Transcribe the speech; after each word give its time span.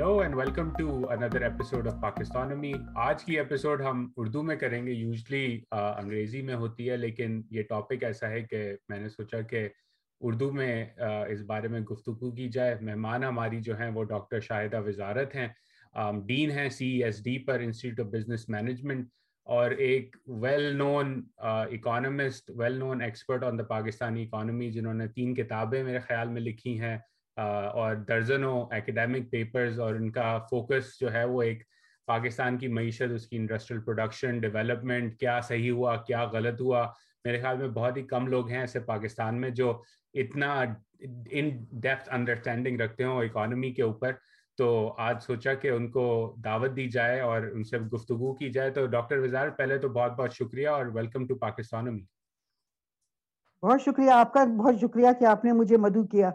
Hello 0.00 0.18
and 0.18 0.34
welcome 0.34 0.68
to 0.76 0.92
another 1.10 1.42
episode 1.42 1.86
of 1.88 1.94
پاکستانمی 2.02 2.72
آج 2.96 3.24
کی 3.24 3.36
episode 3.38 3.80
ہم 3.82 4.06
اردو 4.16 4.42
میں 4.42 4.54
کریں 4.56 4.86
گے 4.86 4.90
یوزلی 4.90 5.60
انگریزی 5.70 6.40
میں 6.42 6.54
ہوتی 6.54 6.88
ہے، 6.90 6.96
لیکن 6.96 7.40
یہ 7.50 7.62
ٹاپک 7.68 8.04
ایسا 8.04 8.28
ہے 8.30 8.40
کہ 8.50 8.62
میں 8.88 8.98
نے 8.98 9.08
سوچا 9.08 9.40
کہ 9.50 9.68
اردو 10.20 10.50
میں 10.52 10.84
اس 11.28 11.40
بارے 11.48 11.68
میں 11.68 11.80
گفتگو 11.90 12.30
کی 12.36 12.48
جائے۔ 12.52 12.76
مہمان 12.80 13.24
ہماری 13.24 13.60
جو 13.60 13.78
ہیں، 13.78 13.90
وہ 13.94 14.04
ڈاکٹر 14.04 14.40
شاہدہ 14.40 14.80
وزارت 14.86 15.34
ہیں۔ 15.34 15.48
ڈین 16.26 16.50
ہیں 16.50 16.68
سی 16.78 16.88
ایس 17.04 17.22
ڈی 17.24 17.38
پر 17.44 17.60
انسٹیٹیوٹ 17.60 18.06
آف 18.06 18.12
بزنس 18.12 18.48
مینجمنٹ 18.48 19.08
اور 19.46 19.70
ایک 19.88 20.16
well 20.42 20.76
known 20.76 21.22
economist 21.36 22.50
well 22.56 22.78
known 22.78 23.02
expert 23.02 23.44
on 23.44 23.58
the 23.58 23.64
Pakistani 23.76 24.24
economy 24.24 24.70
جنہوں 24.72 24.94
نے 24.94 25.08
تین 25.14 25.34
کتابیں 25.34 25.82
میرے 25.84 25.98
خیال 26.08 26.28
میں 26.28 26.40
لکھی 26.40 26.78
ہیں۔ 26.80 26.96
اور 27.42 27.94
درجنوں 27.94 28.66
اکیڈیمک 28.70 29.30
پیپرز 29.30 29.80
اور 29.80 29.94
ان 29.94 30.10
کا 30.10 30.38
فوکس 30.38 30.98
جو 31.00 31.12
ہے 31.12 31.24
وہ 31.24 31.42
ایک 31.42 31.62
پاکستان 32.06 32.58
کی 32.58 32.68
معیشت، 32.68 33.10
اس 33.14 33.26
کی 33.26 33.36
انڈسٹریل 33.36 33.80
پروڈکشن 33.80 34.38
ڈیولپمنٹ 34.38 35.18
کیا 35.18 35.40
صحیح 35.40 35.70
ہوا، 35.70 35.96
کیا 35.96 36.24
غلط 36.24 36.60
ہوا؟ 36.60 36.86
میرے 37.24 37.40
خیال 37.40 37.56
میں 37.56 37.68
بہت 37.68 37.96
ہی 37.96 38.02
کم 38.02 38.26
لوگ 38.26 38.48
ہیں 38.48 38.58
ایسے 38.58 38.80
پاکستان 38.80 39.40
میں 39.40 39.50
جو 39.50 39.82
اتنا 40.14 40.64
ان 41.30 41.50
ڈیپتھ 41.72 42.08
انڈرسٹینڈنگ 42.12 42.80
رکھتے 42.80 43.04
ہوں 43.04 43.24
اکانومی 43.24 43.70
کے 43.70 43.82
اوپر۔ 43.82 44.12
تو 44.58 44.94
آج 44.98 45.22
سوچا 45.22 45.54
کہ 45.54 45.68
ان 45.68 45.90
کو 45.90 46.36
دعوت 46.44 46.76
دی 46.76 46.88
جائے 46.88 47.20
اور 47.20 47.42
ان 47.42 47.64
سے 47.64 47.78
گفتگو 47.78 48.34
کی 48.34 48.50
جائے۔ 48.50 48.70
تو 48.70 48.86
ڈاکٹر 48.86 49.18
وزار 49.18 49.48
پہلے 49.48 49.78
تو 49.78 49.88
بہت 49.88 50.12
بہت 50.12 50.32
شکریہ 50.32 50.68
اور 50.68 50.86
ویلکم 50.86 51.26
ٹو 51.26 51.34
پاکستان 51.34 51.98
بہت 53.62 53.82
شکریہ، 53.82 54.10
آپ 54.10 54.32
کا 54.32 54.44
بہت 54.44 54.74
شکریہ 54.80 55.06
کہ 55.18 55.24
آپ 55.24 55.44
نے 55.44 55.52
مجھے 55.52 55.76
مدعو 55.76 56.06
کیا۔ 56.06 56.30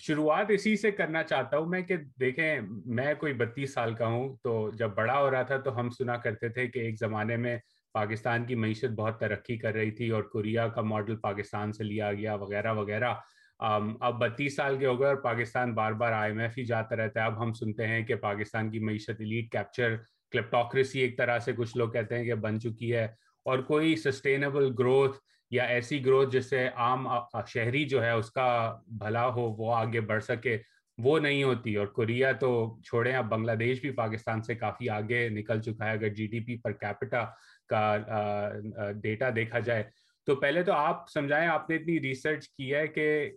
شروعات 0.00 0.46
اسی 0.48 0.76
سے 0.76 0.90
کرنا 0.90 1.22
چاہتا 1.22 1.56
ہوں 1.56 1.66
میں 1.66 1.80
کہ 1.80 1.96
دیکھیں، 2.20 2.60
میں 2.86 3.14
کوئی 3.14 3.32
بتیس 3.32 3.74
سال 3.74 3.94
کا 3.94 4.06
ہوں 4.06 4.36
تو 4.42 4.70
جب 4.78 4.90
بڑا 4.94 5.18
ہو 5.18 5.30
رہا 5.30 5.42
تھا 5.42 5.56
تو 5.56 5.80
ہم 5.80 5.90
سنا 5.90 6.16
کرتے 6.16 6.48
تھے 6.48 6.66
کہ 6.66 6.78
ایک 6.78 6.98
زمانے 7.00 7.36
میں 7.36 7.56
پاکستان 7.94 8.44
کی 8.44 8.54
معیشت 8.54 8.92
بہت 8.98 9.20
ترقی 9.20 9.56
کر 9.58 9.74
رہی 9.74 9.90
تھی 9.90 10.08
اور 10.10 10.22
کوریا 10.22 10.68
کا 10.68 10.80
ماڈل 10.80 11.16
پاکستان 11.16 11.72
سے 11.72 11.84
لیا 11.84 12.12
گیا، 12.12 12.34
وغیرہ 12.34 12.72
وغیرہ۔ 12.72 13.14
اب 13.60 14.18
بتیس 14.20 14.56
سال 14.56 14.76
کے 14.78 14.86
ہو 14.86 14.98
گئے 15.00 15.08
اور 15.08 15.16
پاکستان 15.16 15.74
بار 15.74 15.92
بار 15.92 16.12
آئی 16.12 16.32
ایم 16.32 16.40
ایف 16.40 16.58
ہی 16.58 16.64
جاتا 16.64 16.96
رہتا 16.96 17.20
ہے۔ 17.20 17.24
اب 17.24 17.42
ہم 17.42 17.52
سنتے 17.52 17.86
ہیں 17.86 18.02
کہ 18.06 18.14
پاکستان 18.14 18.70
کی 18.70 18.78
معیشت 18.78 19.20
لیڈ 19.20 19.50
کیپچر 19.50 19.96
کلیپٹوکریسی 20.30 21.00
ایک 21.00 21.18
طرح 21.18 21.38
سے 21.38 21.52
کچھ 21.52 21.76
لوگ 21.76 21.88
کہتے 21.90 22.18
ہیں 22.18 22.24
کہ 22.24 22.34
بن 22.34 22.60
چکی 22.60 22.92
ہے۔ 22.92 23.04
اور 23.46 23.58
کوئی 23.58 23.96
سسٹینیبل 23.96 24.72
گروتھ 24.78 25.18
یا 25.50 25.64
ایسی 25.64 26.04
گروتھ 26.06 26.30
جس 26.32 26.50
سے 26.50 26.68
عام 26.74 27.06
شہری 27.46 27.84
جو 27.88 28.04
ہے، 28.04 28.10
اس 28.10 28.30
کا 28.30 28.48
بھلا 28.98 29.26
ہو، 29.26 29.42
وہ 29.58 29.74
آگے 29.74 30.00
بڑھ 30.00 30.22
سکے، 30.24 30.56
وہ 30.98 31.18
نہیں 31.18 31.42
ہوتی۔ 31.42 31.74
اور 31.76 31.86
کوریا 31.86 32.32
تو 32.32 32.50
چھوڑیں، 32.84 33.14
اب 33.16 33.28
بنگلہ 33.30 33.52
دیش 33.52 33.80
بھی 33.80 33.90
پاکستان 33.90 34.42
سے 34.42 34.54
کافی 34.54 34.88
آگے 34.88 35.28
نکل 35.28 35.60
چکا 35.62 35.86
ہے۔ 35.86 35.90
اگر 35.90 36.08
جی 36.08 36.26
ڈی 36.26 36.40
پی 36.40 36.56
پر 36.56 36.72
کیپٹا 36.72 37.24
کا 37.68 37.96
ڈیٹا 39.02 39.28
دیکھا 39.36 39.58
جائے، 39.58 39.82
تو 40.26 40.36
پہلے 40.36 40.62
تو 40.62 40.72
آپ 40.72 41.10
سمجھائیں، 41.10 41.48
آپ 41.48 41.70
نے 41.70 41.76
اتنی 41.76 42.00
ریسرچ 42.00 42.48
کی 42.48 42.74
ہے 42.74 42.86
کہ 42.86 43.30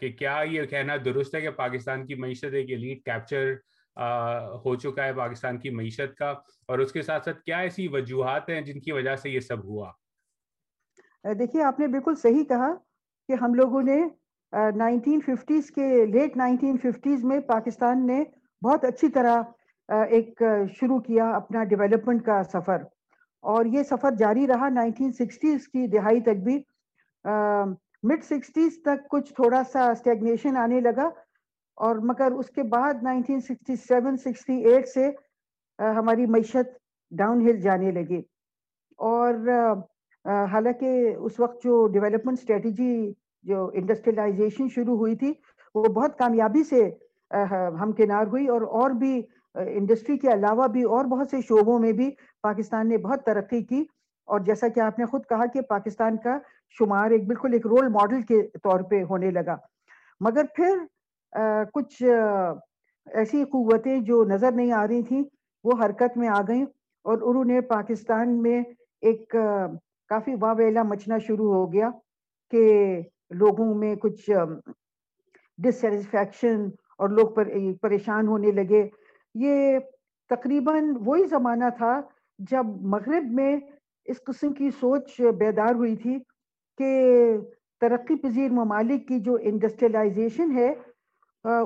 کہ 0.00 0.12
کیا 0.12 0.38
یہ 0.50 0.64
کہنا 0.64 0.96
درست 1.04 1.34
ہے 1.34 1.40
کہ 1.40 1.50
پاکستان 1.50 2.06
کی 2.06 2.14
معیشت 2.14 2.54
ایک 2.54 2.70
ایلیٹ 2.70 3.04
کیپچر 3.04 3.52
ہو 4.64 4.74
چکا 4.74 5.04
ہے 5.04 5.12
پاکستان 5.12 5.58
کی 5.58 5.70
معیشت 5.70 6.14
کا؟ 6.18 6.30
اور 6.68 6.78
اس 6.78 6.92
کے 6.92 7.02
ساتھ 7.02 7.24
ساتھ 7.24 7.42
کیا 7.42 7.58
ایسی 7.58 7.88
وجوہات 7.88 8.48
ہیں 8.48 8.60
جن 8.60 8.80
کی 8.80 8.92
وجہ 8.92 9.16
سے 9.16 9.30
یہ 9.30 9.40
سب 9.40 9.64
ہوا؟ 9.64 9.90
دیکھیے، 11.24 11.62
آپ 11.64 11.78
نے 11.80 11.86
بالکل 11.88 12.14
صحیح 12.14 12.44
کہا 12.44 12.72
کہ 13.28 13.32
ہم 13.40 13.54
لوگوں 13.54 13.82
نے 13.82 14.00
نائنٹین 14.76 15.20
ففٹیز 15.26 15.70
کے 15.70 16.04
لیٹ 16.06 16.36
نائنٹین 16.36 16.76
ففٹیز 16.82 17.24
میں 17.24 17.38
پاکستان 17.46 18.06
نے 18.06 18.22
بہت 18.62 18.84
اچھی 18.84 19.08
طرح 19.08 19.42
ایک 20.08 20.42
شروع 20.80 20.98
کیا 20.98 21.30
اپنا 21.36 21.64
ڈیولپمنٹ 21.64 22.24
کا 22.26 22.42
سفر۔ 22.52 22.82
اور 23.44 23.64
یہ 23.64 23.82
سفر 23.82 24.14
جاری 24.18 24.46
رہا 24.46 24.68
نائنٹین 24.68 25.12
سکسٹیز 25.12 25.68
کی 25.68 25.86
دہائی 25.86 26.20
تک 26.20 26.42
بھی۔ 26.44 26.60
مڈ 28.08 28.24
سکسٹیز 28.24 28.78
تک 28.84 29.08
کچھ 29.10 29.32
تھوڑا 29.34 29.62
سا 29.72 29.90
اسٹیگنیشن 29.90 30.56
آنے 30.56 30.80
لگا۔ 30.80 31.08
اور 31.78 31.96
مگر 32.08 32.32
اس 32.32 32.50
کے 32.50 32.62
بعد 32.62 33.02
nineteen 33.02 33.40
sixty 33.40 33.76
seven 33.76 34.16
sixty 34.16 34.56
eight 34.68 34.88
سے 34.88 35.10
ہماری 35.78 36.26
معیشت 36.26 36.78
ڈاؤن 37.18 37.40
ہل 37.48 37.60
جانے 37.60 37.90
لگی۔ 37.90 38.20
اور 38.98 39.34
حالانکہ 40.24 41.14
اس 41.16 41.40
وقت 41.40 41.62
جو 41.64 41.86
ڈیولپمنٹ 41.88 42.38
اسٹریٹجی 42.38 43.12
جو 43.44 43.70
انڈسٹریلائزیشن 43.74 44.68
شروع 44.74 44.96
ہوئی 44.96 45.16
تھی، 45.16 45.32
وہ 45.74 45.84
بہت 45.84 46.18
کامیابی 46.18 46.62
سے 46.64 46.82
ہم 47.80 47.92
کنار 47.92 48.26
ہوئی 48.26 48.46
اور 48.48 48.62
اور 48.80 48.90
بھی 48.90 49.20
انڈسٹری 49.54 50.16
کے 50.18 50.32
علاوہ 50.32 50.66
بھی 50.66 50.82
اور 50.82 51.04
بہت 51.04 51.30
سے 51.30 51.40
شعبوں 51.40 51.78
میں 51.78 51.92
بھی 51.92 52.10
پاکستان 52.42 52.88
نے 52.88 52.96
بہت 52.98 53.24
ترقی 53.26 53.62
کی۔ 53.62 53.84
اور 54.28 54.40
جیسا 54.40 54.68
کہ 54.68 54.80
آپ 54.80 54.98
نے 54.98 55.06
خود 55.06 55.24
کہا 55.28 55.46
کہ 55.46 55.60
پاکستان 55.60 56.16
کا 56.16 56.38
شمار 56.78 57.10
ایک 57.10 57.26
بالکل 57.26 57.52
ایک 57.52 57.66
رول 57.66 57.88
ماڈل 57.88 58.22
کے 58.22 58.40
طور 58.62 58.80
پہ 58.80 59.02
ہونے 59.10 59.30
لگا۔ 59.30 59.56
مگر 60.20 60.44
پھر 60.56 60.78
کچھ 61.72 62.02
ایسی 63.06 63.44
قوتیں 63.44 63.98
جو 64.00 64.24
نظر 64.24 64.52
نہیں 64.52 64.72
آ 64.72 64.86
رہی 64.86 65.02
تھیں، 65.02 65.22
وہ 65.64 65.72
حرکت 65.84 66.16
میں 66.16 66.28
آ 66.28 66.40
گئیں 66.48 66.64
اور 67.04 67.18
انہوں 67.22 67.44
نے 67.44 67.60
پاکستان 67.60 68.42
میں 68.42 68.60
ایک 69.02 69.34
کافی 70.08 70.34
واویلا 70.40 70.82
مچنا 70.82 71.18
شروع 71.18 71.52
ہو 71.54 71.72
گیا 71.72 71.90
کہ 72.52 72.62
لوگوں 73.30 73.74
میں 73.74 73.94
کچھ 73.94 74.30
ڈسٹسفیکشن 75.58 76.64
اور 76.98 77.08
لوگ 77.08 77.28
پریشان 77.80 78.28
ہونے 78.28 78.50
لگے۔ 78.52 78.88
یہ 79.34 79.78
تقریباً 80.30 80.94
وہی 81.06 81.24
زمانہ 81.24 81.68
تھا 81.76 82.00
جب 82.38 82.66
مغرب 82.92 83.24
میں 83.32 83.56
اس 84.04 84.22
قسم 84.26 84.52
کی 84.52 84.70
سوچ 84.70 85.20
بیدار 85.38 85.74
ہوئی 85.74 85.96
تھی 85.96 86.18
کہ 86.78 86.90
ترقی 87.80 88.16
پذیر 88.16 88.50
ممالک 88.50 89.08
کی 89.08 89.18
جو 89.20 89.36
انڈسٹریلائزیشن 89.40 90.56
ہے 90.56 90.72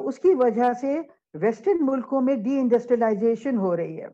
اس 0.05 0.19
کی 0.19 0.35
وجہ 0.35 0.73
سے 0.81 0.97
ویسٹرن 1.35 1.87
ملکوں 1.87 2.21
میں 2.21 2.35
ڈی 2.35 2.59
انڈسٹریلائزیشن 2.61 3.59
ہو 3.59 3.77
رہی 3.77 4.01
ہے۔ 4.01 4.07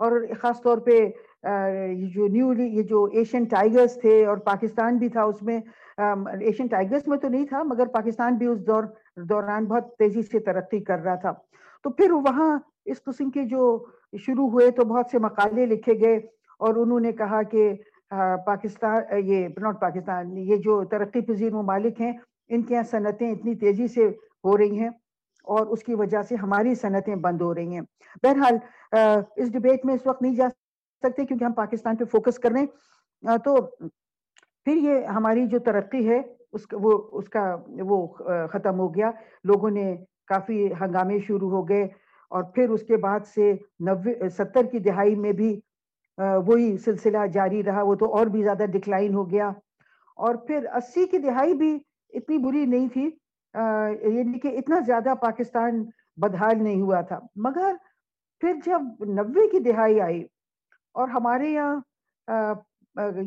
اور 0.00 0.20
خاص 0.40 0.60
طور 0.62 0.78
پہ 0.78 0.98
جو 1.44 2.26
نیولی 2.32 2.66
یہ 2.76 2.82
جو 2.82 3.04
ایشین 3.12 3.44
ٹائیگرز 3.50 3.94
تھے 4.00 4.24
اور 4.26 4.36
پاکستان 4.46 4.96
بھی 4.98 5.08
تھا 5.08 5.22
اس 5.22 5.42
میں 5.42 5.58
ایشین 5.98 6.66
ٹائیگرز 6.66 7.08
میں 7.08 7.18
تو 7.18 7.28
نہیں 7.28 7.46
تھا، 7.46 7.62
مگر 7.62 7.86
پاکستان 7.94 8.36
بھی 8.36 8.46
اس 8.46 8.66
دور 8.66 8.84
دوران 9.28 9.64
بہت 9.64 9.96
تیزی 9.98 10.22
سے 10.22 10.38
ترقی 10.46 10.80
کر 10.84 11.02
رہا 11.04 11.14
تھا۔ 11.14 11.32
تو 11.84 11.90
پھر 11.90 12.12
وہاں 12.12 12.58
اس 12.84 13.02
قسم 13.04 13.30
کے 13.30 13.44
جو 13.44 13.84
شروع 14.26 14.48
ہوئے 14.50 14.70
تو 14.70 14.84
بہت 14.84 15.10
سے 15.10 15.18
مقالے 15.18 15.66
لکھے 15.66 15.98
گئے 16.00 16.16
اور 16.60 16.74
انہوں 16.74 17.00
نے 17.00 17.12
کہا 17.12 17.42
کہ 17.42 17.72
پاکستان، 18.46 19.02
یہ 19.18 19.48
ناٹ 19.62 19.80
پاکستان، 19.80 20.36
یہ 20.38 20.56
جو 20.64 20.82
ترقی 20.90 21.20
پذیر 21.26 21.52
ممالک 21.52 22.00
ہیں، 22.00 22.12
ان 22.48 22.62
کے 22.62 22.74
یہاں 22.74 22.82
صنعتیں 22.90 23.30
اتنی 23.30 23.54
تیزی 23.54 23.86
سے 23.94 24.06
ہو 24.44 24.56
رہی 24.58 24.78
ہیں 24.78 24.88
اور 25.46 25.66
اس 25.66 25.82
کی 25.84 25.94
وجہ 25.94 26.22
سے 26.28 26.34
ہماری 26.36 26.74
صنعتیں 26.74 27.14
بند 27.24 27.40
ہو 27.42 27.54
رہی 27.54 27.74
ہیں۔ 27.74 27.80
بہرحال 28.22 28.56
اس 29.36 29.52
ڈبیٹ 29.52 29.84
میں 29.84 29.94
اس 29.94 30.06
وقت 30.06 30.22
نہیں 30.22 30.34
جا 30.34 30.48
سکتے 31.02 31.24
کیونکہ 31.24 31.44
ہم 31.44 31.52
پاکستان 31.52 31.96
پہ 31.96 32.04
فوکس 32.04 32.38
کر 32.38 32.50
رہے 32.50 32.60
ہیں۔ 32.60 33.36
تو 33.44 33.56
پھر 34.64 34.76
یہ 34.76 35.04
ہماری 35.06 35.46
جو 35.46 35.58
ترقی 35.58 36.08
ہے، 36.08 36.22
اس 36.52 36.66
کا، 36.66 36.76
وہ، 36.80 37.08
اس 37.12 37.28
کا، 37.28 37.56
وہ 37.68 38.06
ختم 38.52 38.78
ہو 38.78 38.94
گیا۔ 38.94 39.10
لوگوں 39.44 39.70
نے 39.70 39.96
کافی 40.26 40.72
ہنگامے 40.80 41.18
شروع 41.18 41.50
ہو 41.50 41.68
گئے 41.68 41.88
اور 42.30 42.42
پھر 42.54 42.70
اس 42.70 42.82
کے 42.82 42.96
بعد 42.96 43.20
سے 43.26 43.52
نوے، 43.80 44.28
ستر 44.28 44.64
کی 44.72 44.78
دہائی 44.78 45.14
میں 45.14 45.32
بھی 45.32 45.60
وہی 46.46 46.76
سلسلہ 46.78 47.26
جاری 47.32 47.62
رہا۔ 47.64 47.82
وہ 47.82 47.94
تو 47.94 48.14
اور 48.16 48.26
بھی 48.26 48.42
زیادہ 48.42 48.64
ڈکلائن 48.72 49.14
ہو 49.14 49.30
گیا۔ 49.30 49.48
اور 50.16 50.34
پھر 50.34 50.66
اسی 50.74 51.06
کی 51.06 51.18
دہائی 51.18 51.54
بھی 51.54 51.78
اتنی 52.08 52.38
بری 52.38 52.64
نہیں 52.66 52.88
تھی۔ 52.92 53.10
یعنی 54.14 54.38
کہ 54.38 54.48
اتنا 54.48 54.78
زیادہ 54.86 55.14
پاکستان 55.20 55.84
بدحال 56.16 56.62
نہیں 56.64 56.80
ہوا 56.80 57.00
تھا۔ 57.00 57.18
مگر 57.36 57.74
پھر 58.40 58.52
جب 58.66 58.80
نوے 59.00 59.48
کی 59.48 59.58
دہائی 59.58 60.00
آئی 60.00 60.24
اور 60.96 61.08
ہمارے 61.08 61.48
یہاں 61.50 62.54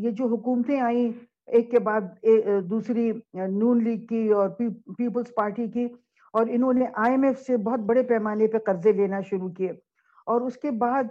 یہ 0.04 0.12
جو 0.12 0.28
حکومتیں 0.28 0.80
آئیں، 0.82 1.10
ایک 1.48 1.70
کے 1.72 1.80
بعد 1.80 2.02
دوسری 2.70 3.12
نون 3.34 3.84
لیگ 3.84 4.06
کی 4.08 4.28
اور 4.38 4.50
پیپلز 4.50 5.34
پارٹی 5.36 5.68
کی، 5.74 5.86
اور 6.34 6.48
انہوں 6.50 6.74
نے 6.74 6.86
آئی 7.04 7.12
ایم 7.14 7.24
ایف 7.24 7.40
سے 7.48 7.58
بہت 7.68 7.80
بڑے 7.90 8.04
پیمانے 8.10 8.48
پہ 8.48 8.58
قرضے 8.66 8.92
لینا 8.92 9.20
شروع 9.30 9.50
کیے۔ 9.58 9.72
اور 10.28 10.42
اس 10.48 10.58
کے 10.58 10.72
بعد 10.84 11.04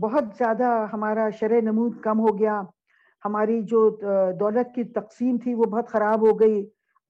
بہت 0.00 0.24
زیادہ 0.38 0.68
ہمارا 0.92 1.28
شرح 1.38 1.60
نمود 1.62 2.00
کم 2.00 2.20
ہو 2.20 2.38
گیا۔ 2.38 2.60
ہماری 3.24 3.60
جو 3.70 3.88
دولت 4.40 4.74
کی 4.74 4.84
تقسیم 4.98 5.36
تھی، 5.42 5.54
وہ 5.54 5.64
بہت 5.64 5.88
خراب 5.88 6.26
ہو 6.28 6.38
گئی، 6.40 6.58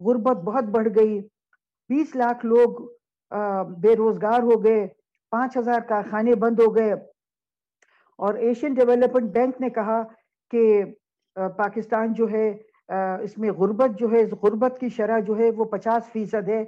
غربت 0.01 0.45
بہت 0.45 0.65
بڑھ 0.77 0.89
گئی۔ 0.97 1.21
بیس 1.91 2.15
لاکھ 2.17 2.47
لوگ 2.47 2.71
بے 3.83 3.97
روزگار 3.97 4.43
ہو 4.43 4.63
گئے، 4.65 4.87
پانچ 5.33 5.57
ہزار 5.57 5.81
کارخانے 5.89 6.35
بند 6.45 6.61
ہو 6.61 6.75
گئے۔ 6.77 6.95
اور 8.19 8.35
ایشین 8.49 8.75
ڈیولپمنٹ 8.75 9.31
بینک 9.33 9.61
نے 9.61 9.71
کہا 9.71 10.03
کہ 10.53 10.83
پاکستان 11.57 12.13
جو 12.13 12.31
ہے 12.31 12.49
اس 13.25 13.37
میں 13.39 13.51
غربت 13.51 13.99
جو 13.99 14.11
ہے 14.13 14.23
غربت 14.43 14.79
کی 14.81 14.89
شرح 14.89 15.19
جو 15.27 15.39
ہے، 15.39 15.51
وہ 15.51 15.65
پچاس 15.65 16.11
فیصد 16.13 16.49
ہے 16.49 16.61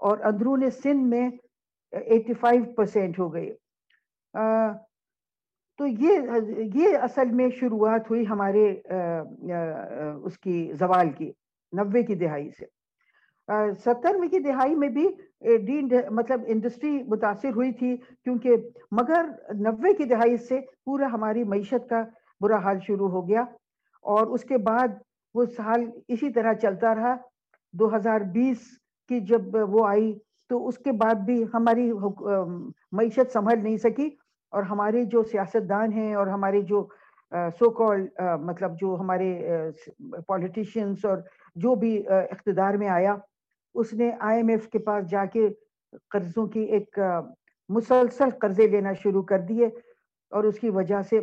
اور 0.00 0.18
اندرون 0.24 0.70
سندھ 0.82 1.08
میں 1.08 1.28
ایٹی 1.92 2.34
فائیو 2.34 2.64
پرسینٹ 2.76 3.18
ہو 3.18 3.32
گئی۔ 3.34 3.52
تو 5.78 5.86
یہ 5.86 6.28
یہ 6.74 6.96
اصل 7.02 7.30
میں 7.30 7.48
شروعات 7.60 8.10
ہوئی 8.10 8.26
ہمارے 8.26 8.64
اس 10.24 10.38
کی 10.38 10.72
زوال 10.78 11.10
کی، 11.18 11.30
نوے 11.72 12.02
کی 12.02 12.14
دہائی 12.14 12.50
سے۔ 12.58 12.64
سترویں 13.84 14.28
کی 14.28 14.38
دہائی 14.38 14.74
میں 14.74 14.88
بھی 14.88 15.08
مطلب 16.10 16.40
انڈسٹری 16.46 16.90
متاثر 17.08 17.52
ہوئی 17.56 17.72
تھی، 17.72 17.96
کیونکہ 17.96 18.56
مگر 18.98 19.26
نوے 19.60 19.92
کی 19.94 20.04
دہائی 20.04 20.36
سے 20.48 20.60
پورا 20.86 21.06
ہماری 21.12 21.44
معیشت 21.44 21.88
کا 21.90 22.02
برا 22.40 22.58
حال 22.64 22.78
شروع 22.86 23.08
ہو 23.10 23.26
گیا، 23.28 23.42
اور 24.04 24.26
اس 24.34 24.44
کے 24.44 24.58
بعد 24.66 24.88
وہ 25.34 25.44
سال 25.56 25.84
اسی 26.08 26.30
طرح 26.32 26.52
چلتا 26.62 26.94
رہا۔ 26.94 27.14
دو 27.74 27.94
ہزار 27.96 28.20
بیس 28.34 28.58
کی 29.10 29.20
جب 29.28 29.56
وہ 29.74 29.86
آئی، 29.88 30.12
تو 30.50 30.66
اس 30.68 30.78
کے 30.78 30.92
بعد 31.02 31.24
بھی 31.26 31.42
ہماری 31.54 31.90
معیشت 31.92 33.32
سنبھل 33.32 33.62
نہیں 33.62 33.76
سکی، 33.84 34.08
اور 34.52 34.62
ہمارے 34.70 35.04
جو 35.12 35.22
سیاست 35.32 35.68
دان 35.68 35.92
ہیں 35.92 36.14
اور 36.14 36.26
ہمارے 36.26 36.60
جو 36.68 36.86
سو 37.58 37.70
کال 37.78 38.06
مطلب 38.42 38.78
جو 38.80 38.94
ہمارے 39.00 39.30
پولیٹیشینس 40.26 41.04
اور 41.04 41.18
جو 41.56 41.74
بھی 41.82 41.96
اقتدار 42.08 42.74
میں 42.82 42.88
آیا 42.88 43.14
اس 43.74 43.92
نے 43.92 44.10
آئی 44.20 44.36
ایم 44.36 44.48
ایف 44.48 44.68
کے 44.68 44.78
پاس 44.78 45.10
جا 45.10 45.24
کے 45.24 45.48
قرضوں 46.10 46.46
کی 46.46 46.60
ایک 46.60 46.98
مسلسل 47.68 48.30
قرضے 48.30 48.66
لینا 48.66 48.92
شروع 48.92 49.22
کر 49.22 49.38
دیے 49.38 49.66
اور 50.30 50.44
اس 50.44 50.58
کی 50.60 50.70
وجہ 50.70 51.02
سے 51.02 51.20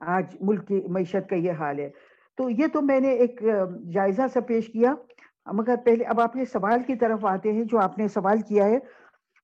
آج 0.00 0.36
ملک 0.40 0.68
کی 0.68 0.80
معیشت 0.88 1.28
کا 1.30 1.36
یہ 1.36 1.52
حال 1.52 1.78
ہے۔ 1.78 1.90
تو 2.36 2.50
یہ 2.50 2.66
تو 2.72 2.82
میں 2.82 3.00
نے 3.00 3.10
ایک 3.10 3.42
جائزہ 3.92 4.22
سا 4.32 4.40
پیش 4.40 4.66
کیا۔ 4.66 4.94
مگر 5.52 5.74
پہلے، 5.84 6.04
اب 6.04 6.20
آپ 6.20 6.36
نے 6.36 6.44
سوال 6.44 6.82
کی 6.82 6.94
طرف 6.94 7.24
آتے 7.24 7.52
ہیں، 7.52 7.64
جو 7.64 7.78
آپ 7.78 7.98
نے 7.98 8.08
سوال 8.08 8.40
کیا 8.40 8.64
ہے، 8.64 8.78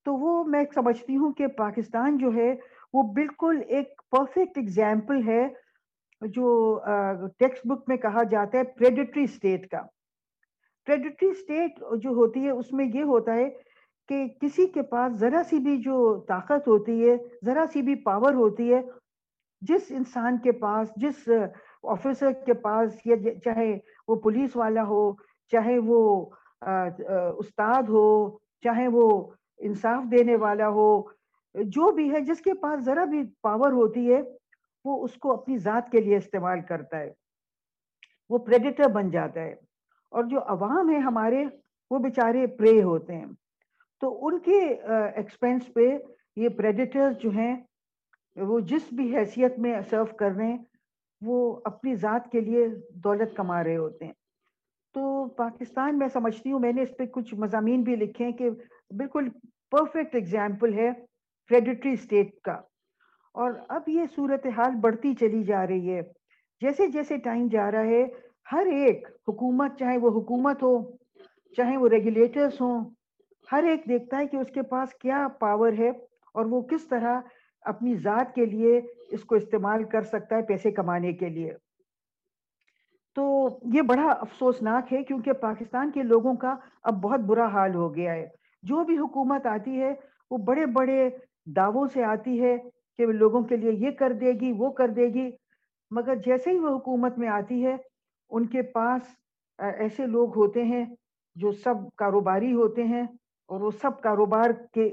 تو 0.04 0.14
وہ 0.14 0.44
میں 0.44 0.64
سمجھتی 0.74 1.16
ہوں 1.16 1.32
کہ 1.32 1.46
پاکستان 1.46 2.18
جو 2.18 2.34
ہے، 2.34 2.54
وہ 2.92 3.02
بالکل 3.02 3.60
ایک 3.68 4.02
پرفیکٹ 4.10 4.58
ایگزامپل 4.58 5.28
ہے، 5.28 5.48
جو 6.20 6.80
ٹیکسٹ 7.38 7.66
بک 7.66 7.88
میں 7.88 7.96
کہا 7.96 8.22
جاتا 8.22 8.58
ہے 8.58 8.64
پریڈیٹری 8.64 9.24
اسٹیٹ 9.24 9.68
کا۔ 9.70 9.82
پریڈیٹری 10.90 11.28
اسٹیٹ 11.28 11.78
جو 12.02 12.10
ہوتی 12.10 12.44
ہے، 12.44 12.50
اس 12.50 12.72
میں 12.72 12.84
یہ 12.94 13.02
ہوتا 13.02 13.34
ہے 13.34 13.48
کہ 14.08 14.26
کسی 14.40 14.66
کے 14.66 14.82
پاس 14.82 15.12
ذرا 15.12 15.42
سی 15.50 15.58
بھی 15.58 15.76
جو 15.76 15.98
طاقت 16.28 16.68
ہوتی 16.68 17.08
ہے، 17.08 17.16
ذرا 17.44 17.64
سی 17.72 17.82
بھی 17.82 17.94
پاور 17.94 18.34
ہوتی 18.34 18.72
ہے، 18.74 18.80
جس 19.60 19.86
انسان 19.90 20.38
کے 20.38 20.52
پاس، 20.52 20.88
جس 20.96 21.28
آفیسر 21.82 22.32
کے 22.46 22.54
پاس 22.54 23.06
یا 23.06 23.16
چاہے 23.44 23.78
وہ 24.08 24.16
پولیس 24.16 24.56
والا 24.56 24.84
ہو، 24.84 25.12
چاہے 25.52 25.78
وہ 25.78 26.30
استاد 27.38 27.82
ہو، 27.82 28.38
چاہے 28.64 28.88
وہ 28.88 29.30
انصاف 29.58 30.10
دینے 30.10 30.36
والا 30.36 30.68
ہو، 30.68 31.02
جو 31.54 31.92
بھی 31.92 32.10
ہے، 32.12 32.20
جس 32.20 32.40
کے 32.40 32.54
پاس 32.54 32.84
ذرا 32.84 33.04
بھی 33.04 33.22
پاور 33.42 33.72
ہوتی 33.72 34.14
ہے، 34.14 34.22
وہ 34.84 35.04
اس 35.04 35.14
کو 35.14 35.32
اپنی 35.32 35.56
ذات 35.58 35.90
کے 35.90 36.00
لیے 36.00 36.16
استعمال 36.16 36.60
کرتا 36.68 36.98
ہے۔ 36.98 37.12
وہ 38.30 38.38
پریڈیٹر 38.38 38.88
بن 38.88 39.10
جاتا 39.10 39.40
ہے۔ 39.40 39.69
اور 40.10 40.24
جو 40.24 40.40
عوام 40.40 40.90
ہے 40.90 40.98
ہمارے، 40.98 41.44
وہ 41.90 41.98
بیچارے 41.98 42.46
پرے 42.46 42.82
ہوتے 42.82 43.14
ہیں۔ 43.14 43.26
تو 44.00 44.26
ان 44.26 44.38
کے 44.38 44.60
ایکسپینس 45.14 45.74
پہ 45.74 45.98
یہ 46.36 46.48
پریڈیٹر 46.48 47.12
جو 47.12 47.30
ہیں، 47.30 47.56
وہ 48.36 48.60
جس 48.60 48.82
بھی 48.92 49.16
حیثیت 49.16 49.58
میں 49.58 49.80
سرو 49.90 50.04
کر 50.04 50.30
رہے 50.30 50.46
ہیں، 50.46 50.58
وہ 51.20 51.60
اپنی 51.64 51.94
ذات 51.94 52.30
کے 52.32 52.40
لیے 52.40 52.68
دولت 52.94 53.36
کما 53.36 53.64
رہے 53.64 53.76
ہوتے 53.76 54.04
ہیں۔ 54.04 54.12
تو 54.94 55.28
پاکستان 55.28 55.98
میں 55.98 56.08
سمجھتی 56.08 56.52
ہوں، 56.52 56.60
میں 56.60 56.72
نے 56.72 56.82
اس 56.82 56.96
پہ 56.98 57.06
کچھ 57.06 57.34
مضامین 57.34 57.82
بھی 57.82 57.96
لکھے 57.96 58.24
ہیں 58.24 58.32
کہ 58.32 58.50
بالکل 58.90 59.28
پرفیکٹ 59.70 60.14
ایگزامپل 60.14 60.74
ہے 60.74 60.90
فیڈریٹری 61.48 61.92
اسٹیٹ 61.92 62.40
کا۔ 62.40 62.52
اور 63.34 63.52
اب 63.68 63.82
یہ 63.86 64.02
صورتحال 64.14 64.74
بڑھتی 64.74 65.14
چلی 65.14 65.42
جا 65.44 65.66
رہی 65.66 65.94
ہے۔ 65.94 66.02
جیسے 66.60 66.86
جیسے 66.86 67.16
ٹائم 67.16 67.48
جا 67.48 67.70
رہا 67.70 67.82
ہے 67.82 68.06
ہر 68.52 68.66
ایک 68.66 69.08
حکومت 69.28 69.78
چاہے 69.78 69.98
وہ 69.98 70.10
حکومت 70.10 70.62
ہو، 70.62 70.90
چاہے 71.56 71.76
وہ 71.76 71.88
ریگولیٹرز 71.88 72.60
ہوں، 72.60 72.84
ہر 73.52 73.62
ایک 73.62 73.80
دیکھتا 73.88 74.18
ہے 74.18 74.26
کہ 74.26 74.36
اس 74.36 74.50
کے 74.54 74.62
پاس 74.62 74.94
کیا 74.94 75.28
پاور 75.38 75.72
ہے 75.78 75.88
اور 76.34 76.44
وہ 76.44 76.60
کس 76.60 76.88
طرح 76.88 77.20
اپنی 77.60 77.94
ذات 77.94 78.34
کے 78.34 78.46
لیے 78.46 78.80
اس 79.10 79.24
کو 79.24 79.34
استعمال 79.34 79.84
کر 79.84 80.02
سکتا 80.02 80.36
ہے 80.36 80.42
پیسے 80.42 80.70
کمانے 80.70 81.12
کے 81.12 81.28
لیے۔ 81.28 81.52
تو 83.14 83.48
یہ 83.74 83.82
بڑا 83.82 84.10
افسوسناک 84.10 84.92
ہے 84.92 85.02
کیونکہ 85.02 85.32
پاکستان 85.32 85.90
کے 85.90 86.02
لوگوں 86.02 86.34
کا 86.34 86.56
اب 86.82 87.02
بہت 87.02 87.20
برا 87.20 87.46
حال 87.46 87.74
ہو 87.74 87.94
گیا 87.94 88.14
ہے۔ 88.14 88.28
جو 88.62 88.84
بھی 88.84 88.98
حکومت 88.98 89.46
آتی 89.46 89.80
ہے، 89.80 89.94
وہ 90.30 90.38
بڑے 90.38 90.66
بڑے 90.66 91.10
دعووں 91.46 91.86
سے 91.86 92.04
آتی 92.04 92.42
ہے 92.42 92.56
کہ 92.98 93.06
لوگوں 93.06 93.42
کے 93.42 93.56
لیے 93.56 93.72
یہ 93.72 93.90
کر 93.90 94.12
دے 94.12 94.32
گی، 94.32 94.52
وہ 94.52 94.70
کر 94.70 94.88
دے 94.88 95.06
گی۔ 95.06 95.30
مگر 95.90 96.14
جیسے 96.14 96.50
ہی 96.50 96.58
وہ 96.58 96.76
حکومت 96.76 97.18
میں 97.18 97.28
آتی 97.28 97.66
ہے 97.66 97.76
ان 98.30 98.46
کے 98.46 98.62
پاس 98.62 99.02
ایسے 99.58 100.06
لوگ 100.06 100.36
ہوتے 100.36 100.64
ہیں 100.64 100.84
جو 101.36 101.52
سب 101.52 101.74
کاروباری 101.96 102.52
ہوتے 102.52 102.84
ہیں 102.84 103.02
اور 103.48 103.60
وہ 103.60 103.70
سب 103.82 104.00
کاروبار 104.00 104.50
کے 104.72 104.88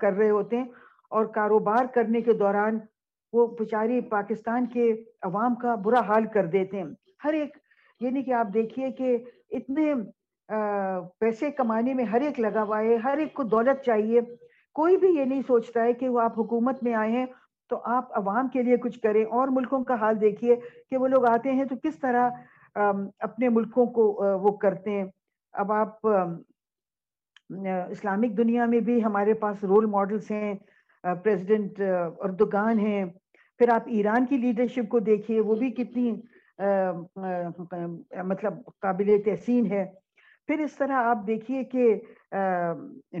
کر 0.00 0.12
رہے 0.12 0.30
ہوتے 0.30 0.56
ہیں 0.56 0.64
اور 1.10 1.24
کاروبار 1.24 1.84
کرنے 1.94 2.20
کے 2.20 2.32
دوران 2.32 2.78
وہ 3.32 3.46
بیچاری 3.58 4.00
پاکستان 4.00 4.66
کے 4.66 4.90
عوام 5.22 5.54
کا 5.54 5.74
برا 5.74 6.00
حال 6.00 6.26
کر 6.26 6.46
دیتے 6.46 6.76
ہیں۔ 6.76 6.84
ہر 7.24 7.32
ایک 7.32 7.56
یعنی 8.00 8.22
کہ 8.22 8.32
آپ 8.32 8.46
دیکھیے 8.54 8.90
کہ 8.90 9.16
اتنے 9.50 9.94
پیسے 11.20 11.50
کمانے 11.50 11.94
میں 11.94 12.04
ہر 12.04 12.20
ایک 12.20 12.40
لگا 12.40 12.62
ہوا 12.62 12.80
ہے، 12.80 12.96
ہر 12.96 13.18
ایک 13.18 13.34
کو 13.34 13.42
دولت 13.42 13.84
چاہیے۔ 13.84 14.20
کوئی 14.74 14.96
بھی 14.96 15.08
یہ 15.08 15.24
نہیں 15.24 15.42
سوچتا 15.46 15.82
ہے 15.84 15.92
کہ 15.92 16.08
وہ 16.08 16.20
آپ 16.20 16.38
حکومت 16.38 16.82
میں 16.82 16.94
آئے 16.94 17.10
ہیں 17.10 17.26
تو 17.70 17.80
آپ 17.84 18.16
عوام 18.18 18.48
کے 18.48 18.62
لیے 18.62 18.76
کچھ 18.76 18.98
کریں 19.00 19.24
اور 19.24 19.48
ملکوں 19.48 19.84
کا 19.84 19.94
حال 19.94 20.20
دیکھیے 20.20 20.56
کہ 20.90 20.96
وہ 20.96 21.08
لوگ 21.08 21.24
آتے 21.30 21.52
ہیں 21.52 21.64
تو 21.64 21.76
کس 21.82 21.98
طرح 21.98 22.30
اپنے 23.18 23.48
ملکوں 23.48 23.86
کو 23.86 24.04
وہ 24.42 24.56
کرتے 24.56 24.90
ہیں۔ 24.90 25.04
اب 25.54 25.72
آپ 25.72 26.06
اسلامک 27.90 28.36
دنیا 28.38 28.64
میں 28.66 28.80
بھی 28.80 29.02
ہمارے 29.04 29.34
پاس 29.34 29.64
رول 29.64 29.86
ماڈلز 29.86 30.30
ہیں۔ 30.30 30.54
پریزیڈنٹ 31.24 31.80
اردگان 32.18 32.78
ہیں۔ 32.78 33.04
پھر 33.60 33.72
آپ 33.72 33.82
ایران 33.86 34.26
کی 34.26 34.36
لیڈرشپ 34.36 34.88
کو 34.88 34.98
دیکھیے، 34.98 35.40
وہ 35.40 35.54
بھی 35.54 35.70
کتنی 35.70 36.10
مطلب 38.24 38.54
قابل 38.80 39.16
تحسین 39.24 39.66
ہے۔ 39.66 39.84
پھر 40.48 40.58
اس 40.58 40.76
طرح 40.76 41.04
آپ 41.04 41.26
دیکھیے 41.26 41.62
کہ 41.64 41.94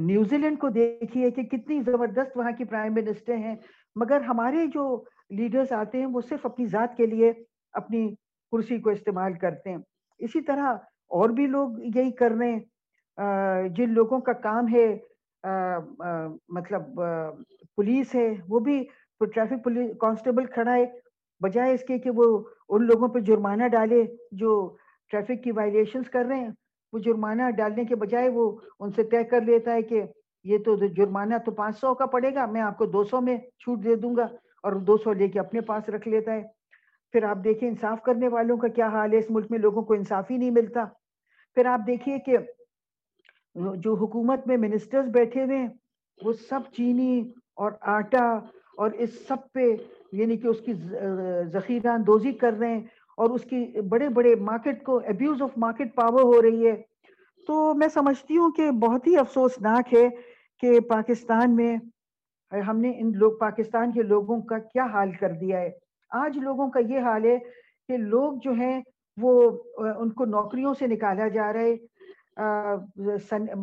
نیوزی 0.00 0.38
لینڈ 0.38 0.58
کو 0.58 0.68
دیکھیے 0.68 1.30
کہ 1.30 1.42
کتنی 1.42 1.80
زبردست 1.82 2.36
وہاں 2.36 2.52
کی 2.58 2.64
پرائم 2.64 2.94
منسٹر 2.94 3.36
ہیں۔ 3.36 3.54
مگر 3.96 4.20
ہمارے 4.20 4.66
جو 4.74 4.84
لیڈرز 5.30 5.72
آتے 5.72 5.98
ہیں 5.98 6.06
وہ 6.12 6.20
صرف 6.28 6.46
اپنی 6.46 6.66
ذات 6.66 6.96
کے 6.96 7.06
لیے 7.06 7.32
اپنی 7.74 8.08
کرسی 8.52 8.78
کو 8.80 8.90
استعمال 8.90 9.32
کرتے 9.38 9.70
ہیں۔ 9.70 9.78
اسی 10.18 10.40
طرح 10.40 10.74
اور 11.10 11.30
بھی 11.30 11.46
لوگ 11.46 11.78
یہی 11.96 12.10
کر 12.12 12.32
رہے 12.38 12.52
ہیں۔ 12.52 13.68
جن 13.76 13.92
لوگوں 13.94 14.20
کا 14.20 14.32
کام 14.32 14.68
ہے 14.74 14.86
مطلب 16.48 17.00
پولیس 17.76 18.14
ہے، 18.14 18.28
وہ 18.48 18.58
بھی 18.60 18.82
ٹریفک 19.34 19.64
پولیس 19.64 19.90
کانسٹیبل 20.00 20.44
کھڑا 20.54 20.74
ہے۔ 20.74 20.84
بجائے 21.40 21.72
اس 21.74 21.84
کے 21.88 21.98
کہ 21.98 22.10
وہ 22.14 22.24
ان 22.68 22.86
لوگوں 22.86 23.08
پہ 23.08 23.18
جرمانہ 23.26 23.68
ڈالے 23.72 24.02
جو 24.40 24.52
ٹریفک 25.10 25.42
کی 25.44 25.52
وائلیشنز 25.52 26.10
کر 26.10 26.24
رہے 26.28 26.38
ہیں۔ 26.40 26.50
وہ 26.92 26.98
جرمانہ 26.98 27.50
ڈالنے 27.56 27.84
کے 27.84 27.96
بجائے 27.96 28.28
وہ 28.28 28.50
ان 28.80 28.90
سے 28.92 29.02
طے 29.10 29.22
کر 29.24 29.40
لیتا 29.40 29.72
ہے 29.72 29.82
کہ 29.82 30.02
یہ 30.44 30.58
تو 30.58 30.74
جرمانہ 30.86 31.34
تو 31.44 31.50
پانچ 31.50 31.78
سو 31.78 31.94
کا 31.94 32.06
پڑے 32.06 32.34
گا، 32.34 32.46
میں 32.46 32.60
آپ 32.60 32.78
کو 32.78 32.86
دو 32.86 33.04
سو 33.04 33.20
میں 33.20 33.36
چھوٹ 33.58 33.84
دے 33.84 33.94
دوں 33.94 34.16
گا 34.16 34.26
اور 34.62 34.72
دو 34.72 34.96
سو 34.96 35.12
لے 35.12 35.28
کے 35.28 35.40
اپنے 35.40 35.60
پاس 35.60 35.88
رکھ 35.88 36.08
لیتا 36.08 36.32
ہے۔ 36.32 36.42
پھر 37.14 37.22
آپ 37.22 37.38
دیکھیں 37.44 37.68
انصاف 37.68 38.02
کرنے 38.02 38.28
والوں 38.28 38.56
کا 38.56 38.68
کیا 38.68 38.86
حال 38.86 39.12
ہے؟ 39.12 39.18
اس 39.18 39.30
ملک 39.30 39.46
میں 39.50 39.58
لوگوں 39.58 39.82
کو 39.82 39.94
انصاف 39.94 40.30
ہی 40.30 40.36
نہیں 40.36 40.50
ملتا۔ 40.50 40.84
پھر 41.56 41.66
آپ 41.66 41.80
دیکھیے 41.86 42.18
کہ 42.18 42.36
جو 43.54 43.94
حکومت 43.94 44.46
میں 44.46 44.56
منسٹرز 44.56 45.08
بیٹھے 45.08 45.44
ہوئے 45.44 45.58
ہیں، 45.58 45.68
وہ 46.24 46.32
سب 46.32 46.60
چینی 46.76 47.20
اور 47.56 47.72
آٹا 47.80 48.26
اور 48.76 48.90
اس 48.90 49.26
سب 49.28 49.52
پہ 49.52 49.64
یعنی 50.12 50.36
کہ 50.36 50.46
اس 50.46 50.60
کی 50.60 50.72
ذخیرہ 51.52 51.88
اندوزی 51.88 52.32
کر 52.32 52.52
رہے 52.52 52.72
ہیں 52.74 52.82
اور 53.16 53.30
اس 53.30 53.44
کی 53.44 53.80
بڑے 53.80 54.08
بڑے 54.08 54.34
مارکیٹ 54.34 54.82
کو 54.82 54.96
ابیوز 55.06 55.42
آف 55.42 55.50
مارکیٹ 55.56 55.94
پاور 55.94 56.22
ہو 56.22 56.42
رہی 56.42 56.66
ہے۔ 56.66 56.74
تو 57.48 57.74
میں 57.74 57.88
سمجھتی 57.88 58.36
ہوں 58.36 58.50
کہ 58.50 58.70
بہت 58.70 59.06
ہی 59.06 59.16
افسوسناک 59.16 59.94
ہے 59.94 60.08
کہ 60.62 60.80
پاکستان 60.80 61.54
میں 61.56 61.76
ہم 62.52 62.80
نے 62.80 62.90
ان 62.96 63.10
لوگ، 63.14 63.32
پاکستان 63.38 63.92
کے 63.92 64.02
لوگوں 64.02 64.40
کا 64.42 64.58
کیا 64.58 64.84
حال 64.84 65.10
کر 65.12 65.32
دیا 65.32 65.60
ہے۔ 65.60 65.70
آج 66.10 66.38
لوگوں 66.38 66.68
کا 66.70 66.80
یہ 66.80 67.00
حال 67.00 67.24
ہے 67.24 67.38
کہ 67.88 67.96
لوگ 67.96 68.32
جو 68.44 68.52
ہیں 68.52 68.80
وہ، 69.16 69.40
ان 69.98 70.10
کو 70.10 70.24
نوکریوں 70.24 70.74
سے 70.74 70.86
نکالا 70.86 71.28
جا 71.28 71.52
رہا 71.52 71.60
ہے۔ 71.60 71.76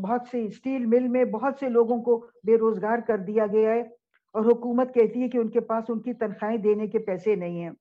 بہت 0.01 0.27
سے 0.31 0.43
اسٹیل 0.45 0.85
مل 0.85 1.07
میں 1.07 1.23
بہت 1.25 1.53
سے 1.59 1.69
لوگوں 1.69 2.01
کو 2.01 2.17
بے 2.47 2.57
روزگار 2.57 2.99
کر 3.07 3.17
دیا 3.17 3.45
گیا 3.47 3.73
ہے 3.73 3.81
اور 4.35 4.45
حکومت 4.45 4.93
کہتی 4.93 5.21
ہے 5.21 5.29
کہ 5.29 5.37
ان 5.37 5.49
کے 5.49 5.59
پاس 5.59 5.83
ان 5.89 5.99
کی 5.99 6.13
تنخواہیں 6.13 6.57
دینے 6.57 6.87
کے 6.87 6.99
پیسے 6.99 7.35
نہیں 7.35 7.61
ہیں۔ 7.63 7.71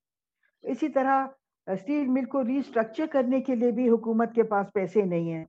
اسی 0.63 0.89
طرح 0.89 1.27
اسٹیل 1.67 2.07
مل 2.09 2.25
کو 2.25 2.45
ریسٹرکچر 2.45 3.07
کرنے 3.13 3.41
کے 3.41 3.55
لیے 3.55 3.71
بھی 3.71 3.89
حکومت 3.89 4.35
کے 4.35 4.43
پاس 4.43 4.73
پیسے 4.75 5.03
نہیں 5.03 5.33
ہیں۔ 5.33 5.45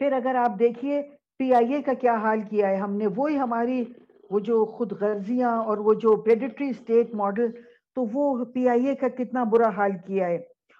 پھر 0.00 0.12
اگر 0.12 0.34
آپ 0.34 0.58
دیکھیے 0.58 1.02
پی 1.40 1.52
آئی 1.54 1.74
اے 1.74 1.82
کا 1.82 1.92
کیا 1.92 2.14
حال 2.14 2.40
کیا 2.40 2.68
ہے، 2.68 2.76
ہم 2.76 2.96
نے 2.96 3.06
وہی 3.16 3.38
ہماری 3.38 3.84
وہ 4.30 4.38
جو 4.40 4.64
خود 4.64 4.92
غرضیاں 4.92 5.56
اور 5.62 5.78
وہ 5.78 5.94
جو 5.94 6.16
پیڈیٹری 6.22 6.68
اسٹیٹ 6.68 7.14
ماڈل 7.14 7.50
تو 7.96 8.04
وہ 8.12 8.44
پی 8.44 8.68
آئی 8.68 8.86
اے 8.86 8.94
کا 8.94 9.08
کتنا 9.08 9.44
برا 9.44 9.68
حال 9.68 9.90
کیا 10.06 10.26
ہے۔ 10.26 10.36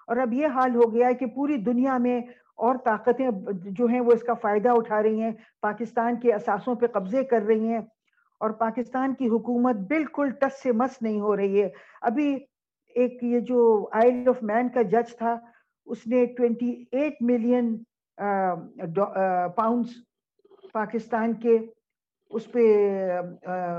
اور 0.09 0.17
اب 0.17 0.33
یہ 0.33 0.47
حال 0.47 0.75
ہو 0.75 0.93
گیا 0.93 1.09
ہے 1.09 1.15
کہ 1.15 1.27
پوری 1.27 1.57
دنیا 1.57 1.97
میں 1.99 2.21
اور 2.57 2.75
طاقتیں 2.85 3.29
جو 3.71 3.87
ہیں 3.87 4.01
وہ 4.01 4.13
اس 4.13 4.23
کا 4.23 4.35
فائدہ 4.35 4.69
اٹھا 4.69 5.03
رہی 5.03 5.21
ہیں، 5.21 5.31
پاکستان 5.63 6.17
کے 6.21 6.35
اساسوں 6.35 6.75
پہ 6.75 6.87
قبضے 6.87 7.25
کر 7.25 7.43
رہی 7.43 7.69
ہیں 7.69 7.81
اور 8.41 8.51
پاکستان 8.51 9.15
کی 9.15 9.29
حکومت 9.29 9.77
بالکل 9.89 10.31
ٹس 10.31 10.63
سے 10.63 10.73
مس 10.73 11.03
نہیں 11.03 11.21
ہو 11.21 11.37
رہی 11.37 11.63
ہے۔ 11.63 11.69
ابھی 12.01 12.37
ایک 12.97 13.25
یہ 13.25 13.41
جو 13.41 13.89
آئل 13.93 14.29
آف 14.29 14.43
مین 14.43 14.69
کا 14.69 14.83
جج 14.83 15.17
تھا، 15.17 15.37
اس 15.87 16.07
نے 16.07 16.25
twenty 16.27 16.85
eight 16.93 17.15
million 17.21 17.77
pounds 18.19 19.91
Pakistan 20.73 21.33
کے 21.41 21.57
اس 22.31 22.51
پہ 22.53 22.63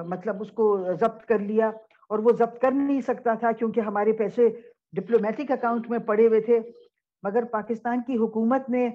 مطلب 0.08 0.42
اس 0.42 0.52
کو 0.52 0.66
ضبط 1.00 1.26
کر 1.26 1.40
لیا 1.40 1.68
اور 2.10 2.20
وہ 2.20 2.32
ضبط 2.40 2.60
کر 2.62 2.72
نہیں 2.72 3.02
سکتا 3.02 3.34
تھا 3.34 3.52
کیونکہ 3.52 3.80
ہمارے 3.80 4.14
پیسے 4.14 4.48
ڈپلومیٹک 4.94 5.52
اکاؤنٹ 5.52 5.90
میں 5.90 6.00
پڑے 6.00 6.28
ہوئے 6.28 6.42
تھے۔ 6.42 6.60
مگر 7.24 7.46
پاکستان 7.52 8.02
کی 8.08 8.16
حکومت 8.18 8.70
نے 8.70 8.88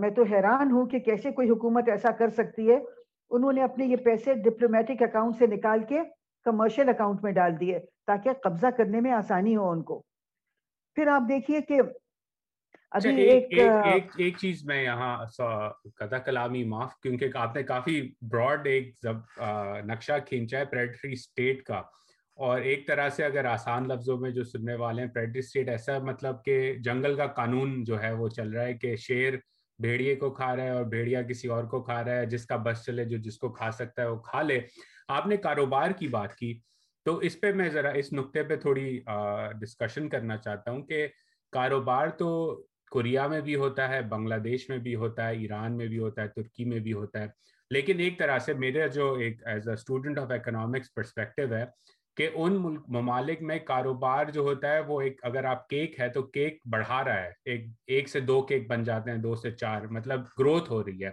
میں 0.00 0.10
تو 0.10 0.22
حیران 0.22 0.70
ہوں 0.70 0.86
کہ 0.86 0.98
کیسے 0.98 1.30
کوئی 1.32 1.50
حکومت 1.50 1.88
ایسا 1.88 2.10
کر 2.10 2.28
سکتی 2.28 2.70
ہے۔ 2.70 2.78
انہوں 3.30 3.52
نے 3.52 3.62
اپنے 3.62 3.84
یہ 3.86 3.96
پیسے 3.96 4.34
ڈپلومیٹک 4.34 5.02
اکاؤنٹ 5.02 5.36
سے 5.38 5.46
نکال 5.46 5.80
کے 5.88 6.00
کمرشل 6.46 6.88
اکاؤنٹ 6.88 7.22
میں 7.22 7.32
ڈال 7.32 7.58
دیے 7.60 7.78
تاکہ 8.06 8.32
قبضہ 8.42 8.66
کرنے 8.76 9.00
میں 9.00 9.12
آسانی 9.12 9.56
ہو 9.56 9.70
ان 9.70 9.82
کو۔ 9.82 10.02
پھر 10.96 11.06
آپ 11.06 11.22
دیکھیے 11.28 11.60
کہ 11.60 11.80
ابھی 12.92 13.30
اچھا، 13.30 13.90
ایک 13.90 14.10
ایک 14.18 14.36
چیز 14.38 14.64
میں 14.64 14.82
یہاں 14.82 15.16
کلامی 16.26 16.62
معاف 16.64 16.98
کیونکہ 17.00 17.36
آپ 17.38 17.56
نے 17.56 17.62
کافی 17.62 18.00
براڈ 18.30 18.66
ایک 18.66 18.94
نقشہ 19.84 20.12
کھینچا 20.26 20.58
ہے 20.58 20.64
پریڈٹری 20.64 21.12
اسٹیٹ 21.12 21.62
کا۔ 21.64 21.82
اور 22.38 22.60
ایک 22.60 22.86
طرح 22.86 23.08
سے 23.08 23.24
اگر 23.24 23.44
آسان 23.44 23.88
لفظوں 23.88 24.16
میں 24.18 24.30
جو 24.30 24.44
سننے 24.44 24.74
والے 24.74 25.02
ہیں 25.02 25.08
پریڈٹری 25.08 25.38
اسٹیٹ 25.38 25.68
ایسا 25.68 25.98
مطلب 25.98 26.44
کہ 26.44 26.74
جنگل 26.84 27.16
کا 27.16 27.26
قانون 27.26 27.82
جو 27.84 28.02
ہے 28.02 28.12
وہ 28.12 28.28
چل 28.28 28.50
رہا 28.50 28.64
ہے 28.64 28.74
کہ 28.74 28.94
شیر 28.96 29.34
بھیڑیے 29.78 30.14
کو 30.16 30.30
کھا 30.30 30.56
رہا 30.56 30.62
ہے 30.62 30.70
اور 30.70 30.84
بھیڑیا 30.84 31.22
کسی 31.22 31.48
اور 31.48 31.64
کو 31.64 31.82
کھا 31.82 32.04
رہا 32.04 32.16
ہے 32.16 32.26
جس 32.26 32.46
کا 32.46 32.56
بس 32.56 32.84
چلے 32.84 33.04
جو 33.04 33.18
جس 33.18 33.38
کو 33.38 33.48
کھا 33.52 33.70
سکتا 33.70 34.02
ہے 34.02 34.06
وہ 34.08 34.18
کھا 34.20 34.42
لے۔ 34.42 34.60
آپ 35.08 35.26
نے 35.26 35.36
کاروبار 35.36 35.90
کی 35.90 36.08
بات 36.08 36.34
کی 36.36 36.58
تو 37.06 37.16
اس 37.18 37.40
پہ 37.40 37.52
میں 37.52 37.68
ذرا 37.68 37.90
اس 37.90 38.12
نقطے 38.12 38.42
پہ 38.42 38.56
تھوڑی 38.56 39.00
ڈسکشن 39.60 40.08
کرنا 40.08 40.36
چاہتا 40.36 40.70
ہوں 40.70 40.82
کہ 40.82 41.06
کاروبار 41.52 42.08
تو 42.08 42.28
کوریا 42.90 43.26
میں 43.26 43.40
بھی 43.40 43.54
ہوتا 43.54 43.88
ہے، 43.88 44.02
بنگلہ 44.02 44.34
دیش 44.34 44.68
میں 44.68 44.78
بھی 44.78 44.94
ہوتا 44.94 45.28
ہے، 45.28 45.34
ایران 45.34 45.76
میں 45.76 45.86
بھی 45.86 45.98
ہوتا 45.98 46.22
ہے، 46.22 46.28
ترکی 46.28 46.64
میں 46.64 46.78
بھی 46.78 46.92
ہوتا 46.92 47.20
ہے۔ 47.20 47.26
لیکن 47.70 47.98
ایک 47.98 48.18
طرح 48.18 48.38
سے 48.38 48.54
میرے 48.54 48.88
جو 48.88 49.14
ایک 49.14 49.46
as 49.46 49.68
a 49.68 49.74
student 49.74 50.18
of 50.18 50.30
economics 50.30 50.94
perspective 50.94 51.54
ہے 51.54 51.64
کہ 52.16 52.30
ان 52.34 52.76
ممالک 52.88 53.42
میں 53.42 53.58
کاروبار 53.58 54.24
جو 54.24 54.40
ہوتا 54.40 54.72
ہے 54.72 54.80
وہ 54.80 55.00
ایک 55.00 55.20
اگر 55.22 55.44
آپ 55.44 55.68
کیک 55.68 56.00
ہے 56.00 56.08
تو 56.08 56.22
کیک 56.22 56.58
بڑھا 56.70 57.04
رہا 57.04 57.22
ہے۔ 57.22 57.30
ایک 57.44 57.64
ایک 57.86 58.08
سے 58.08 58.20
دو 58.20 58.42
کیک 58.42 58.68
بن 58.68 58.82
جاتے 58.82 59.10
ہیں، 59.10 59.18
دو 59.18 59.34
سے 59.34 59.50
چار 59.50 59.82
مطلب 59.82 60.20
گروتھ 60.38 60.70
ہو 60.70 60.84
رہی 60.84 61.04
ہے۔ 61.04 61.10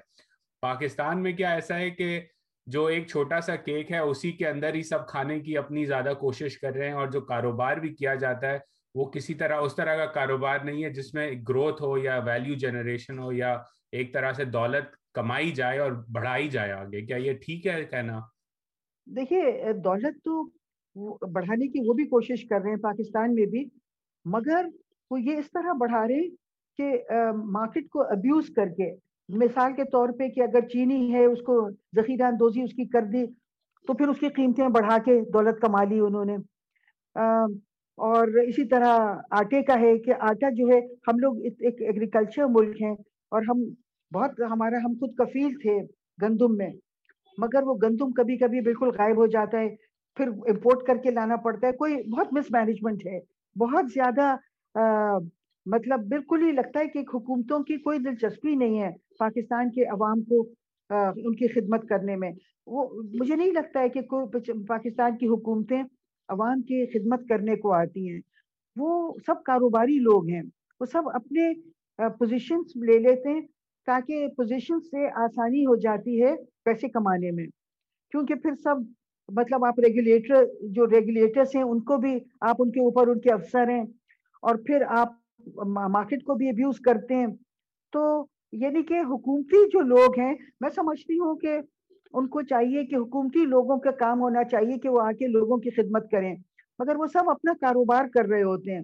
پاکستان 0.61 1.23
میں 1.23 1.33
کیا 1.33 1.49
ایسا 1.49 1.79
ہے 1.79 1.89
کہ 1.89 2.21
جو 2.65 2.85
ایک 2.85 3.07
چھوٹا 3.07 3.41
سا 3.41 3.55
کیک 3.55 3.91
ہے، 3.91 3.97
اسی 3.97 4.31
کے 4.31 4.47
اندر 4.47 4.73
ہی 4.73 4.83
سب 4.83 5.07
کھانے 5.07 5.39
کی 5.39 5.57
اپنی 5.57 5.85
زیادہ 5.85 6.13
کوشش 6.19 6.59
کر 6.59 6.73
رہے 6.73 6.87
ہیں 6.87 6.93
اور 6.93 7.07
جو 7.07 7.21
کاروبار 7.21 7.77
بھی 7.77 7.89
کیا 7.89 8.15
جاتا 8.15 8.51
ہے 8.51 8.59
وہ 8.97 9.05
کسی 9.11 9.33
طرح، 9.35 9.59
اس 9.61 9.75
طرح 9.75 9.95
کا 9.95 10.05
کاروبار 10.11 10.59
نہیں 10.59 10.83
ہے 10.83 10.89
جس 10.93 11.13
میں 11.13 11.29
گروتھ 11.49 11.81
ہو 11.81 11.97
یا 11.97 12.17
ویلیو 12.25 12.55
جنریشن 12.57 13.19
ہو 13.19 13.31
یا 13.31 13.51
ایک 13.91 14.13
طرح 14.13 14.33
سے 14.33 14.45
دولت 14.45 14.95
کمائی 15.13 15.51
جائے 15.51 15.79
اور 15.79 15.91
بڑھائی 16.13 16.47
جائے 16.49 16.71
آگے۔ 16.71 17.01
کیا 17.05 17.17
یہ 17.17 17.33
ٹھیک 17.45 17.67
ہے 17.67 17.83
کہنا؟ 17.85 18.19
دیکھیے، 19.07 19.73
دولت 19.83 20.17
تو 20.25 20.43
بڑھانے 21.31 21.67
کی 21.67 21.87
وہ 21.87 21.93
بھی 21.93 22.05
کوشش 22.07 22.47
کر 22.47 22.61
رہے 22.61 22.69
ہیں 22.69 22.81
پاکستان 22.81 23.33
میں 23.35 23.45
بھی، 23.45 23.63
مگر 24.25 24.65
وہ 25.11 25.21
یہ 25.21 25.37
اس 25.37 25.51
طرح 25.53 25.73
بڑھا 25.79 26.07
رہے 26.07 26.15
ہیں 26.15 26.29
کہ 26.79 27.33
مارکیٹ 27.51 27.89
کو 27.89 28.01
ابیوز 28.11 28.49
کر 28.55 28.69
کے، 28.77 28.89
مثال 29.29 29.73
کے 29.75 29.83
طور 29.83 30.09
پہ 30.19 30.27
کہ 30.27 30.41
اگر 30.41 30.67
چینی 30.67 31.13
ہے، 31.13 31.25
اس 31.25 31.41
کو 31.45 31.59
ذخیرہ 31.95 32.27
اندوزی 32.27 32.61
اس 32.61 32.73
کی 32.73 32.85
کر 32.85 33.05
دی، 33.13 33.25
تو 33.87 33.93
پھر 33.93 34.07
اس 34.07 34.19
کی 34.19 34.29
قیمتیں 34.35 34.67
بڑھا 34.69 34.97
کے 35.05 35.19
دولت 35.33 35.61
کما 35.61 35.83
لی 35.83 35.99
انہوں 35.99 36.25
نے۔ 36.25 36.37
اور 37.97 38.27
اسی 38.39 38.65
طرح 38.67 38.97
آٹے 39.31 39.61
کا 39.63 39.79
ہے 39.79 39.97
کہ 39.97 40.13
آٹا 40.21 40.49
جو 40.49 40.67
ہے، 40.67 40.79
ہم 41.07 41.19
لوگ 41.19 41.39
ایک 41.41 41.81
ایگریکلچر 41.81 42.45
ملک 42.49 42.81
ہیں 42.81 42.93
اور 43.31 43.41
ہم 43.41 43.63
بہت 44.11 44.39
ہمارا، 44.51 44.77
ہم 44.77 44.93
خود 44.99 45.15
کفیل 45.17 45.53
تھے 45.61 45.77
گندم 46.19 46.55
میں، 46.57 46.69
مگر 47.37 47.63
وہ 47.63 47.73
گندم 47.83 48.11
کبھی 48.11 48.37
کبھی 48.37 48.61
بالکل 48.61 48.89
غائب 48.97 49.17
ہو 49.17 49.25
جاتا 49.27 49.59
ہے، 49.59 49.75
پھر 50.17 50.27
امپورٹ 50.49 50.85
کر 50.87 50.97
کے 50.97 51.11
لانا 51.11 51.35
پڑتا 51.43 51.67
ہے۔ 51.67 51.71
کوئی 51.73 51.95
بہت 52.11 52.33
مس 52.33 52.51
مینجمنٹ 52.51 53.05
ہے۔ 53.05 53.19
بہت 53.55 53.91
زیادہ 53.93 54.35
مطلب 55.65 56.05
بالکل 56.09 56.43
ہی 56.43 56.51
لگتا 56.51 56.79
ہے 56.79 56.87
کہ 56.87 56.99
حکومتوں 57.13 57.59
کی 57.59 57.77
کوئی 57.77 57.99
دلچسپی 57.99 58.55
نہیں 58.55 58.81
ہے 58.81 58.89
پاکستان 59.19 59.69
کے 59.71 59.83
عوام 59.85 60.21
کو 60.23 60.41
ان 60.89 61.35
کی 61.35 61.47
خدمت 61.47 61.87
کرنے 61.89 62.15
میں۔ 62.15 62.31
وہ، 62.67 62.87
مجھے 63.19 63.35
نہیں 63.35 63.51
لگتا 63.51 63.79
ہے 63.79 63.89
کہ 63.89 64.01
کوئی 64.11 64.63
پاکستان 64.67 65.17
کی 65.17 65.27
حکومتیں 65.27 65.81
عوام 66.27 66.61
کی 66.61 66.85
خدمت 66.85 67.27
کرنے 67.29 67.55
کو 67.55 67.73
آتی 67.73 68.11
ہیں۔ 68.11 68.21
وہ 68.75 69.13
سب 69.25 69.43
کاروباری 69.43 69.99
لوگ 69.99 70.27
ہیں۔ 70.27 70.41
وہ 70.79 70.85
سب 70.85 71.09
اپنے 71.13 71.53
پوزیشنز 71.97 72.83
لے 72.83 72.99
لیتے 72.99 73.29
ہیں 73.29 73.41
تاکہ 73.85 74.27
پوزیشن 74.27 74.79
سے 74.79 75.07
آسانی 75.15 75.65
ہو 75.65 75.75
جاتی 75.75 76.23
ہے 76.23 76.35
پیسے 76.63 76.87
کمانے 76.89 77.31
میں۔ 77.31 77.45
کیونکہ 78.11 78.35
پھر 78.35 78.55
سب 78.63 78.75
مطلب 79.29 79.65
آپ 79.65 79.79
ریگولیٹر 79.79 80.45
جو 80.61 80.87
ریگولیٹرس 80.87 81.55
ہیں 81.55 81.63
ان 81.63 81.79
کو 81.79 81.97
بھی، 81.97 82.19
آپ 82.41 82.55
ان 82.59 82.71
کے 82.71 82.79
اوپر 82.79 83.07
ان 83.07 83.19
کے 83.19 83.33
افسر 83.33 83.69
ہیں 83.69 83.83
اور 84.41 84.55
پھر 84.55 84.81
آپ 84.87 85.13
مارکیٹ 85.65 86.23
کو 86.23 86.35
بھی 86.35 86.49
ابیوز 86.49 86.79
کرتے 86.79 87.15
ہیں۔ 87.15 87.27
تو 87.91 88.25
یعنی 88.51 88.83
کہ 88.83 88.99
حکومتی 88.99 89.69
جو 89.69 89.81
لوگ 89.81 90.19
ہیں، 90.19 90.33
میں 90.61 90.69
سمجھتی 90.69 91.19
ہوں 91.19 91.35
کہ 91.35 91.57
ان 92.13 92.27
کو 92.27 92.41
چاہیے 92.41 92.85
کہ 92.85 92.95
حکومتی 92.95 93.45
لوگوں 93.45 93.77
کا 93.79 93.91
کام 93.91 94.19
ہونا 94.21 94.43
چاہیے 94.43 94.77
کہ 94.77 94.89
وہ 94.89 95.01
آ 95.01 95.11
کے 95.11 95.27
لوگوں 95.27 95.57
کی 95.57 95.69
خدمت 95.69 96.11
کریں۔ 96.11 96.35
مگر 96.79 96.95
وہ 96.95 97.07
سب 97.07 97.29
اپنا 97.29 97.53
کاروبار 97.61 98.05
کر 98.13 98.25
رہے 98.25 98.43
ہوتے 98.43 98.75
ہیں۔ 98.75 98.81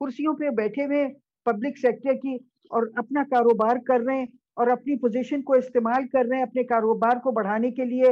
کرسیوں 0.00 0.34
پہ 0.34 0.50
بیٹھے 0.50 0.84
ہوئے 0.84 1.08
پبلک 1.44 1.78
سیکٹر 1.78 2.14
کی 2.14 2.34
اور 2.70 2.82
اپنا 2.96 3.22
کاروبار 3.30 3.76
کر 3.86 4.00
رہے 4.00 4.16
ہیں 4.16 4.26
اور 4.56 4.66
اپنی 4.66 4.98
پوزیشن 4.98 5.42
کو 5.42 5.52
استعمال 5.52 6.06
کر 6.08 6.24
رہے 6.30 6.36
ہیں 6.36 6.42
اپنے 6.42 6.64
کاروبار 6.64 7.16
کو 7.16 7.30
بڑھانے 7.30 7.70
کے 7.70 7.84
لیے۔ 7.84 8.10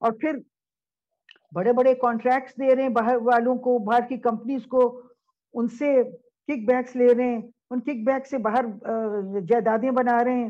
اور 0.00 0.12
پھر 0.12 0.38
بڑے 1.54 1.72
بڑے 1.72 1.94
کانٹریکٹس 1.94 2.52
دے 2.52 2.74
رہے 2.74 2.82
ہیں 2.82 2.88
باہر 2.88 3.16
والوں 3.16 3.56
کو، 3.56 3.78
باہر 3.78 4.00
کی 4.08 4.16
کمپنیز 4.16 4.66
کو۔ 4.66 5.02
ان 5.54 5.68
سے 5.68 6.02
کک 6.48 6.64
بیکس 6.68 6.96
لے 6.96 7.14
رہے 7.14 7.24
ہیں۔ 7.24 7.40
ان 7.70 7.80
کک 7.80 8.04
بیک 8.06 8.26
سے 8.26 8.38
باہر 8.38 8.64
جائیدادیں 9.40 9.90
بنا 9.90 10.24
رہے 10.24 10.34
ہیں۔ 10.34 10.48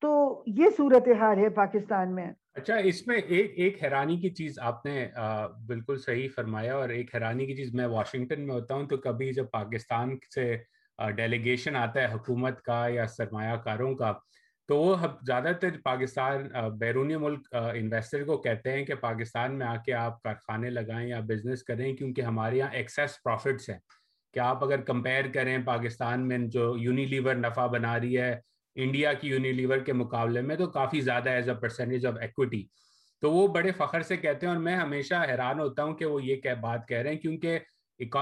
تو 0.00 0.42
یہ 0.46 0.66
صورت 0.76 1.08
حال 1.20 1.38
ہے 1.38 1.48
پاکستان 1.48 2.14
میں۔ 2.14 2.30
اچھا 2.56 2.76
اس 2.76 3.06
میں 3.06 3.16
ایک 3.16 3.52
ایک 3.56 3.82
حیرانی 3.84 4.16
کی 4.16 4.30
چیز 4.30 4.58
آپ 4.58 4.84
نے 4.86 5.06
بالکل 5.66 5.98
صحیح 5.98 6.28
فرمایا 6.36 6.74
اور 6.74 6.88
ایک 6.88 7.14
حیرانی 7.14 7.46
کی 7.46 7.56
چیز 7.56 7.74
میں 7.74 7.86
واشنگٹن 7.86 8.46
میں 8.46 8.54
ہوتا 8.54 8.74
ہوں 8.74 8.88
تو 8.88 8.96
کبھی 8.96 9.32
جب 9.32 9.50
پاکستان 9.52 10.16
سے 10.34 10.56
ڈیلیگیشن 11.16 11.76
آتا 11.76 12.00
ہے 12.00 12.12
حکومت 12.12 12.60
کا 12.62 12.86
یا 12.88 13.06
سرمایہ 13.06 13.56
کاروں 13.56 13.94
کا، 13.94 14.12
تو 14.68 14.76
وہ 14.78 14.96
زیادہ 15.26 15.52
تر 15.60 15.80
پاکستان 15.84 16.48
بیرونی 16.78 17.16
ملک 17.16 17.48
انویسٹر 17.54 18.24
کو 18.24 18.36
کہتے 18.36 18.72
ہیں 18.72 18.84
کہ 18.84 18.94
پاکستان 19.00 19.58
میں 19.58 19.66
آ 19.66 19.76
کے 19.76 19.92
آپ 19.92 20.22
کارخانے 20.22 20.70
لگائیں 20.70 21.08
یا 21.08 21.20
بزنس 21.20 21.62
کریں 21.62 21.92
کیونکہ 21.96 22.22
ہمارے 22.22 22.56
یہاں 22.56 22.70
ایکسیس 22.72 23.22
پروفٹس 23.22 23.68
ہیں۔ 23.70 23.78
کہ 24.34 24.40
آپ 24.40 24.64
اگر 24.64 24.80
کمپیئر 24.82 25.24
کریں 25.34 25.58
پاکستان 25.66 26.28
میں 26.28 26.38
جو 26.48 26.74
یونیلیور 26.78 27.34
نفع 27.34 27.66
بنا 27.66 28.00
رہی 28.00 28.18
ہے 28.18 28.34
انڈیا 28.76 29.12
کی 29.12 29.28
یونیلیور 29.28 29.78
کے 29.78 29.92
مقابلے 29.92 30.40
میں 30.40 30.56
تو 30.56 30.66
کافی 30.66 31.00
زیادہ 31.00 31.30
as 31.30 31.48
a 31.48 31.54
percentage 31.54 32.06
of 32.06 32.14
equity 32.20 32.64
تو 33.20 33.30
وہ 33.30 33.48
بڑے 33.48 33.72
فخر 33.72 34.00
سے 34.00 34.16
کہتے 34.16 34.46
ہیں 34.46 34.54
اور 34.54 34.62
میں 34.62 34.76
ہمیشہ 34.76 35.14
حیران 35.28 35.60
ہوتا 35.60 35.82
ہوں 35.82 35.94
کہ 35.94 36.04
وہ 36.04 36.24
یہ 36.24 36.36
بات 36.60 36.88
کہہ 36.88 36.98
رہے 36.98 37.10
ہیں 37.10 37.18
کیونکہ 37.18 37.58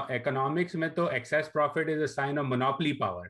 اکنامکس 0.09 0.75
میں 0.75 0.87
تو 0.87 1.05
excess 1.05 1.53
profit 1.53 1.89
is 1.89 1.99
a 1.99 2.07
sign 2.07 2.39
of 2.39 2.45
monopoly 2.45 2.93
power 2.93 3.27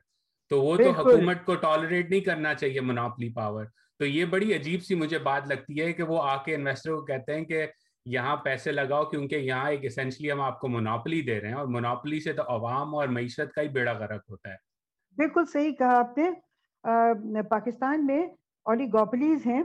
تو 0.50 0.62
وہ 0.62 0.76
تو 0.76 0.90
حکومت 0.90 1.44
کو 1.44 1.54
ٹالریٹ 1.54 2.10
نہیں 2.10 2.20
کرنا 2.20 2.54
چاہیے 2.54 2.80
منوپلی 2.80 3.32
پاور 3.32 3.64
تو 3.98 4.06
یہ 4.06 4.24
بڑی 4.24 4.54
عجیب 4.54 4.82
سی 4.82 4.94
مجھے 4.94 5.18
بات 5.18 5.48
لگتی 5.48 5.80
ہے 5.80 5.92
کہ 5.92 6.02
وہ 6.02 6.22
آ 6.22 6.42
کے 6.42 6.54
انویسٹر 6.54 6.94
کو 6.94 7.04
کہتے 7.04 7.34
ہیں 7.34 7.44
کہ 7.44 7.66
یہاں 8.06 8.36
پیسے 8.36 8.72
لگاؤ 8.72 9.04
کیونکہ 9.04 9.36
یہاں 9.36 9.70
ایک 9.70 9.80
اسینشلی 9.82 10.32
ہم 10.32 10.40
آپ 10.40 10.60
کو 10.60 10.68
منوپلی 10.68 11.22
دے 11.22 11.40
رہے 11.40 11.48
ہیں 11.48 11.54
اور 11.54 11.66
منوپلی 11.66 12.20
سے 12.20 12.32
تو 12.32 12.42
عوام 12.42 12.94
اور 12.94 13.08
معیشت 13.08 13.52
کا 13.54 13.62
ہی 13.62 13.68
بیڑا 13.68 13.92
غرق 13.92 14.30
ہوتا 14.30 14.50
ہے۔ 14.50 14.56
بالکل 15.16 15.44
صحیح 15.52 15.72
کہا 15.72 15.98
آپ 15.98 16.18
نے۔ 16.18 16.51
پاکستان 16.84 18.06
میں 18.06 18.26
اولیگوپلیز 18.66 19.46
ہیں۔ 19.46 19.62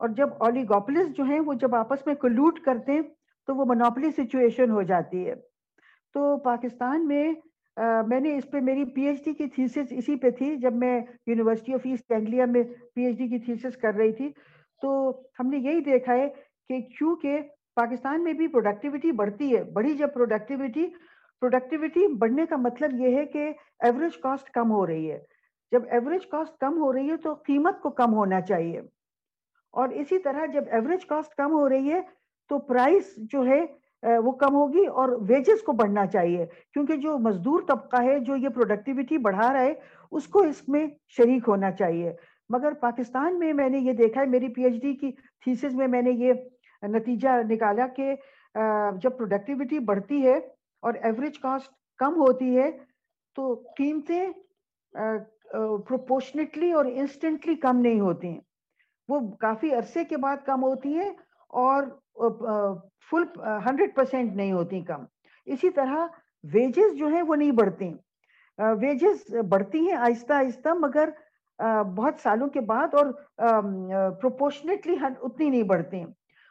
اور 0.00 0.08
جب 0.08 0.28
اولیگوپلیز 0.38 1.08
جو 1.16 1.24
ہیں 1.24 1.40
وہ 1.40 1.54
جب 1.54 1.74
آپس 1.74 2.06
میں 2.06 2.14
کلوٹ 2.14 2.60
کرتے 2.60 2.92
ہیں 2.92 3.02
تو 3.48 3.54
وہ 3.56 3.64
منوپلی 3.64 4.10
سچویشن 4.10 4.70
ہو 4.70 4.82
جاتی 4.82 5.26
ہے۔ 5.26 5.34
تو 6.14 6.36
پاکستان 6.44 7.06
میں 7.08 7.32
میں 8.06 8.20
نے 8.20 8.36
اس 8.36 8.50
پہ 8.50 8.60
میری 8.60 8.84
پی 8.84 9.02
ایچ 9.02 9.24
ڈی 9.24 9.32
کی 9.34 9.46
تھیسس 9.46 9.92
اسی 9.92 10.16
پہ 10.16 10.30
تھی، 10.30 10.56
جب 10.56 10.74
میں 10.74 11.00
یونیورسٹی 11.26 11.74
آف 11.74 11.80
ایسٹ 11.84 12.12
اینگلیا 12.12 12.44
میں 12.46 12.62
پی 12.94 13.04
ایچ 13.04 13.16
ڈی 13.18 13.28
کی 13.28 13.38
تھیسس 13.38 13.76
کر 13.76 13.94
رہی 13.94 14.12
تھی۔ 14.12 14.30
تو 14.82 14.90
ہم 15.40 15.46
نے 15.46 15.58
یہی 15.58 15.80
دیکھا 15.80 16.14
ہے 16.14 16.28
کہ 16.68 16.80
کیونکہ 16.98 17.40
پاکستان 17.76 18.24
میں 18.24 18.32
بھی 18.32 18.46
پروڈکٹیوٹی 18.48 19.12
بڑھتی 19.12 19.56
ہے 19.56 19.62
بڑی 19.72 19.94
جب 19.94 20.14
پروڈکٹیوٹی 20.14 20.86
پروڈکٹیوٹی 21.42 22.06
بڑھنے 22.14 22.46
کا 22.46 22.56
مطلب 22.56 23.00
یہ 23.00 23.16
ہے 23.16 23.24
کہ 23.26 23.50
ایوریج 23.80 24.16
کاسٹ 24.18 24.50
کم 24.50 24.70
ہو 24.70 24.86
رہی 24.86 25.10
ہے۔ 25.12 25.18
جب 25.72 25.82
ایوریج 25.90 26.26
کاسٹ 26.26 26.58
کم 26.60 26.78
ہو 26.78 26.92
رہی 26.92 27.10
ہے 27.10 27.16
تو 27.16 27.34
قیمت 27.34 27.80
کو 27.82 27.90
کم 27.90 28.14
ہونا 28.14 28.40
چاہیے۔ 28.40 28.80
اور 29.74 29.88
اسی 29.88 30.18
طرح 30.18 30.46
جب 30.46 30.64
ایوریج 30.70 31.06
کاسٹ 31.06 31.34
کم 31.34 31.52
ہو 31.52 31.68
رہی 31.68 31.92
ہے 31.92 32.00
تو 32.48 32.58
پرائس 32.58 33.14
جو 33.32 33.44
ہے 33.46 33.64
وہ 34.24 34.32
کم 34.32 34.54
ہوگی 34.54 34.86
اور 34.86 35.08
ویجز 35.28 35.62
کو 35.62 35.72
بڑھنا 35.72 36.06
چاہیے۔ 36.06 36.46
کیونکہ 36.72 36.96
جو 36.96 37.16
مزدور 37.18 37.60
طبقہ 37.68 38.02
ہے، 38.02 38.18
جو 38.18 38.36
یہ 38.36 38.48
پروڈکٹیوٹی 38.48 39.18
بڑھا 39.18 39.52
رہا 39.52 39.60
ہے، 39.60 39.72
اس 40.12 40.26
کو 40.28 40.40
اس 40.42 40.68
میں 40.68 40.86
شریک 41.16 41.48
ہونا 41.48 41.70
چاہیے۔ 41.72 42.12
مگر 42.50 42.72
پاکستان 42.80 43.38
میں 43.38 43.52
میں 43.52 43.68
نے 43.68 43.78
یہ 43.78 43.92
دیکھا 43.92 44.20
ہے، 44.20 44.26
میری 44.26 44.48
پی 44.48 44.64
ایچ 44.64 44.80
ڈی 44.82 44.94
کی 44.96 45.10
تھیسس 45.44 45.74
میں 45.74 45.86
میں 45.86 46.02
نے 46.02 46.10
یہ 46.10 46.32
نتیجہ 46.82 47.28
نکالا 47.50 47.86
کہ 47.86 48.14
جب 49.02 49.16
پروڈکٹیوٹی 49.18 49.78
بڑھتی 49.78 50.26
ہے 50.26 50.36
اور 50.82 50.94
ایوریج 51.02 51.38
کاسٹ 51.38 51.72
کم 51.98 52.16
ہوتی 52.16 52.56
ہے 52.58 52.70
تو 53.36 53.54
قیمتیں 53.76 54.26
پروپورشنٹلی 55.88 56.70
اور 56.72 56.84
انسٹنٹلی 56.84 57.54
کم 57.64 57.80
نہیں 57.80 58.00
ہوتی 58.00 58.28
ہیں۔ 58.28 58.40
وہ 59.08 59.20
کافی 59.40 59.72
عرصے 59.74 60.04
کے 60.04 60.16
بعد 60.16 60.36
کم 60.46 60.62
ہوتی 60.62 60.94
ہیں 60.94 61.10
اور 61.62 61.84
فل 63.10 63.22
ہنڈریڈ 63.66 63.94
پرسینٹ 63.94 64.34
نہیں 64.36 64.52
ہوتی 64.52 64.80
کم۔ 64.84 65.04
اسی 65.46 65.70
طرح 65.70 66.06
ویجز 66.52 66.96
جو 66.98 67.06
ہیں 67.08 67.22
وہ 67.22 67.36
نہیں 67.36 67.50
بڑھتی 67.60 67.92
ویجز 68.80 69.34
بڑھتی 69.50 69.80
ہیں 69.86 69.96
آہستہ 69.96 70.32
آہستہ 70.32 70.74
مگر 70.78 71.10
بہت 71.96 72.20
سالوں 72.22 72.48
کے 72.48 72.60
بعد 72.70 72.94
اور 72.94 73.06
پروپورشنٹلی 74.20 74.96
اتنی 75.02 75.48
نہیں 75.48 75.62
بڑھتی 75.62 76.02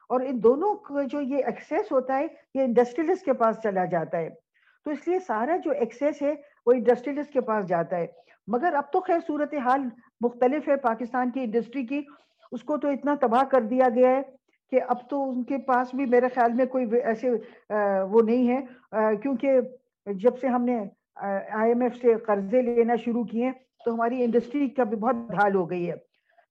اور 0.10 0.22
ان 0.22 0.42
دونوں 0.44 0.74
جو 1.12 1.22
یہ 1.22 1.44
ایکسیس 1.46 1.92
ہوتا 1.92 2.18
ہے، 2.18 2.28
یہ 2.56 2.62
انڈسٹریلسٹ 2.62 3.26
کے 3.26 3.34
پاس 3.34 3.56
چلا 3.64 3.86
جاتا 3.92 4.18
ہے۔ 4.18 4.30
تو 4.86 4.92
اس 4.92 5.08
لیے 5.08 5.20
سارا 5.28 5.56
جو 5.64 5.72
ایکسیس 5.72 6.22
ہے، 6.22 6.34
وہ 6.66 6.74
انڈسٹریلسٹ 6.74 7.34
کے 7.34 7.42
پاس 7.42 7.68
جاتا 7.68 7.98
ہے۔ 7.98 8.08
مگر 8.48 8.74
اب 8.74 8.92
تو 8.94 9.00
خیر 9.00 9.20
صورت 9.28 9.54
حال 9.66 9.82
مختلف 10.22 10.68
ہے 10.68 10.76
پاکستان 10.78 11.32
کی 11.32 11.40
انڈسٹری 11.40 11.86
کی۔ 11.86 12.02
اس 12.52 12.64
کو 12.64 12.78
تو 12.78 12.88
اتنا 12.88 13.16
تباہ 13.22 13.44
کر 13.44 13.62
دیا 13.62 13.88
گیا 13.96 14.10
ہے 14.10 14.22
کہ 14.72 14.80
اب 14.88 15.10
تو 15.10 15.30
ان 15.30 15.44
کے 15.44 15.58
پاس 15.58 15.94
بھی 15.94 16.06
میرے 16.06 16.28
خیال 16.36 16.54
میں 16.54 16.66
کوئی 16.66 16.86
ایسے 17.04 17.30
وہ 18.10 18.22
نہیں 18.22 18.48
ہے۔ 18.50 18.60
کیونکہ 19.22 19.60
جب 20.08 20.40
سے 20.40 20.48
ہم 20.48 20.66
نے 20.66 20.78
آئی 21.16 21.70
ایم 21.70 21.82
ایف 21.82 21.96
سے 21.96 22.14
قرضے 22.28 22.62
لینا 22.62 22.96
شروع 22.96 23.24
کیے 23.24 23.52
تو 23.86 23.94
ہماری 23.94 24.24
انڈسٹری 24.24 24.70
کا 24.70 24.84
بھی 24.84 24.98
بہت 24.98 25.16
ڈھال 25.30 25.56
ہو 25.56 25.70
گئی 25.70 25.90
ہے۔ 25.90 25.96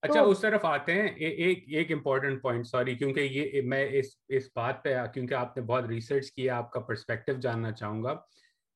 اچھا 0.03 0.21
اس 0.21 0.41
طرف 0.41 0.65
آتے 0.65 0.93
ہیں۔ 0.93 1.09
ایک 1.17 1.65
ایک 1.69 1.93
امپورٹنٹ 1.93 2.43
پوائنٹ 2.43 2.67
سوری 2.67 2.95
کیونکہ 2.95 3.21
یہ 3.21 3.63
میں 3.63 3.87
اس 3.91 4.07
اس 4.29 4.49
بات 4.57 4.83
پہ 4.85 4.95
کیونکہ 5.15 5.35
آپ 5.35 5.57
نے 5.57 5.63
بہت 5.63 5.87
ریسرچ 5.87 6.31
کیا 6.33 6.57
آپ 6.57 6.71
کا 6.73 6.81
پرسپیکٹو 6.81 7.33
جاننا 7.33 7.73
چاہوں 7.73 8.03
گا 8.03 8.15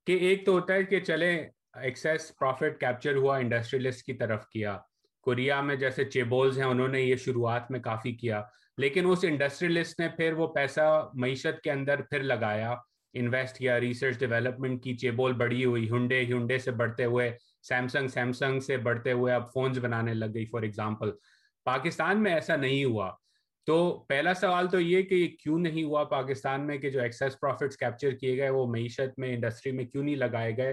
کہ 0.06 0.12
ایک 0.12 0.46
تو 0.46 0.52
ہوتا 0.52 0.74
ہے 0.74 0.84
کہ 0.84 1.00
چلیں 1.00 1.48
ایکسیس 1.82 2.32
پروفٹ 2.38 2.80
کیپچر 2.80 3.14
ہوا 3.14 3.36
انڈسٹریلسٹ 3.36 4.06
کی 4.06 4.12
طرف 4.12 4.48
کیا۔ 4.48 4.78
کوریا 5.20 5.60
میں 5.60 5.76
جیسے 5.76 6.04
چیبولز 6.04 6.58
ہیں، 6.58 6.64
انہوں 6.64 6.88
نے 6.88 7.02
یہ 7.02 7.16
شروعات 7.16 7.70
میں 7.70 7.80
کافی 7.80 8.12
کیا۔ 8.12 8.42
لیکن 8.78 9.10
اس 9.10 9.18
انڈسٹریلسٹ 9.22 10.00
نے 10.00 10.08
پھر 10.08 10.32
وہ 10.32 10.46
پیسہ 10.46 11.10
معیشت 11.14 11.62
کے 11.62 11.70
اندر 11.70 12.02
پھر 12.02 12.22
لگایا۔ 12.22 12.74
انویسٹ 13.12 13.56
کیا 13.56 13.80
ریسرچ 13.80 14.18
ڈیولپمنٹ 14.18 14.82
کی، 14.82 14.96
چیبول 14.96 15.32
بڑی 15.32 15.64
ہوئی 15.64 15.90
ہنڈے 15.90 16.24
ہنڈے 16.24 16.58
سے 16.58 16.70
بڑھتے 16.70 17.04
ہوئے 17.04 17.36
سیمسنگ 17.62 18.08
سیمسنگ 18.08 18.60
سے 18.60 18.76
بڑھتے 18.76 19.12
ہوئے 19.12 19.34
اب 19.34 19.52
فونز 19.52 19.78
بنانے 19.78 20.14
لگ 20.14 20.26
گئی 20.34 20.46
فار 20.46 20.62
ایگزامپل 20.62 21.10
پاکستان 21.64 22.22
میں 22.22 22.34
ایسا 22.34 22.56
نہیں 22.56 22.84
ہوا۔ 22.84 23.10
تو 23.66 24.04
پہلا 24.08 24.34
سوال 24.34 24.68
تو 24.68 24.80
یہ 24.80 25.02
کہ 25.02 25.36
کیوں 25.42 25.58
نہیں 25.58 25.84
ہوا 25.84 26.04
پاکستان 26.04 26.66
میں 26.66 26.78
کہ 26.78 26.90
جو 26.90 27.02
ایکسیس 27.02 27.40
پروفٹس 27.40 27.76
کیپچر 27.76 28.10
کیے 28.10 28.36
گئے، 28.36 28.50
وہ 28.50 28.66
معیشت 28.66 29.18
میں 29.18 29.34
انڈسٹری 29.34 29.72
میں 29.72 29.84
کیوں 29.84 30.04
نہیں 30.04 30.16
لگائے 30.16 30.56
گئے؟ 30.56 30.72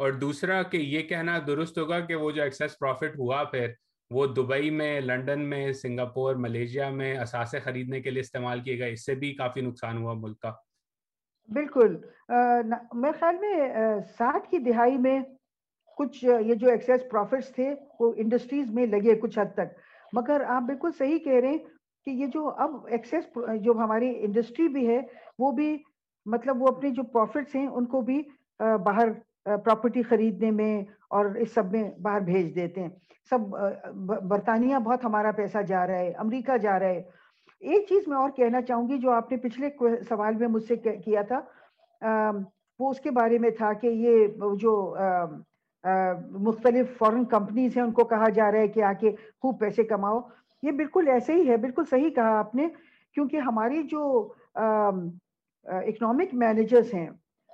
اور 0.00 0.12
دوسرا 0.12 0.62
کہ 0.62 0.76
یہ 0.76 1.02
کہنا 1.02 1.38
درست 1.46 1.78
ہوگا 1.78 1.98
کہ 2.00 2.14
وہ 2.14 2.30
جو 2.30 2.42
ایکسیس 2.42 2.78
پروفٹ 2.78 3.18
ہوا 3.18 3.42
پھر، 3.44 3.72
وہ 4.10 4.26
دبئی 4.26 4.70
میں 4.70 5.00
لنڈن 5.00 5.40
میں، 5.48 5.72
سنگاپور، 5.72 6.34
ملیشیا 6.34 6.88
میں 6.90 7.16
اثاثے 7.18 7.60
خریدنے 7.60 8.00
کے 8.00 8.10
لیے 8.10 8.20
استعمال 8.20 8.60
کیے 8.60 8.78
گئے، 8.78 8.92
اس 8.92 9.04
سے 9.06 9.14
بھی 9.14 9.32
کافی 9.34 9.60
نقصان 9.60 9.98
ہوا 9.98 10.14
ملک 10.14 10.40
کا۔ 10.40 10.52
بالکل۔ 11.48 11.96
میرے 12.28 13.12
خیال 13.20 13.38
میں 13.40 14.00
ساٹھ 14.18 14.50
کی 14.50 14.58
دہائی 14.58 14.96
میں 14.98 15.18
کچھ 15.98 16.24
یہ 16.24 16.54
جو 16.54 16.70
ایکسیس 16.70 17.08
پروفٹس 17.10 17.54
تھے، 17.54 17.74
وہ 18.00 18.12
انڈسٹریز 18.16 18.70
میں 18.74 18.86
لگے 18.86 19.20
کچھ 19.20 19.38
حد 19.38 19.54
تک۔ 19.54 19.78
مگر 20.12 20.42
آپ 20.48 20.62
بالکل 20.62 20.90
صحیح 20.98 21.18
کہہ 21.18 21.40
رہے 21.40 21.48
ہیں 21.48 21.58
کہ 22.06 22.10
یہ 22.10 22.26
جو 22.26 22.48
اب 22.58 22.86
ایکسیس 22.86 23.38
جو 23.64 23.72
ہماری 23.78 24.14
انڈسٹری 24.24 24.68
بھی 24.68 24.88
ہے، 24.88 25.00
وہ 25.38 25.52
بھی 25.52 25.76
مطلب 26.26 26.62
وہ 26.62 26.68
اپنے 26.68 26.90
جو 26.90 27.02
پروفٹس 27.02 27.54
ہیں، 27.54 27.66
ان 27.66 27.84
کو 27.84 28.00
بھی 28.00 28.22
باہر 28.60 29.08
پراپرٹی 29.44 30.02
خریدنے 30.02 30.50
میں 30.50 30.82
اور 31.10 31.34
اس 31.34 31.54
سب 31.54 31.72
میں 31.72 31.82
باہر 32.02 32.20
بھیج 32.20 32.54
دیتے 32.54 32.80
ہیں۔ 32.80 32.88
سب 33.30 33.38
برطانیہ 34.28 34.76
بہت 34.84 35.04
ہمارا 35.04 35.30
پیسہ 35.36 35.62
جا 35.68 35.86
رہا 35.86 35.98
ہے، 35.98 36.10
امریکہ 36.18 36.56
جا 36.62 36.78
رہا 36.78 36.88
ہے۔ 36.88 37.02
ایک 37.60 37.86
چیز 37.88 38.08
میں 38.08 38.16
اور 38.16 38.30
کہنا 38.36 38.62
چاہوں 38.62 38.88
گی 38.88 38.98
جو 38.98 39.10
آپ 39.12 39.30
نے 39.32 39.36
پچھلے 39.38 39.68
سوال 40.08 40.34
میں 40.36 40.48
مجھ 40.48 40.64
سے 40.64 40.76
کیا 40.76 41.22
تھا 41.22 41.40
وہ 42.80 42.90
اس 42.90 43.00
کے 43.00 43.10
بارے 43.10 43.38
میں 43.38 43.50
تھا 43.58 43.72
کہ 43.80 43.86
یہ 43.86 44.26
جو 44.60 44.72
مختلف 46.46 46.96
فورن 46.98 47.24
کمپنیز 47.24 47.76
ہیں، 47.76 47.84
ان 47.84 47.92
کو 47.92 48.04
کہا 48.04 48.28
جا 48.34 48.50
رہا 48.52 48.58
ہے 48.58 48.68
کہ 48.68 48.82
آ 48.82 48.92
کے 49.00 49.10
خوب 49.42 49.58
پیسے 49.60 49.82
کماؤ۔ 49.84 50.20
یہ 50.62 50.70
بالکل 50.76 51.08
ایسے 51.08 51.34
ہی 51.34 51.48
ہے، 51.48 51.56
بالکل 51.56 51.84
صحیح 51.90 52.10
کہا 52.10 52.38
آپ 52.38 52.54
نے، 52.54 52.68
کیونکہ 53.14 53.36
ہماری 53.46 53.82
جو 53.90 54.02
اکنامک 55.64 56.34
مینیجرز 56.34 56.94
ہیں 56.94 57.08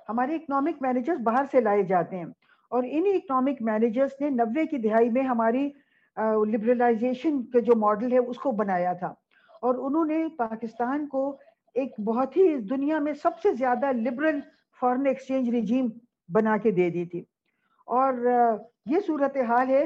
ہمارے 0.09 0.35
اکنامک 0.35 0.81
مینیجرز 0.81 1.19
باہر 1.21 1.45
سے 1.51 1.61
لائے 1.61 1.83
جاتے 1.83 2.17
ہیں۔ 2.17 2.25
اور 2.69 2.83
انہی 2.87 3.15
اکنامک 3.15 3.61
مینیجرز 3.61 4.09
نے 4.21 4.29
نوے 4.29 4.65
کی 4.65 4.77
دہائی 4.77 5.09
میں 5.09 5.23
ہماری 5.23 5.69
لبرلائزیشن 6.51 7.45
کا 7.45 7.59
جو 7.59 7.75
ماڈل 7.75 8.13
ہے، 8.13 8.17
اس 8.17 8.37
کو 8.37 8.51
بنایا 8.51 8.93
تھا۔ 8.93 9.13
اور 9.61 9.75
انہوں 9.75 10.05
نے 10.05 10.27
پاکستان 10.37 11.07
کو 11.07 11.37
ایک 11.73 11.99
بہت 11.99 12.37
ہی 12.37 12.57
دنیا 12.57 12.99
میں 12.99 13.13
سب 13.13 13.39
سے 13.43 13.53
زیادہ 13.53 13.91
لبرل 13.91 14.39
فارن 14.81 15.05
ایکسچینج 15.05 15.49
ریجیم 15.49 15.87
بنا 16.29 16.57
کے 16.57 16.71
دے 16.71 16.89
دی 16.89 17.05
تھی۔ 17.05 17.23
اور 17.85 18.13
یہ 18.85 18.97
صورت 19.07 19.37
حال 19.37 19.69
ہے 19.69 19.85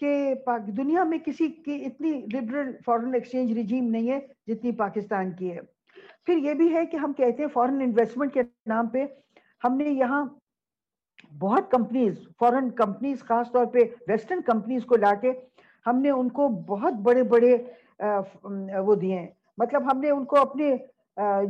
کہ 0.00 0.34
دنیا 0.66 1.04
میں 1.04 1.18
کسی 1.18 1.48
کی 1.48 1.84
اتنی 1.84 2.26
لبرل 2.34 2.72
فارن 2.86 3.14
ایکسچینج 3.14 3.52
ریجیم 3.52 3.84
نہیں 3.84 4.10
ہے 4.10 4.20
جتنی 4.46 4.72
پاکستان 4.72 5.32
کی 5.32 5.52
ہے۔ 5.52 5.60
پھر 6.26 6.36
یہ 6.36 6.54
بھی 6.54 6.74
ہے 6.74 6.86
کہ 6.86 6.96
ہم 6.96 7.12
کہتے 7.12 7.42
ہیں 7.42 7.50
فارن 7.52 7.80
انویسٹمنٹ 7.80 8.34
کے 8.34 8.42
نام 8.66 8.88
پہ 8.88 9.06
ہم 9.64 9.76
نے 9.76 9.84
یہاں 9.84 10.24
بہت 11.38 11.70
کمپنیز 11.70 12.18
فورن 12.38 12.70
کمپنیز 12.76 13.22
خاص 13.28 13.50
طور 13.52 13.66
پہ 13.72 13.78
ویسٹرن 14.08 14.40
کمپنیز 14.42 14.84
کو 14.86 14.96
لا 14.96 15.12
کے 15.20 15.32
ہم 15.86 16.00
نے 16.02 16.10
ان 16.10 16.28
کو 16.38 16.48
بہت 16.68 16.94
بڑے 17.02 17.22
بڑے 17.32 17.56
وہ 18.86 18.94
دیے 18.94 19.18
ہیں۔ 19.18 19.26
مطلب 19.58 19.90
ہم 19.92 20.00
نے 20.00 20.10
ان 20.10 20.24
کو 20.24 20.36
اپنے 20.40 20.76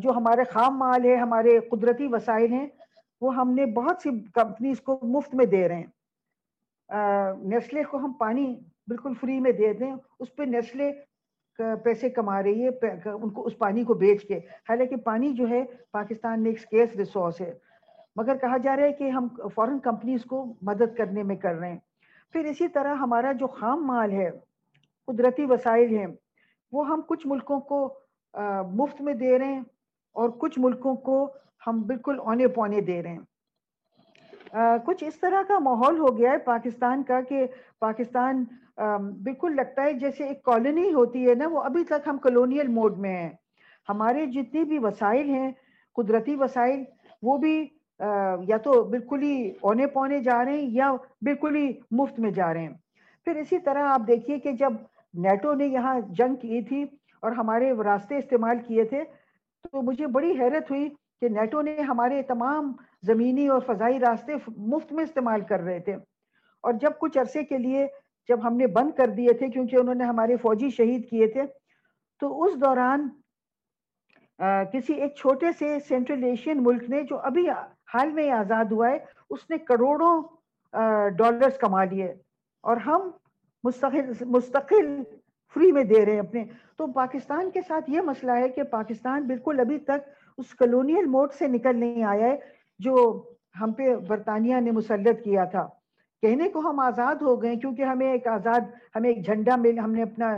جو 0.02 0.10
ہمارے 0.16 0.44
خام 0.50 0.78
مال 0.78 1.04
ہے 1.04 1.14
ہمارے 1.16 1.58
قدرتی 1.70 2.06
وسائل 2.12 2.52
ہیں، 2.52 2.66
وہ 3.20 3.34
ہم 3.36 3.54
نے 3.54 3.66
بہت 3.72 4.02
سی 4.02 4.10
کمپنیز 4.34 4.80
کو 4.80 4.98
مفت 5.14 5.34
میں 5.34 5.46
دے 5.46 5.68
رہے 5.68 5.76
ہیں۔ 5.76 7.32
نیسلے 7.48 7.82
کو 7.90 7.98
ہم 7.98 8.12
پانی 8.18 8.46
بالکل 8.88 9.14
فری 9.20 9.38
میں 9.40 9.52
دے 9.52 9.72
دیں، 9.80 9.92
اس 10.20 10.34
پہ 10.36 10.42
نیسلے 10.42 10.90
پیسے 11.84 12.08
کما 12.10 12.42
رہی 12.42 12.64
ہے 12.64 12.88
ان 13.12 13.30
کو 13.30 13.46
اس 13.46 13.58
پانی 13.58 13.84
کو 13.84 13.94
بیچ 13.94 14.26
کے۔ 14.28 14.38
حالانکہ 14.68 14.96
پانی 15.04 15.32
جو 15.34 15.48
ہے، 15.48 15.62
پاکستان 15.92 16.42
میں 16.42 16.50
ایک 16.50 16.60
سکیس 16.60 16.96
ریسورس 16.96 17.40
ہے۔ 17.40 17.52
مگر 18.16 18.36
کہا 18.36 18.56
جا 18.56 18.76
رہا 18.76 18.84
ہے 18.84 18.92
کہ 18.92 19.10
ہم 19.10 19.28
فورن 19.54 19.78
کمپنیز 19.78 20.24
کو 20.24 20.44
مدد 20.62 20.96
کرنے 20.96 21.22
میں 21.22 21.36
کر 21.36 21.54
رہے 21.54 21.70
ہیں۔ 21.70 21.78
پھر 22.34 22.44
اسی 22.44 22.68
طرح 22.68 22.94
ہمارا 22.94 23.32
جو 23.32 23.46
خام 23.46 23.86
مال 23.86 24.12
ہے، 24.12 24.30
قدرتی 25.08 25.44
وسائل 25.44 25.96
ہیں، 25.96 26.06
وہ 26.72 26.86
ہم 26.88 27.00
کچھ 27.06 27.26
ملکوں 27.26 27.60
کو 27.70 27.78
مفت 28.78 29.00
میں 29.02 29.14
دے 29.14 29.38
رہے 29.38 29.52
ہیں 29.52 29.62
اور 30.16 30.30
کچھ 30.38 30.58
ملکوں 30.58 30.94
کو 31.06 31.16
ہم 31.66 31.82
بالکل 31.86 32.18
اونے 32.20 32.48
پونے 32.48 32.80
دے 32.80 33.02
رہے 33.02 33.12
ہیں۔ 33.12 34.78
کچھ 34.86 35.02
اس 35.04 35.18
طرح 35.20 35.42
کا 35.48 35.58
ماحول 35.58 35.98
ہو 35.98 36.16
گیا 36.18 36.30
ہے 36.32 36.38
پاکستان 36.44 37.02
کا 37.02 37.20
کہ 37.28 37.46
پاکستان 37.80 38.44
بالکل 39.24 39.56
لگتا 39.56 39.82
ہے 39.84 39.92
جیسے 39.92 40.24
ایک 40.24 40.42
کالونی 40.44 40.92
ہوتی 40.94 41.28
ہے 41.28 41.34
نا، 41.34 41.48
وہ 41.48 41.60
ابھی 41.60 41.84
تک 41.84 42.08
ہم 42.08 42.18
کلونیل 42.22 42.68
موڈ 42.68 42.98
میں 42.98 43.16
ہیں۔ 43.16 43.30
ہمارے 43.88 44.26
جتنی 44.26 44.64
بھی 44.64 44.78
وسائل 44.78 45.28
ہیں، 45.28 45.50
قدرتی 45.96 46.34
وسائل، 46.36 46.82
وہ 47.22 47.36
بھی 47.38 47.54
یا 48.48 48.56
تو 48.56 48.82
بالکل 48.84 49.22
ہی 49.22 49.50
اونے 49.60 49.86
پونے 49.86 50.18
جا 50.20 50.44
رہے 50.44 50.52
ہیں 50.52 50.68
یا 50.72 50.90
بالکل 51.22 51.56
ہی 51.56 51.66
مفت 51.90 52.18
میں 52.20 52.30
جا 52.30 52.52
رہے 52.54 52.62
ہیں۔ 52.62 52.74
پھر 53.26 53.36
اسی 53.36 53.58
طرح 53.58 53.88
آپ 53.88 54.06
دیکھیے 54.06 54.38
کہ 54.38 54.52
جب 54.52 54.72
نیٹو 55.14 55.54
نے 55.54 55.66
یہاں 55.66 55.98
جنگ 56.08 56.34
کی 56.36 56.62
تھی 56.62 56.82
اور 57.22 57.32
ہمارے 57.32 57.72
راستے 57.84 58.16
استعمال 58.16 58.58
کیے 58.66 58.84
تھے، 58.84 59.02
تو 59.64 59.82
مجھے 59.82 60.06
بڑی 60.06 60.30
حیرت 60.40 60.70
ہوئی 60.70 60.88
کہ 61.20 61.28
نیٹو 61.28 61.62
نے 61.62 61.76
ہمارے 61.88 62.22
تمام 62.22 62.72
زمینی 63.06 63.46
اور 63.48 63.60
فضائی 63.66 63.98
راستے 64.00 64.34
مفت 64.56 64.92
میں 64.92 65.04
استعمال 65.04 65.40
کر 65.48 65.60
رہے 65.60 65.78
تھے۔ 65.80 65.94
اور 66.64 66.72
جب 66.72 66.98
کچھ 66.98 67.18
عرصے 67.18 67.44
کے 67.44 67.58
لیے 67.58 67.86
جب 68.28 68.46
ہم 68.46 68.56
نے 68.56 68.66
بند 68.66 68.90
کر 68.96 69.10
دیے 69.10 69.32
تھے 69.32 69.48
کیونکہ 69.48 69.76
انہوں 69.76 69.94
نے 69.94 70.04
ہمارے 70.04 70.36
فوجی 70.36 70.70
شہید 70.70 71.08
کیے 71.10 71.26
تھے، 71.26 71.42
تو 72.22 72.42
اس 72.44 72.60
دوران 72.60 73.08
کسی 74.72 74.94
ایک 74.94 75.14
چھوٹے 75.16 75.52
سے 75.58 75.78
سینٹرل 75.88 76.24
ایشین 76.24 76.62
ملک 76.62 76.88
نے 76.90 77.02
جو 77.02 77.18
ابھی 77.18 77.48
حال 77.94 78.12
میں 78.12 78.31
آزاد 78.33 78.72
ہوا 78.72 78.90
ہے، 78.90 78.98
اس 79.31 79.48
نے 79.50 79.59
کروڑوں 79.59 80.22
ڈالرز 81.18 81.59
کما 81.59 81.85
لیے 81.85 82.12
اور 82.64 82.76
ہم 82.76 83.11
مستقل 83.64 84.12
مستقل 84.26 85.03
فری 85.57 85.70
میں 85.72 85.85
دے 85.85 86.05
رہے 86.07 86.12
ہیں 86.12 86.20
اپنے۔ 86.20 86.44
تو 86.76 86.87
پاکستان 86.92 87.50
کے 87.50 87.61
ساتھ 87.68 87.90
یہ 87.90 88.00
مسئلہ 88.00 88.33
ہے 88.33 88.48
کہ 88.48 88.62
پاکستان 88.70 89.26
بالکل 89.26 89.61
ابھی 89.61 89.79
تک 89.88 90.09
اس 90.38 90.55
کلونیل 90.55 91.07
موڈ 91.07 91.33
سے 91.38 91.46
نکل 91.46 91.76
نہیں 91.76 92.05
آیا 92.05 92.26
ہے، 92.26 92.37
جو 92.81 92.94
ہم 93.61 93.72
پہ 93.72 93.94
برطانیہ 94.09 94.61
نے 94.61 94.70
مسلط 94.70 95.22
کیا 95.24 95.44
تھا۔ 95.44 95.66
کہنے 96.22 96.48
کو 96.48 96.61
ہم 96.61 96.81
آزاد 96.81 97.22
ہو 97.22 97.40
گئے 97.42 97.57
کیونکہ 97.57 97.83
ہمیں 97.83 98.11
ایک 98.11 98.26
آزاد، 98.29 98.61
ہمیں 98.96 99.09
ایک 99.11 99.24
جھنڈا 99.26 99.57
مل، 99.57 99.79
ہم 99.79 99.92
نے 99.92 100.03
اپنا 100.03 100.37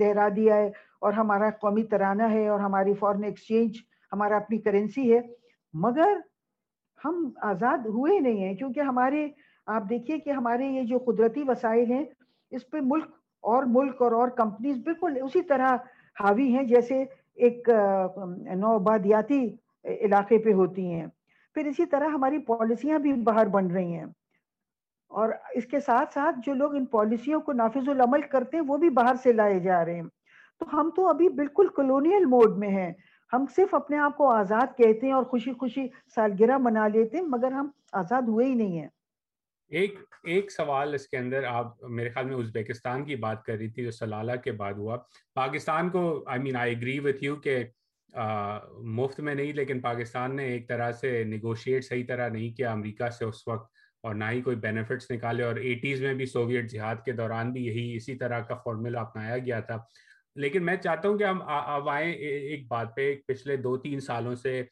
لہرا 0.00 0.28
دیا 0.36 0.56
ہے 0.56 0.70
اور 1.00 1.12
ہمارا 1.12 1.50
قومی 1.60 1.82
ترانہ 1.84 2.30
ہے 2.30 2.46
اور 2.48 2.60
ہماری 2.60 2.94
فورن 2.94 3.24
ایکسچینج 3.24 3.76
ہمارا 4.12 4.36
اپنی 4.36 4.58
کرنسی 4.58 5.12
ہے۔ 5.12 5.20
مگر 5.74 6.18
ہم 7.04 7.30
آزاد 7.42 7.78
ہوئے 7.78 8.18
نہیں 8.18 8.44
ہیں، 8.44 8.54
کیونکہ 8.54 8.80
ہمارے، 8.80 9.28
آپ 9.66 9.82
دیکھیے 9.90 10.18
کہ 10.18 10.30
ہمارے 10.30 10.66
یہ 10.66 10.82
جو 10.82 10.98
قدرتی 10.98 11.42
وسائل 11.48 11.90
ہیں، 11.90 12.04
اس 12.50 12.70
پہ 12.70 12.78
ملک 12.82 13.04
اور 13.40 13.64
ملک 13.66 14.02
اور 14.02 14.12
اور 14.12 14.28
کمپنیز 14.28 14.76
بالکل 14.84 15.18
اسی 15.24 15.42
طرح 15.42 15.76
حاوی 16.20 16.48
ہیں 16.48 16.62
جیسے 16.62 17.04
ایک 17.34 17.68
نوبادیاتی 18.56 19.56
علاقے 19.84 20.38
پہ 20.38 20.52
ہوتی 20.52 20.92
ہیں۔ 20.92 21.06
پھر 21.54 21.66
اسی 21.66 21.86
طرح 21.86 22.08
ہماری 22.08 22.38
پالیسیاں 22.38 22.98
بھی 22.98 23.12
باہر 23.12 23.46
بن 23.46 23.66
رہی 23.66 23.92
ہیں۔ 23.94 24.06
اور 25.08 25.28
اس 25.54 25.66
کے 25.66 25.80
ساتھ 25.80 26.12
ساتھ 26.12 26.36
جو 26.46 26.54
لوگ 26.54 26.74
ان 26.74 26.84
پالیسیوں 26.84 27.40
کو 27.40 27.52
نافذ 27.52 27.88
العمل 27.88 28.20
کرتے 28.20 28.56
ہیں، 28.56 28.64
وہ 28.68 28.76
بھی 28.76 28.90
باہر 28.90 29.14
سے 29.14 29.32
لائے 29.32 29.60
جا 29.60 29.84
رہے 29.84 29.94
ہیں۔ 29.94 30.08
تو 30.58 30.80
ہم 30.80 30.90
تو 30.96 31.08
ابھی 31.08 31.28
بالکل 31.28 31.66
کلونیل 31.76 32.24
موڈ 32.24 32.58
میں 32.58 32.68
ہیں۔ 32.68 32.92
ہم 33.32 33.44
صرف 33.56 33.74
اپنے 33.74 33.98
آپ 33.98 34.16
کو 34.16 34.28
آزاد 34.30 34.76
کہتے 34.76 35.06
ہیں 35.06 35.12
اور 35.12 35.24
خوشی 35.24 35.52
خوشی 35.52 35.86
سالگرہ 36.14 36.58
منا 36.58 36.86
لیتے 36.88 37.16
ہیں، 37.16 37.24
مگر 37.24 37.52
ہم 37.52 37.70
آزاد 37.92 38.22
ہوئے 38.22 38.46
ہی 38.46 38.54
نہیں 38.54 38.78
ہیں۔ 38.78 38.88
ایک 39.70 39.98
ایک 40.24 40.50
سوال 40.52 40.94
اس 40.94 41.06
کے 41.08 41.16
اندر 41.16 41.44
آپ، 41.44 41.82
میرے 41.88 42.08
خیال 42.10 42.26
میں 42.26 42.36
ازبیکستان 42.36 43.04
کی 43.04 43.16
بات 43.16 43.42
کر 43.44 43.56
رہی 43.56 43.68
تھی، 43.68 43.84
جو 43.84 43.90
سلالہ 43.90 44.32
کے 44.44 44.52
بعد 44.52 44.74
ہوا۔ 44.74 44.96
پاکستان 45.34 45.90
کو 45.90 46.02
I 46.26 46.40
mean 46.40 46.56
I 46.56 46.74
agree 46.74 46.98
with 46.98 47.24
you 47.24 47.36
کہ 47.36 47.58
مفت 48.98 49.20
میں 49.20 49.34
نہیں، 49.34 49.52
لیکن 49.52 49.80
پاکستان 49.80 50.36
نے 50.36 50.44
ایک 50.44 50.68
طرح 50.68 50.92
سے 50.92 51.24
نیگوشیٹ 51.24 51.84
صحیح 51.84 52.04
طرح 52.08 52.28
نہیں 52.28 52.56
کیا۔ 52.56 52.72
امریکہ 52.72 53.10
سے 53.10 53.24
اس 53.24 53.46
وقت 53.48 53.70
اور 54.04 54.14
نہ 54.14 54.24
ہی 54.30 54.40
کوئی 54.42 54.56
بینیفٹس 54.56 55.10
نکالے۔ 55.10 55.42
اور 55.42 55.56
ایٹیز 55.56 56.02
میں 56.02 56.14
بھی 56.14 56.26
سوویٹ 56.26 56.70
جہاد 56.70 56.96
کے 57.04 57.12
دوران 57.12 57.52
بھی 57.52 57.66
یہی، 57.66 57.94
اسی 57.96 58.14
طرح 58.14 58.40
کا 58.40 58.54
فارمولا 58.54 59.00
اپنایا 59.00 59.38
گیا 59.38 59.60
تھا۔ 59.60 59.76
لیکن 60.38 60.64
میں 60.64 60.76
چاہتا 60.76 61.08
ہوں 61.08 61.18
کہ 61.18 61.24
ہم 61.24 61.42
اب 61.48 61.88
آئیں 61.88 62.12
ایک 62.12 62.68
بات 62.68 62.96
پہ 62.96 63.14
پچھلے 63.26 63.56
دو 63.56 63.76
تین 63.76 64.00
سالوں 64.00 64.34
سے 64.34 64.62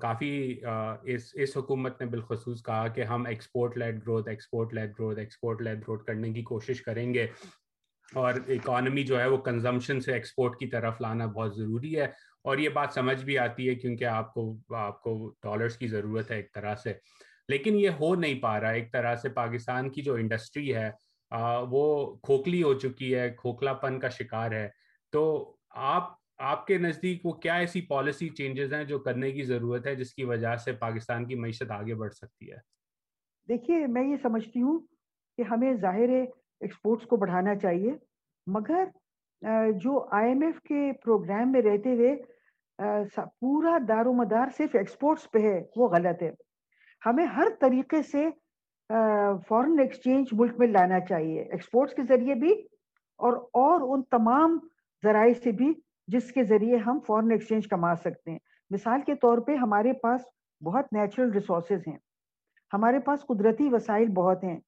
کافی 0.00 0.60
اس 1.02 1.30
اس 1.34 1.56
حکومت 1.56 2.00
نے 2.00 2.06
بالخصوص 2.06 2.62
کہا 2.62 2.88
کہ 2.88 3.00
ہم 3.00 3.26
export 3.26 3.78
led 3.78 4.02
growth 4.02 4.28
export 4.28 4.74
led 4.74 4.90
growth 4.98 5.18
export 5.18 5.62
led 5.62 5.78
growth 5.78 6.04
کرنے 6.04 6.32
کی 6.32 6.42
کوشش 6.42 6.82
کریں 6.82 7.14
گے۔ 7.14 7.26
اور 8.14 8.34
اکانومی 8.48 9.02
جو 9.02 9.20
ہے 9.20 9.26
وہ 9.26 9.36
کنزمپشن 9.36 10.00
سے 10.00 10.12
ایکسپورٹ 10.12 10.58
کی 10.58 10.66
طرف 10.66 11.00
لانا 11.00 11.26
بہت 11.26 11.56
ضروری 11.56 11.96
ہے۔ 12.00 12.06
اور 12.44 12.58
یہ 12.58 12.68
بات 12.68 12.92
سمجھ 12.94 13.24
بھی 13.24 13.38
آتی 13.38 13.68
ہے 13.68 13.74
کیونکہ 13.74 14.04
آپ 14.04 14.34
کو 14.34 14.56
آپ 14.74 15.02
کو 15.02 15.34
ڈالرس 15.42 15.76
کی 15.76 15.88
ضرورت 15.88 16.30
ہے 16.30 16.36
ایک 16.36 16.54
طرح 16.54 16.74
سے۔ 16.74 16.92
لیکن 17.48 17.76
یہ 17.76 17.88
ہو 17.88 18.14
نہیں 18.14 18.40
پا 18.40 18.60
رہا، 18.60 18.70
ایک 18.70 18.92
طرح 18.92 19.16
سے 19.16 19.28
پاکستان 19.28 19.90
کی 19.90 20.02
جو 20.02 20.14
انڈسٹری 20.14 20.74
ہے 20.74 20.90
وہ 21.70 22.14
کھوکھلی 22.22 22.62
ہو 22.62 22.74
چکی 22.74 23.14
ہے 23.14 23.30
کھوکھلا 23.38 23.72
پن 23.72 24.00
کا 24.00 24.08
شکار 24.08 24.50
ہے۔ 24.52 24.68
تو 25.12 25.22
آپ 25.70 26.18
آپ 26.38 26.66
کے 26.66 26.76
نزدیک 26.78 27.24
وہ 27.26 27.32
کیا 27.32 27.54
ایسی 27.54 27.80
پالیسی 27.86 28.28
چینجز 28.28 28.72
ہیں 28.74 28.84
جو 28.84 28.98
کرنے 28.98 29.30
کی 29.32 29.42
ضرورت 29.42 29.86
ہے 29.86 29.94
جس 29.94 30.14
کی 30.14 30.24
وجہ 30.24 30.54
سے 30.56 30.72
پاکستان 30.80 31.26
کی 31.26 31.34
معیشت 31.34 31.70
آگے 31.70 31.94
بڑھ 31.94 32.12
سکتی 32.12 32.50
ہے؟ 32.50 32.56
دیکھیے، 33.48 33.86
میں 33.86 34.04
یہ 34.04 34.16
سمجھتی 34.22 34.62
ہوں 34.62 34.78
کہ 35.38 35.42
ہمیں 35.50 35.72
ظاہر 35.80 36.08
ایکسپورٹس 36.08 37.06
کو 37.06 37.16
بڑھانا 37.16 37.54
چاہیے، 37.54 37.92
مگر 38.46 38.84
جو 39.82 39.98
آئی 40.12 40.28
ایم 40.28 40.42
ایف 40.42 40.60
کے 40.62 40.90
پروگرام 41.04 41.52
میں 41.52 41.62
رہتے 41.62 41.94
ہوئے 41.94 42.14
پورا 43.40 43.76
دار 43.88 44.06
و 44.06 44.12
مدار 44.12 44.48
صرف 44.56 44.74
ایکسپورٹس 44.74 45.30
پہ 45.30 45.38
ہے، 45.42 45.60
وہ 45.76 45.88
غلط 45.88 46.22
ہے۔ 46.22 46.30
ہمیں 47.02 47.26
ہر 47.26 47.48
طریقے 47.60 48.02
سے 48.02 48.28
فورن 49.48 49.78
ایکسچینج 49.80 50.32
ملک 50.32 50.58
میں 50.58 50.66
لانا 50.68 51.00
چاہیے 51.08 51.42
ایکسپورٹس 51.42 51.94
کے 51.94 52.02
ذریعے 52.08 52.34
بھی 52.34 52.52
اور 53.20 53.36
اور 53.62 53.80
ان 53.88 54.02
تمام 54.10 54.58
ذرائع 55.04 55.32
سے 55.34 55.52
بھی 55.52 55.72
جس 56.08 56.32
کے 56.32 56.44
ذریعے 56.44 56.76
ہم 56.76 56.98
فورن 57.06 57.30
ایکسچینج 57.30 57.68
کما 57.68 57.94
سکتے 57.96 58.30
ہیں۔ 58.30 58.38
مثال 58.70 59.00
کے 59.06 59.14
طور 59.14 59.38
پہ 59.38 59.54
ہمارے 59.54 59.92
پاس 59.92 60.20
بہت 60.64 60.92
نیچرل 60.92 61.30
ریسورسز 61.30 61.88
ہیں۔ 61.88 61.98
ہمارے 62.72 62.98
پاس 62.98 63.20
قدرتی 63.26 63.68
وسائل 63.72 64.08
بہت 64.08 64.44
ہیں، 64.44 64.58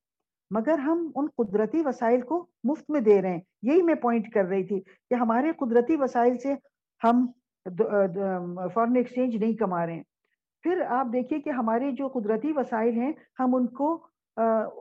مگر 0.51 0.79
ہم 0.79 1.11
ان 1.15 1.27
قدرتی 1.37 1.83
وسائل 1.85 2.21
کو 2.21 2.47
مفت 2.65 2.91
میں 2.91 3.01
دے 3.01 3.21
رہے 3.23 3.31
ہیں۔ 3.31 3.41
یہی 3.63 3.83
میں 3.83 3.95
پوائنٹ 3.95 4.29
کر 4.31 4.45
رہی 4.45 4.65
تھی 4.65 4.81
کہ 4.81 5.15
ہمارے 5.15 5.53
قدرتی 5.53 5.97
وسائل 5.97 6.39
سے 6.39 6.55
ہم 7.05 7.27
فورن 8.75 8.97
ایکسچینج 8.97 9.37
نہیں 9.37 9.57
کما 9.57 9.87
رہے 9.87 9.93
ہیں۔ 9.93 10.03
پھر 10.65 10.83
آپ 10.89 11.07
دیکھیے 11.13 11.41
کہ 11.41 11.51
ہمارے 11.51 11.91
جو 11.93 12.09
قدرتی 12.09 12.53
وسائل 12.57 12.97
ہیں، 12.97 13.13
ہم 13.41 13.55
ان 13.55 13.67
کو 13.67 13.97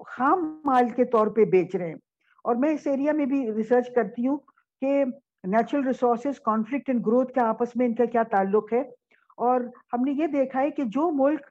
خام 0.08 0.62
مال 0.66 0.90
کے 0.90 1.06
طور 1.06 1.28
پہ 1.28 1.46
بیچ 1.46 1.76
رہے 1.76 1.88
ہیں۔ 1.88 1.96
اور 2.44 2.56
میں 2.56 2.70
اس 2.70 2.88
ایریا 2.88 3.12
میں 3.12 3.26
بھی 3.26 3.52
ریسرچ 3.54 3.94
کرتی 3.96 4.28
ہوں 4.28 4.38
کہ 4.82 5.04
natural 5.44 5.86
resources 5.88 6.40
conflict 6.40 6.90
and 6.90 7.06
growth 7.06 7.34
کا 7.34 7.48
آپس 7.50 7.76
میں 7.76 7.86
ان 7.86 7.96
کا 7.96 8.06
کیا 8.06 8.24
تعلق 8.24 8.74
ہے؟ 8.74 8.82
اور 9.38 9.62
ہم 9.94 10.04
نے 10.04 10.12
یہ 10.12 10.28
دیکھا 10.28 10.62
ہے 10.62 10.72
کہ 10.72 10.84
جو 10.86 11.10
ملک 11.14 11.46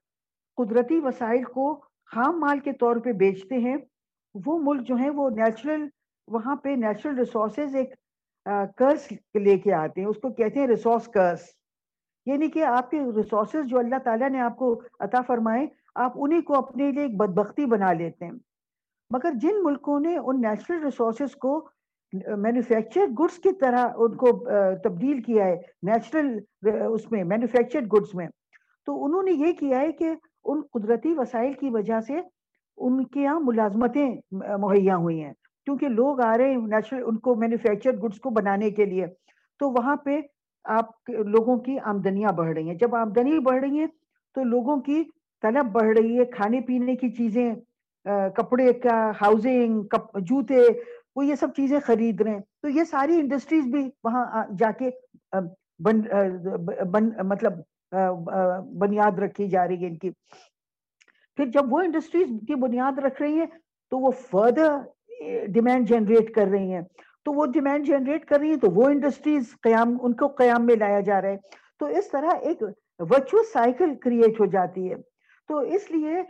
قدرتی 0.59 1.00
وسائل 1.00 1.44
کو 1.44 1.72
خام 2.12 2.38
مال 2.40 2.59
کے 2.59 2.72
طور 2.72 2.96
پہ 2.96 3.12
بیچتے 3.12 3.59
ہیں، 3.59 3.76
وہ 4.35 4.59
ملک 4.62 4.87
جو 4.88 4.94
ہیں 4.94 5.11
وہ 5.11 5.29
نیچرل 5.31 5.87
وہاں 6.29 6.57
پہ 6.57 6.68
نیچرل 6.76 7.18
ریسورسز 7.18 7.74
ایک 7.76 7.94
کرس 8.76 9.12
لے 9.35 9.57
کے 9.59 9.72
آتے 9.74 10.00
ہیں۔ 10.00 10.09
اس 10.09 10.16
کو 10.22 10.33
کہتے 10.33 10.61
ہیں 10.61 10.66
ریسورس 10.66 11.09
کرس 11.09 11.40
یعنی 12.26 12.48
کہ 12.50 12.64
آپ 12.64 12.90
کے 12.90 13.00
ریسورسز 13.16 13.68
جو 13.70 13.79
اللہ 13.79 13.98
تعالیٰ 14.05 14.31
نے 14.31 14.40
آپ 14.40 14.57
کو 14.57 14.81
عطا 15.00 15.20
فرمائے، 15.26 15.66
آپ 15.94 16.12
انہیں 16.14 16.40
کو 16.40 16.55
اپنے 16.55 16.90
لیے 16.90 17.03
ایک 17.03 17.16
بدبختی 17.16 17.66
بنا 17.66 17.92
لیتے 17.92 18.24
ہیں۔ 18.24 18.33
مگر 19.11 19.33
جن 19.35 19.62
ملکوں 19.64 20.00
نے 20.00 20.16
ان 20.16 20.40
نیچرل 20.40 20.83
ریسورسز 20.85 21.37
کو 21.37 21.59
مینوفیکچر 22.12 23.06
گڈس 23.20 23.38
کی 23.38 23.52
طرح 23.60 23.88
ان 23.96 24.16
کو 24.16 24.32
تبدیل 24.84 25.20
کیا 25.22 25.44
ہے 25.44 25.56
نیچرل 25.82 26.38
اس 26.84 27.10
میں 27.12 27.22
مینوفیکچرڈ 27.24 27.92
گڈس 27.92 28.14
میں. 28.14 28.26
تو 28.86 29.04
انہوں 29.04 29.22
نے 29.22 29.32
یہ 29.32 29.52
کیا 29.52 29.80
ہے 29.80 29.92
کہ 29.92 30.12
ان 30.44 30.60
قدرتی 30.72 31.14
وسائل 31.18 31.52
کی 31.52 31.70
وجہ 31.70 32.00
سے 32.06 32.18
ان 32.18 33.04
کے 33.04 33.20
یہاں 33.20 33.40
ملازمتیں 33.40 34.08
مہیا 34.32 34.96
ہوئی 34.96 35.22
ہیں. 35.22 35.32
کیونکہ 35.66 35.88
لوگ 35.88 36.20
آ 36.20 36.36
رہے 36.38 36.50
ہیں 36.50 36.56
نیچرل 36.56 37.02
ان 37.06 37.18
کو 37.18 37.34
مینوفیکچرڈ 37.36 38.02
گڈس 38.02 38.20
کو 38.20 38.30
بنانے 38.30 38.70
کے 38.70 38.84
لیے. 38.84 39.06
تو 39.60 39.70
وہاں 39.70 39.96
پہ 40.04 40.20
آپ 40.64 41.10
لوگوں 41.10 41.56
کی 41.58 41.78
آمدنیاں 41.78 42.32
بڑھ 42.32 42.52
رہی 42.52 42.68
ہیں. 42.68 42.74
جب 42.74 42.94
آمدنی 42.96 43.38
بڑھ 43.40 43.60
رہی 43.60 43.78
ہیں 43.78 43.86
تو 44.36 44.44
لوگوں 44.44 44.76
کی 44.80 45.02
طلب 45.42 45.72
بڑھ 45.72 45.98
رہی 45.98 46.18
ہے. 46.18 46.24
کھانے 46.24 46.60
پینے 46.66 46.94
کی 46.96 47.10
چیزیں 47.12 47.54
کپڑے 48.36 48.72
کا 48.82 49.10
ہاؤزنگ 49.20 49.94
جوتے 50.20 50.66
وہ 51.16 51.24
یہ 51.26 51.34
سب 51.34 51.54
چیزیں 51.56 51.78
خرید 51.80 52.20
رہے 52.20 52.30
ہیں۔ 52.30 52.40
تو 52.62 52.68
یہ 52.68 52.84
ساری 52.84 53.18
انڈسٹریز 53.20 53.64
بھی 53.66 53.88
وہاں 54.04 54.44
جا 54.58 54.70
کے 54.78 54.90
بن 55.84 56.00
بن 56.90 57.08
مطلب 57.28 57.52
بنیاد 58.80 59.18
رکھی 59.18 59.48
جا 59.48 59.66
رہی 59.68 59.82
ہے 59.82 59.88
ان 59.88 59.96
کی۔ 59.98 60.10
پھر 61.38 61.46
جب 61.46 61.72
وہ 61.72 61.80
انڈسٹریز 61.80 62.28
کی 62.48 62.54
بنیاد 62.54 62.98
رکھ 62.98 63.22
رہی 63.22 63.38
ہیں، 63.38 63.46
تو 63.90 63.98
وہ 63.98 64.10
فردر 64.30 64.76
ڈیمانڈ 65.54 65.88
جنریٹ 65.88 66.34
کر 66.34 66.46
رہی 66.46 66.72
ہیں۔ 66.72 66.82
تو 67.24 67.32
وہ 67.32 67.46
ڈیمانڈ 67.46 67.86
جنریٹ 67.86 68.24
کر 68.24 68.38
رہی 68.40 68.48
ہیں، 68.48 68.56
تو 68.56 68.70
وہ 68.74 68.88
انڈسٹریز 68.88 69.54
قیام، 69.62 69.96
ان 70.02 70.14
کو 70.16 70.28
قیام 70.38 70.66
میں 70.66 70.76
لایا 70.76 71.00
جا 71.00 71.20
رہا 71.22 71.28
ہے۔ 71.28 71.36
تو 71.78 71.86
اس 71.98 72.10
طرح 72.10 72.30
ایک 72.40 72.62
ورچوس 72.98 73.52
سائیکل 73.52 73.94
کریٹ 74.02 74.40
ہو 74.40 74.46
جاتی 74.46 74.90
ہے۔ 74.90 74.96
تو 75.48 75.58
اس 75.74 75.90
لیے 75.90 76.22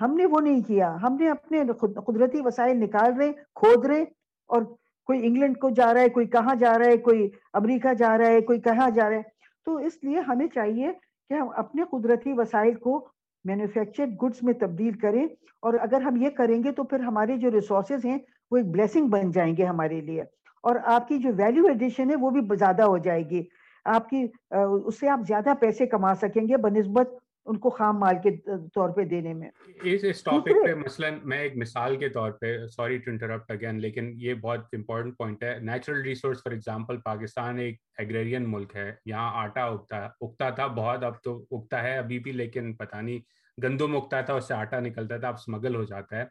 ہم 0.00 0.14
نے 0.16 0.26
وہ 0.26 0.40
نہیں 0.40 0.62
کیا۔ 0.62 0.94
ہم 1.02 1.16
نے 1.20 1.28
اپنے 1.30 1.62
قدرتی 2.06 2.40
وسائل 2.44 2.76
نکال 2.80 3.12
رہے، 3.18 3.32
کھود 3.54 3.86
رہے 3.86 4.02
اور 4.50 4.62
کوئی 5.08 5.26
انگلینڈ 5.26 5.58
کو 5.60 5.70
جا 5.70 5.92
رہا 5.94 6.00
ہے، 6.00 6.08
کوئی 6.08 6.26
کہاں 6.26 6.54
جا 6.54 6.78
رہا 6.78 6.86
ہے، 6.86 6.96
کوئی 6.98 7.28
امریکہ 7.52 7.92
جا 7.94 8.16
رہا 8.18 8.26
ہے، 8.26 8.40
کوئی 8.40 8.60
کہاں 8.60 8.88
جا 8.90 9.08
رہا 9.10 9.16
ہے۔ 9.16 9.34
تو 9.66 9.76
اس 9.86 10.02
لیے 10.02 10.20
ہمیں 10.28 10.46
چاہیے 10.54 10.92
کہ 11.30 11.34
ہم 11.34 11.48
اپنے 11.56 11.82
قدرتی 11.90 12.32
وسائل 12.36 12.74
کو 12.74 12.98
مینوفیکچرڈ 13.44 14.14
گڈس 14.22 14.42
میں 14.42 14.54
تبدیل 14.54 14.98
کریں 14.98 15.24
اور 15.62 15.74
اگر 15.80 16.00
ہم 16.00 16.16
یہ 16.16 16.30
کریں 16.36 16.62
گے 16.64 16.72
تو 16.72 16.84
پھر 16.84 17.00
ہمارے 17.00 17.36
جو 17.36 17.50
ریسورسز 17.50 18.04
ہیں 18.04 18.18
وہ 18.50 18.56
ایک 18.56 18.66
بلیسنگ 18.66 19.08
بن 19.08 19.30
جائیں 19.30 19.56
گے 19.56 19.64
ہمارے 19.64 20.00
لیے 20.00 20.22
اور 20.64 20.76
آپ 20.84 21.08
کی 21.08 21.18
جو 21.18 21.30
ویلیو 21.36 21.66
ایڈیشن 21.66 22.10
ہے 22.10 22.16
وہ 22.16 22.30
بھی 22.30 22.40
زیادہ 22.58 22.82
ہو 22.82 22.96
جائے 22.98 23.28
گی۔ 23.30 23.42
آپ 23.84 24.08
کی 24.08 24.26
اس 24.50 24.98
سے 25.00 25.08
آپ 25.08 25.20
زیادہ 25.28 25.52
پیسے 25.60 25.86
کما 25.86 26.14
سکیں 26.14 26.46
گے، 26.48 26.56
بنسبت 26.56 27.14
ان 27.46 27.58
کو 27.58 27.70
خام 27.70 27.98
مال 27.98 28.14
کے 28.22 28.30
طور 28.74 28.90
پہ 28.90 29.04
دینے 29.04 29.34
میں۔ 29.34 29.50
اس 29.82 30.04
اس 30.04 30.22
ٹاپک 30.22 30.66
پہ 30.66 30.74
مثلا 30.74 31.08
میں 31.24 31.38
ایک 31.38 31.56
مثال 31.56 31.96
کے 31.96 32.08
طور 32.08 32.30
پہ 32.30 32.66
سوری 32.66 32.98
ٹو 32.98 33.10
انٹرپٹ 33.10 33.50
اگین 33.50 33.80
لیکن 33.80 34.12
یہ 34.16 34.34
بہت 34.34 34.60
امپورٹنٹ 34.72 35.16
پوائنٹ 35.18 35.42
ہے۔ 35.42 35.58
Natural 35.60 36.00
resource 36.00 36.38
for 36.38 36.52
example 36.52 37.00
Pakistan 37.00 37.58
ایک 37.58 37.80
ایگریرین 37.98 38.50
ملک 38.50 38.76
ہے۔ 38.76 38.94
یہاں 39.04 39.30
آٹا 39.34 39.64
اگتا 39.64 39.96
اگتا 40.20 40.50
تھا 40.50 40.66
بہت 40.66 41.04
اب 41.04 41.22
تو 41.22 41.44
اگتا 41.50 41.82
ہے 41.82 41.96
ابھی 41.98 42.18
بھی 42.18 42.32
لیکن 42.32 42.74
پتہ 42.74 42.96
نہیں 42.96 43.18
گندم 43.62 43.96
اگتا 43.96 44.20
تھا 44.20 44.34
اس 44.34 44.48
سے 44.48 44.54
آٹا 44.54 44.80
نکلتا 44.80 45.16
تھا 45.16 45.28
اب 45.28 45.34
اسمگل 45.34 45.74
ہو 45.74 45.84
جاتا 45.84 46.16
ہے۔ 46.16 46.24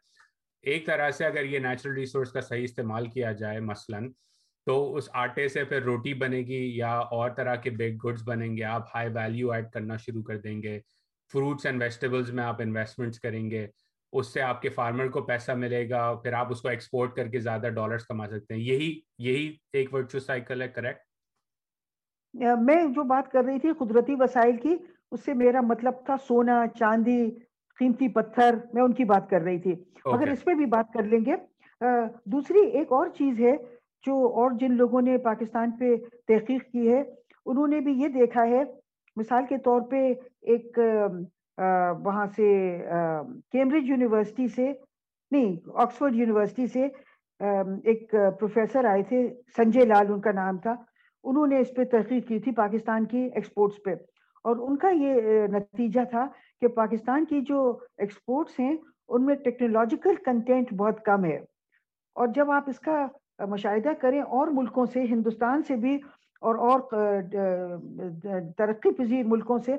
ایک 0.62 0.86
طرح 0.86 1.10
سے 1.10 1.24
اگر 1.24 1.44
یہ 1.44 1.58
نیچرل 1.58 1.92
ریسورس 1.92 2.32
کا 2.32 2.40
صحیح 2.40 2.64
استعمال 2.64 3.06
کیا 3.10 3.32
جائے 3.32 3.60
مثلاً 3.60 4.10
تو 4.66 4.94
اس 4.94 5.08
آٹے 5.12 5.48
سے 5.48 5.64
پھر 5.64 5.82
روٹی 5.82 6.14
بنے 6.14 6.38
گی 6.38 6.76
یا 6.76 6.92
اور 6.92 7.30
طرح 7.30 7.54
کے 7.54 7.70
بیک 7.70 8.04
گڈس 8.04 8.22
بنیں 8.26 8.56
گے۔ 8.56 8.64
آپ 8.64 8.82
ہائی 8.94 9.08
ویلیو 9.14 9.52
ایڈ 9.52 9.70
کرنا 9.70 9.96
شروع 9.96 10.22
کر 10.22 10.38
دیں 10.38 10.62
گے۔ 10.62 10.80
فروٹس 11.32 11.66
اینڈ 11.66 11.82
ویجیٹیبلس 11.82 12.32
میں 12.32 12.44
آپ 12.44 12.60
انویسٹمنٹس 12.60 13.20
کریں 13.20 13.50
گے 13.50 13.66
اس 14.12 14.32
سے 14.32 14.42
آپ 14.42 14.62
کے 14.62 14.68
فارمر 14.68 15.08
کو 15.08 15.22
پیسہ 15.22 15.52
ملے 15.52 15.90
گا 15.90 16.14
پھر 16.14 16.32
آپ 16.32 16.50
اس 16.50 16.62
کو 16.62 16.68
ایکسپورٹ 16.68 17.14
کر 17.14 17.28
کے 17.28 17.38
زیادہ 17.38 17.68
ڈالرز 17.68 18.06
کما 18.06 18.26
سکتے 18.26 18.54
ہیں۔ 18.54 18.60
یہی 18.60 19.00
یہی 19.18 19.56
ایک 19.72 19.94
ورچو 19.94 20.18
سائیکل 20.18 20.62
ہے 20.62 20.68
کریکٹ 20.68 21.04
میں 22.60 22.84
جو 22.94 23.04
بات 23.04 23.30
کر 23.32 23.44
رہی 23.44 23.58
تھی 23.58 23.72
قدرتی 23.78 24.14
وسائل 24.18 24.56
کی 24.56 24.76
اس 25.12 25.24
سے 25.24 25.34
میرا 25.34 25.60
مطلب 25.60 25.92
تھا 26.04 26.16
سونا 26.28 26.64
چاندی 26.78 27.30
قیمتی 27.78 28.08
پتھر 28.08 28.54
میں 28.72 28.82
ان 28.82 28.92
کی 28.92 29.04
بات 29.04 29.30
کر 29.30 29.40
رہی 29.40 29.58
تھی۔ 29.58 29.72
اگر 30.04 30.28
اس 30.28 30.44
پہ 30.44 30.54
بھی 30.54 30.66
بات 30.66 30.92
کر 30.92 31.02
لیں 31.02 31.20
گے۔ 31.26 31.36
دوسری 32.26 32.66
ایک 32.70 32.92
اور 32.92 33.06
چیز 33.08 33.40
ہے 33.40 33.56
جو 34.06 34.14
اور 34.34 34.50
جن 34.60 34.76
لوگوں 34.76 35.02
نے 35.02 35.18
پاکستان 35.18 35.70
پہ 35.70 35.96
تحقیق 36.26 36.62
کی 36.72 36.92
ہے 36.92 37.02
انہوں 37.46 37.68
نے 37.68 37.80
بھی 37.80 37.92
یہ 37.92 38.08
دیکھا 38.08 38.46
ہے 38.46 38.62
مثال 39.16 39.44
کے 39.48 39.58
طور 39.58 39.80
پہ 39.80 40.12
ایک 40.42 40.78
وہاں 42.04 42.26
سے 42.36 42.46
کیمبرج 43.52 43.88
یونیورسٹی 43.88 44.48
سے، 44.48 44.72
نہیں، 45.30 45.56
آکسفورڈ 45.74 46.14
یونیورسٹی 46.14 46.66
سے 46.66 46.86
ایک 47.84 48.10
پروفیسر 48.10 48.84
آئے 48.84 49.02
تھے، 49.02 49.28
سنجے 49.56 49.84
لال، 49.84 50.12
ان 50.12 50.20
کا 50.20 50.32
نام 50.32 50.58
تھا، 50.58 50.74
انہوں 51.24 51.46
نے 51.46 51.58
اس 51.58 51.74
پہ 51.76 51.84
تحقیق 51.84 52.28
کی 52.28 52.38
تھی 52.38 52.52
پاکستان 52.52 53.06
کی 53.06 53.28
ایکسپورٹس 53.34 53.82
پہ۔ 53.84 53.94
اور 54.44 54.56
ان 54.56 54.76
کا 54.76 54.90
یہ 54.90 55.46
نتیجہ 55.46 56.00
تھا 56.10 56.26
کہ 56.60 56.68
پاکستان 56.68 57.24
کی 57.24 57.40
جو 57.40 57.78
ایکسپورٹس 57.98 58.60
ہیں، 58.60 58.76
ان 59.08 59.24
میں 59.26 59.34
ٹیکنالوجیکل 59.34 60.14
کنٹینٹ 60.24 60.72
بہت 60.74 61.04
کم 61.04 61.24
ہے۔ 61.24 61.36
اور 62.14 62.28
جب 62.34 62.50
آپ 62.50 62.68
اس 62.68 62.78
کا 62.80 63.06
مشاہدہ 63.48 63.92
کریں 64.00 64.20
اور 64.20 64.48
ملکوں 64.48 64.86
سے، 64.86 65.02
ہندوستان 65.02 65.62
سے 65.62 65.76
بھی 65.76 65.98
اور 66.42 66.54
اور 66.66 66.80
ترقی 68.58 68.92
پذیر 68.92 69.26
ملکوں 69.26 69.58
سے 69.58 69.76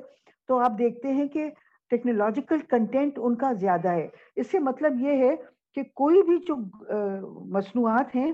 تو 0.48 0.58
آپ 0.58 0.78
دیکھتے 0.78 1.12
ہیں 1.12 1.26
کہ 1.28 1.48
ٹیکنالوجیکل 1.90 2.58
کنٹینٹ 2.70 3.18
ان 3.22 3.34
کا 3.34 3.52
زیادہ 3.60 3.90
ہے۔ 3.90 4.06
اس 4.36 4.50
سے 4.50 4.58
مطلب 4.58 5.00
یہ 5.00 5.24
ہے 5.24 5.34
کہ 5.76 5.82
کوئی 5.94 6.22
بھی 6.22 6.36
جو 6.46 6.56
مصنوعات 7.56 8.14
ہیں، 8.16 8.32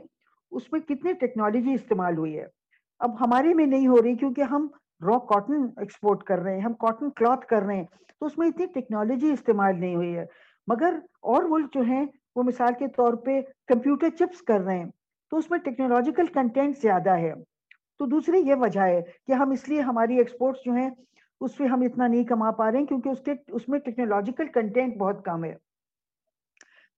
اس 0.53 0.73
میں 0.73 0.81
کتنی 0.81 1.13
ٹیکنالوجی 1.13 1.75
استعمال 1.75 2.19
ہوئی 2.19 2.39
ہے۔ 2.39 2.47
اب 3.01 3.21
ہمارے 3.21 3.55
میں 3.55 3.67
نہیں 3.67 3.87
ہو 3.89 4.03
رہی 4.03 4.17
کیونکہ 4.17 4.43
ہم 4.51 4.67
را 5.01 5.19
کاٹن 5.29 5.67
ایکسپورٹ 5.77 6.23
کر 6.23 6.39
رہے 6.39 6.55
ہیں، 6.55 6.61
ہم 6.61 6.73
کاٹن 6.79 7.11
کلاتھ 7.17 7.47
کر 7.47 7.63
رہے 7.63 7.77
ہیں، 7.77 7.85
تو 8.21 8.27
اس 8.27 8.39
میں 8.39 8.49
اتنی 8.49 8.67
ٹیکنالوجی 8.75 9.33
استعمال 9.33 9.81
نہیں 9.81 9.95
ہوئی 9.97 10.17
ہے۔ 10.17 10.25
مگر 10.69 10.99
اور 11.23 11.43
ملک 11.43 11.75
جو 11.75 11.81
ہیں، 11.83 12.05
وہ 12.37 12.43
مثال 12.43 12.75
کے 12.79 12.89
طور 12.97 13.15
پہ 13.25 13.41
کمپیوٹر 13.69 14.11
چپس 14.11 14.43
کر 14.43 14.61
رہے 14.61 14.79
ہیں، 14.79 14.91
تو 15.33 15.37
اس 15.37 15.51
میں 15.51 15.59
ٹیکنالوجیکل 15.59 16.27
کنٹینٹ 16.35 16.79
زیادہ 16.79 17.17
ہے۔ 17.19 17.33
تو 17.99 18.07
دوسری 18.07 18.39
یہ 18.41 18.55
وجہ 18.55 18.81
ہے 18.81 19.03
کہ 19.27 19.33
ہم 19.33 19.51
اس 19.51 19.69
لیے 19.69 19.81
ہماری 19.81 20.19
ایکسپورٹس 20.19 20.61
جو 20.65 20.73
ہیں، 20.73 20.91
اس 21.41 21.57
پہ 21.57 21.65
ہم 21.65 21.81
اتنا 21.81 22.07
نہیں 22.07 22.25
کما 22.25 22.51
پا 22.51 22.71
رہے 22.71 22.79
ہیں 22.79 22.87
کیونکہ 22.87 23.09
اس 23.09 23.21
کے، 23.21 23.33
اس 23.49 23.69
میں 23.69 23.79
ٹیکنالوجیکل 23.79 24.47
کنٹینٹ 24.47 24.97
بہت 24.97 25.25
کم 25.25 25.45
ہے۔ 25.45 25.55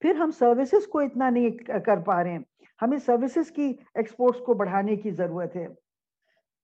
پھر 0.00 0.14
ہم 0.14 0.30
سروسز 0.30 0.86
کو 0.86 0.98
اتنا 0.98 1.30
نہیں 1.30 1.50
کر 1.56 1.96
پا 1.96 2.22
رہے 2.22 2.32
ہیں۔ 2.32 2.38
ہمیں 2.82 2.98
سروسز 2.98 3.50
کی 3.50 3.72
ایکسپورٹس 3.94 4.40
کو 4.40 4.54
بڑھانے 4.54 4.96
کی 4.96 5.10
ضرورت 5.10 5.56
ہے۔ 5.56 5.66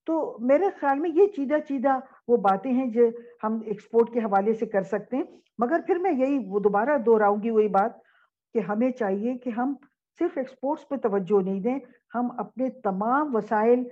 تو 0.05 0.37
میرے 0.39 0.65
خیال 0.79 0.99
میں 0.99 1.09
یہ 1.13 1.27
چیدہ 1.27 1.55
چیدہ 1.67 1.99
وہ 2.27 2.37
باتیں 2.37 2.71
ہیں 2.71 2.85
جو 2.85 3.01
ہم 3.43 3.59
ایکسپورٹ 3.65 4.13
کے 4.13 4.19
حوالے 4.19 4.53
سے 4.53 4.65
کر 4.65 4.81
سکتے 4.81 5.17
ہیں۔ 5.17 5.23
مگر 5.57 5.79
پھر 5.87 5.95
میں 5.95 6.11
یہی 6.11 6.39
وہ 6.47 6.59
دوبارہ 6.59 6.97
دوہراؤں 6.97 7.37
گی 7.43 7.49
وہی 7.49 7.67
بات 7.67 7.91
کہ 8.53 8.59
ہمیں 8.59 8.91
چاہیے 8.91 9.37
کہ 9.37 9.49
ہم 9.49 9.73
صرف 10.19 10.37
ایکسپورٹس 10.37 10.87
پہ 10.87 10.95
توجہ 10.95 11.41
نہیں 11.41 11.59
دیں، 11.59 11.79
ہم 12.15 12.27
اپنے 12.37 12.69
تمام 12.69 13.35
وسائل 13.35 13.83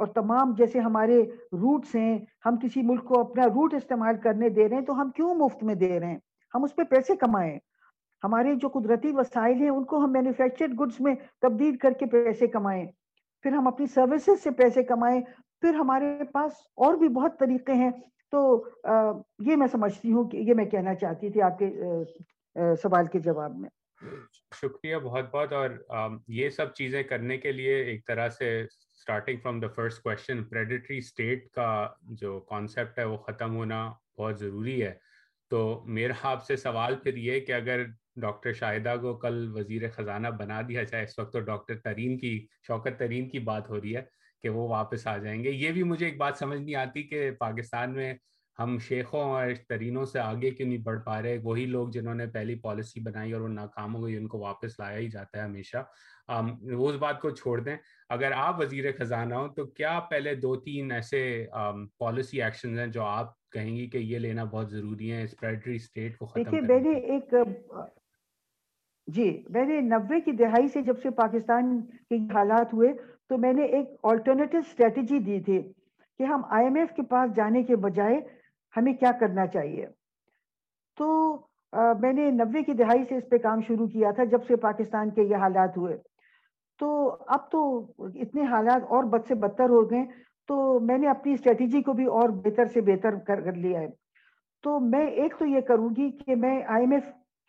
اور 0.00 0.08
تمام 0.08 0.54
جیسے 0.54 0.78
ہمارے 0.78 1.22
روٹس 1.52 1.94
ہیں، 1.94 2.18
ہم 2.46 2.56
کسی 2.62 2.82
ملک 2.82 3.04
کو 3.04 3.20
اپنا 3.20 3.46
روٹ 3.46 3.74
استعمال 3.74 4.14
کرنے 4.16 4.48
دے 4.48 4.68
رہے 4.68 4.76
ہیں 4.76 4.84
تو 4.84 5.00
ہم 5.00 5.10
کیوں 5.10 5.34
مفت 5.34 5.64
میں 5.64 5.74
دے 5.74 6.00
رہے 6.00 6.06
ہیں؟ 6.06 6.18
ہم 6.54 6.64
اس 6.64 6.76
پہ 6.76 6.82
پیسے 6.82 7.16
کمائیں۔ 7.16 7.58
ہمارے 8.24 8.54
جو 8.54 8.68
قدرتی 8.68 9.12
وسائل 9.12 9.56
ہیں، 9.56 9.68
ان 9.68 9.84
کو 9.84 10.04
ہم 10.04 10.12
مینوفیکچرڈ 10.12 10.80
گڈس 10.80 11.00
میں 11.00 11.14
تبدیل 11.42 11.76
کر 11.76 11.92
کے 11.92 12.06
پیسے 12.06 12.46
کمائیں۔ 12.46 12.86
پھر 13.42 13.52
ہم 13.52 13.66
اپنی 13.66 13.86
سروسز 13.86 14.42
سے 14.42 14.50
پیسے 14.50 14.82
کمائیں۔ 14.82 15.20
پھر 15.60 15.74
ہمارے 15.74 16.18
پاس 16.32 16.52
اور 16.76 16.94
بھی 16.94 17.08
بہت 17.08 17.38
طریقے 17.40 17.72
ہیں۔ 17.72 17.90
تو 18.30 18.64
یہ 19.38 19.56
میں 19.56 19.66
سمجھتی 19.66 20.12
ہوں 20.12 20.24
کہ 20.24 20.36
یہ 20.36 20.54
میں 20.54 20.64
کہنا 20.64 20.94
چاہتی 20.94 21.30
تھی 21.30 21.42
آپ 21.42 21.58
کے 21.58 21.82
سوال 22.82 23.06
کے 23.06 23.18
جواب 23.18 23.58
میں۔ 23.58 23.70
شکریہ 24.54 24.96
بہت 24.96 25.24
بہت۔ 25.32 25.52
اور 25.52 25.70
یہ 26.28 26.48
سب 26.48 26.72
چیزیں 26.72 27.02
کرنے 27.02 27.38
کے 27.38 27.52
لیے 27.52 27.74
ایک 27.76 28.06
طرح 28.06 28.28
سے 28.28 28.64
starting 29.00 29.36
from 29.42 29.60
the 29.60 29.66
first 29.66 30.02
question 30.02 30.42
predatory 30.44 30.96
state 30.98 31.48
کا 31.50 31.70
جو 32.12 32.38
کانسیپٹ 32.40 32.98
ہے 32.98 33.04
وہ 33.04 33.16
ختم 33.16 33.54
ہونا 33.56 33.86
بہت 34.18 34.38
ضروری 34.40 34.82
ہے 34.82 34.92
تو 35.50 35.60
میرا 35.86 36.14
آپ 36.22 36.44
سے 36.46 36.56
سوال 36.56 36.94
پھر 37.02 37.16
یہ 37.16 37.40
کہ 37.40 37.52
اگر 37.52 37.84
ڈاکٹر 38.16 38.52
شاہدہ 38.52 38.94
کو 39.00 39.14
کل 39.16 39.46
وزیر 39.54 39.88
خزانہ 39.90 40.28
بنا 40.38 40.60
دیا 40.60 40.82
جائے 40.82 41.04
اس 41.04 41.18
وقت 41.18 41.32
تو 41.32 41.40
ڈاکٹر 41.40 41.78
ترین 41.78 42.18
کی 42.18 42.46
شوکت 42.66 42.98
ترین 42.98 43.28
کی 43.28 43.38
بات 43.38 43.70
ہو 43.70 43.80
رہی 43.80 43.96
ہے 43.96 44.02
کہ 44.44 44.48
وہ 44.48 44.68
واپس 44.68 45.06
آ 45.06 45.16
جائیں 45.16 45.42
گے 45.44 45.50
یہ 45.50 45.72
بھی 45.72 45.82
مجھے 45.82 46.06
ایک 46.06 46.16
بات 46.18 46.38
سمجھ 46.38 46.60
نہیں 46.60 46.74
آتی 46.74 47.02
کہ 47.02 47.30
پاکستان 47.30 47.94
میں 47.94 48.12
ہم 48.60 48.78
شیخوں 48.78 49.20
اور 49.20 49.46
ترینوں 49.68 50.04
سے 50.04 50.18
آگے 50.20 50.50
کیوں 50.50 50.68
نہیں 50.68 50.78
بڑھ 50.78 51.00
پا 51.04 51.22
رہے؟ 51.22 51.38
وہی 51.42 51.64
لوگ 51.66 51.88
جنہوں 51.88 52.14
نے 52.14 52.26
پہلی 52.26 52.54
پالیسی 52.54 53.00
بنائی 53.00 53.32
اور 53.32 53.40
وہ 53.40 53.48
ناکام 53.48 53.94
ہو 53.94 54.04
گئی 54.04 54.16
ان 54.16 54.26
کو 54.28 54.38
واپس 54.38 54.78
لایا 54.78 54.98
ہی 54.98 55.08
جاتا 55.08 55.38
ہے 55.38 55.44
ہمیشہ۔ 55.44 55.76
وہ 56.72 56.88
اس 56.90 56.96
بات 56.96 57.20
کو 57.20 57.30
چھوڑ 57.30 57.60
دیں۔ 57.60 57.76
اگر 58.08 58.32
آپ 58.36 58.60
وزیر 58.60 58.84
خزانہ 58.98 59.34
ہوں 59.34 59.48
تو 59.48 59.66
کیا 59.66 59.98
پہلے 60.10 60.34
دو 60.34 60.56
تین 60.56 60.92
ایسے 60.92 61.46
پالیسی 61.98 62.42
ایکشن 62.42 62.78
ہیں 62.78 62.86
جو 62.86 63.02
آپ 63.02 63.50
کہیں 63.50 63.76
گی 63.76 63.86
کہ 63.86 63.98
یہ 63.98 64.18
لینا 64.18 64.44
بہت 64.44 64.70
ضروری 64.70 65.12
ہے 65.12 65.22
اسپریڈری 65.22 65.74
اسٹیٹ 65.74 66.16
کو 66.18 66.26
ختم 66.26 66.66
میں 66.66 66.80
نے 66.80 66.92
ایک 66.92 67.34
جی 69.06 69.42
میں 69.48 69.64
نے 69.64 69.80
نوے 69.80 70.20
کی 70.20 70.32
دہائی 70.32 70.68
سے 70.68 70.82
جب 70.82 70.98
سے 71.02 71.10
پاکستان 71.10 71.80
کے 71.82 72.16
حالات 72.34 72.74
ہوئے 72.74 72.92
تو 73.28 73.38
میں 73.38 73.52
نے 73.52 73.62
ایک 73.62 73.88
آلٹرنیٹو 74.02 74.58
اسٹریٹجی 74.58 75.18
دی 75.18 75.40
تھی 75.40 75.60
کہ 76.20 76.22
ہم 76.22 76.42
آئی 76.50 76.66
ایم 76.66 76.74
ایف 76.74 76.88
کے 76.96 77.02
پاس 77.02 77.36
جانے 77.36 77.62
کے 77.62 77.76
بجائے 77.76 78.20
ہمیں 78.76 78.92
کیا 78.92 79.10
کرنا 79.20 79.46
چاہیے؟ 79.46 79.86
تو 80.98 81.06
میں 82.00 82.12
نے 82.12 82.30
نوے 82.30 82.62
کی 82.62 82.72
دہائی 82.72 83.04
سے 83.04 83.16
اس 83.16 83.28
پہ 83.30 83.38
کام 83.38 83.60
شروع 83.66 83.86
کیا 83.86 84.10
تھا 84.10 84.24
جب 84.24 84.44
سے 84.44 84.56
پاکستان 84.56 85.10
کے 85.10 85.22
یہ 85.22 85.36
حالات 85.36 85.76
ہوئے۔ 85.76 85.96
تو 86.80 87.16
اب 87.26 87.50
تو 87.50 87.60
اتنے 87.98 88.42
حالات 88.42 88.82
اور 88.88 89.04
بد 89.04 89.26
سے 89.28 89.34
بدتر 89.34 89.68
ہو 89.70 89.90
گئے، 89.90 90.04
تو 90.48 90.78
میں 90.80 90.98
نے 90.98 91.08
اپنی 91.08 91.32
اسٹریٹجی 91.32 91.82
کو 91.82 91.92
بھی 91.92 92.04
اور 92.18 92.28
بہتر 92.28 92.64
سے 92.64 92.80
بہتر 92.80 93.18
کر 93.26 93.52
لیا 93.52 93.80
ہے۔ 93.80 93.88
تو 94.64 94.78
میں 94.80 95.06
ایک 95.06 95.34
تو 95.38 95.46
یہ 95.46 95.60
کروں 95.60 95.88
گی 95.96 96.10
کہ 96.10 96.34
میں 96.34 96.62
آئی 96.66 96.82
ایم 96.82 96.92
ایف 96.92 97.04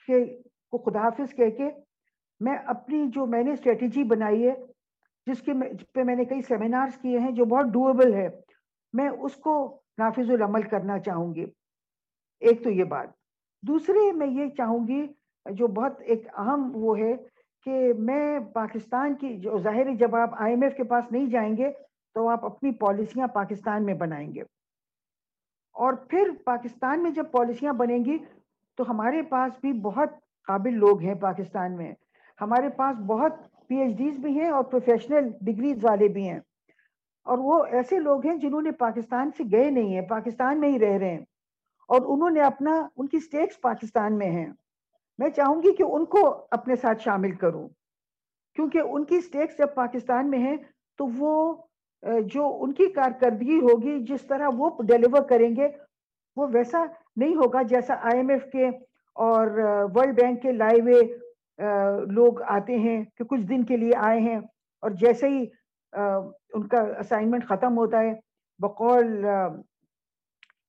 کے، 0.08 0.26
کو 0.72 0.78
خدا 0.78 1.00
حافظ 1.00 1.34
کہہ 1.36 1.50
کے 1.58 1.70
میں 2.40 2.56
اپنی 2.66 3.06
جو 3.08 3.26
میں 3.26 3.44
نے 3.44 3.52
اسٹریٹجی 3.52 4.04
بنائی 4.04 4.48
ہے، 4.48 4.54
جس 5.28 5.42
کے 5.42 5.54
پہ 5.94 6.04
میں 6.04 6.16
نے 6.16 6.26
کئی 6.26 6.42
سیمینارز 6.42 6.98
کیے 6.98 7.20
ہیں 7.20 7.32
جو 7.32 7.46
بہت 7.46 7.66
ڈویبل 7.66 8.14
ہے، 8.14 8.28
میں 8.94 9.10
اس 9.10 9.36
کو 9.36 9.81
نافذ 9.98 10.32
العمل 10.32 10.62
کرنا 10.62 11.00
چاہوں 11.00 11.36
گی۔ 11.36 11.46
ایک 12.40 12.64
تو 12.64 12.70
یہ 12.70 12.84
بات۔ 12.84 13.08
دوسرے 13.68 14.12
میں 14.12 14.28
یہ 14.28 14.50
چاہوں 14.50 14.88
گی، 14.88 15.08
جو 15.52 15.68
بہت 15.68 16.02
ایک 16.02 16.28
اہم 16.38 16.72
وہ 16.74 17.00
ہے 17.00 17.14
کہ 17.66 17.94
میں 18.00 18.40
پاکستان 18.40 19.16
کی 19.16 19.38
جو 19.38 19.58
ظاہر 19.58 19.96
جب 19.96 20.16
آپ 20.16 20.30
آئی 20.42 20.54
ایم 20.54 20.64
ایف 20.64 20.76
کے 20.76 20.84
پاس 20.84 21.12
نہیں 21.12 21.26
جائیں 21.26 21.58
گے 21.58 21.72
تو 22.14 22.30
آپ 22.30 22.46
اپنی 22.46 22.72
پالیسیاں 22.72 23.28
پاکستان 23.28 23.86
میں 23.86 23.94
بنائیں 23.94 24.34
گے۔ 24.34 24.42
اور 25.74 25.94
پھر 25.94 26.32
پاکستان 26.46 27.04
میں 27.04 27.12
جب 27.12 27.32
پالیسیاں 27.32 27.74
بنیں 27.74 28.06
گی 28.06 28.18
تو 28.78 28.84
ہمارے 28.90 29.22
پاس 29.22 29.52
بھی 29.62 29.74
بہت 29.74 30.10
قابل 30.48 30.74
لوگ 30.74 31.02
ہیں 31.02 31.16
پاکستان 31.16 31.78
میں۔ 31.78 31.94
ہمارے 32.42 32.70
پاس 32.70 32.98
بہت 32.98 33.34
پی 33.68 33.76
ایچ 33.76 33.98
ڈیز 33.98 34.20
بھی 34.20 34.40
ہیں 34.40 34.50
اور 34.50 34.64
پروفیشنل 34.64 35.30
ڈگریز 35.42 35.86
والے 35.86 36.08
بھی 36.08 36.30
ہیں۔ 36.30 36.40
اور 37.24 37.38
وہ 37.38 37.66
ایسے 37.66 38.00
لوگ 38.00 38.26
ہیں 38.26 38.36
جنہوں 38.36 38.62
نے 38.62 38.72
پاکستان 38.72 39.30
سے 39.38 39.44
گئے 39.52 39.70
نہیں 39.70 39.94
ہیں، 39.94 40.02
پاکستان 40.02 40.60
میں 40.60 40.70
ہی 40.70 40.80
رہ 40.80 40.98
رہے 40.98 41.10
ہیں۔ 41.10 41.26
اور 41.88 42.02
انہوں 42.06 42.30
نے 42.30 42.42
اپنا، 42.42 42.88
ان 42.98 43.08
کی 43.08 43.20
سٹیکس 43.20 43.62
پاکستان 43.62 44.18
میں 44.18 44.30
ہیں۔ 44.30 44.50
میں 45.18 45.30
چاہوں 45.30 45.64
گی 45.64 45.76
کہ 45.76 45.84
ان 45.84 46.06
کو 46.06 46.48
اپنے 46.52 46.76
ساتھ 46.76 47.02
شامل 47.02 47.32
کروں۔ 47.32 47.70
کیونکہ 48.56 48.78
ان 48.78 49.06
کی 49.06 49.22
سٹیکس 49.22 49.58
جب 49.58 49.74
پاکستان 49.74 50.30
میں 50.30 50.40
ہیں 50.40 50.58
تو 50.98 51.06
وہ 51.18 51.56
جو 52.26 52.58
ان 52.62 52.74
کی 52.74 52.86
کارکردگی 52.86 53.60
ہوگی، 53.60 54.00
جس 54.00 54.22
طرح 54.22 54.50
وہ 54.58 54.70
ڈیلیور 54.88 55.22
کریں 55.22 55.56
گے، 55.56 55.68
وہ 56.36 56.48
ویسا 56.54 56.86
نہیں 57.16 57.36
ہوگا 57.36 57.62
جیسا 57.62 57.94
آئی 57.94 58.18
ایم 58.18 58.30
ایف 58.30 58.52
کے 58.52 58.68
اور 59.16 59.48
ورلڈ 59.96 60.22
بینک 60.22 60.42
کے 60.42 60.52
لائے 60.52 60.82
ہوئے 60.82 61.02
لوگ 62.08 62.42
آتے 62.42 62.76
ہیں 62.76 63.04
کہ 63.16 63.24
کچھ 63.24 63.42
دن 63.42 63.64
کے 63.64 63.78
لیے 63.78 63.92
آئے 63.98 64.20
ہیں۔ 64.20 64.40
اور 64.82 64.92
جیسے 64.92 65.28
ہی 65.28 65.46
ان 65.94 66.68
کا 66.68 66.82
اسائنمنٹ 67.00 67.48
ختم 67.48 67.78
ہوتا 67.78 68.00
ہے۔ 68.00 68.14
بقول 68.60 69.26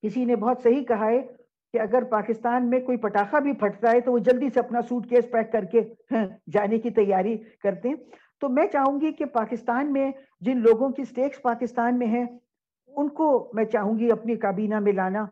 کسی 0.02 0.24
نے 0.24 0.36
بہت 0.36 0.62
صحیح 0.62 0.84
کہا 0.84 1.06
ہے 1.06 1.20
کہ 1.74 1.80
اگر 1.80 2.04
پاکستان 2.04 2.70
میں 2.70 2.80
کوئی 2.80 2.96
پٹاخہ 2.98 3.36
بھی 3.36 3.52
پھٹتا 3.52 3.90
ہے 3.90 4.00
تو 4.00 4.12
وہ 4.12 4.18
جلدی 4.18 4.48
سے 4.54 4.60
اپنا 4.60 4.80
سوٹ 4.82 5.08
کیس 5.08 5.30
پیک 5.30 5.52
کر 5.52 5.64
کے 5.64 5.80
ہاں، 6.12 6.26
جانے 6.52 6.78
کی 6.78 6.90
تیاری 6.90 7.36
کرتے 7.62 7.88
ہیں۔ 7.88 7.96
تو 8.40 8.48
میں 8.48 8.66
چاہوں 8.66 9.00
گی 9.00 9.12
کہ 9.12 9.24
پاکستان 9.24 9.92
میں 9.92 10.10
جن 10.40 10.58
لوگوں 10.58 10.88
کی 10.88 11.04
سٹیکس 11.04 11.42
پاکستان 11.42 11.98
میں 11.98 12.06
ہیں، 12.06 12.24
ان 12.88 13.08
کو 13.08 13.50
میں 13.54 13.64
چاہوں 13.64 13.98
گی 13.98 14.10
اپنی 14.12 14.36
کابینہ 14.36 14.78
میں 14.78 14.92
لانا 14.92 15.22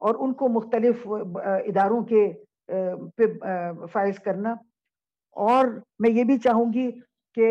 اور 0.00 0.14
ان 0.18 0.32
کو 0.32 0.48
مختلف 0.48 1.06
اداروں 1.08 2.00
کے 2.04 2.28
پہ 3.16 3.26
فائز 3.92 4.18
کرنا۔ 4.18 4.54
اور 5.36 5.66
میں 5.98 6.10
یہ 6.10 6.24
بھی 6.24 6.38
چاہوں 6.38 6.72
گی 6.72 6.90
کہ 7.36 7.48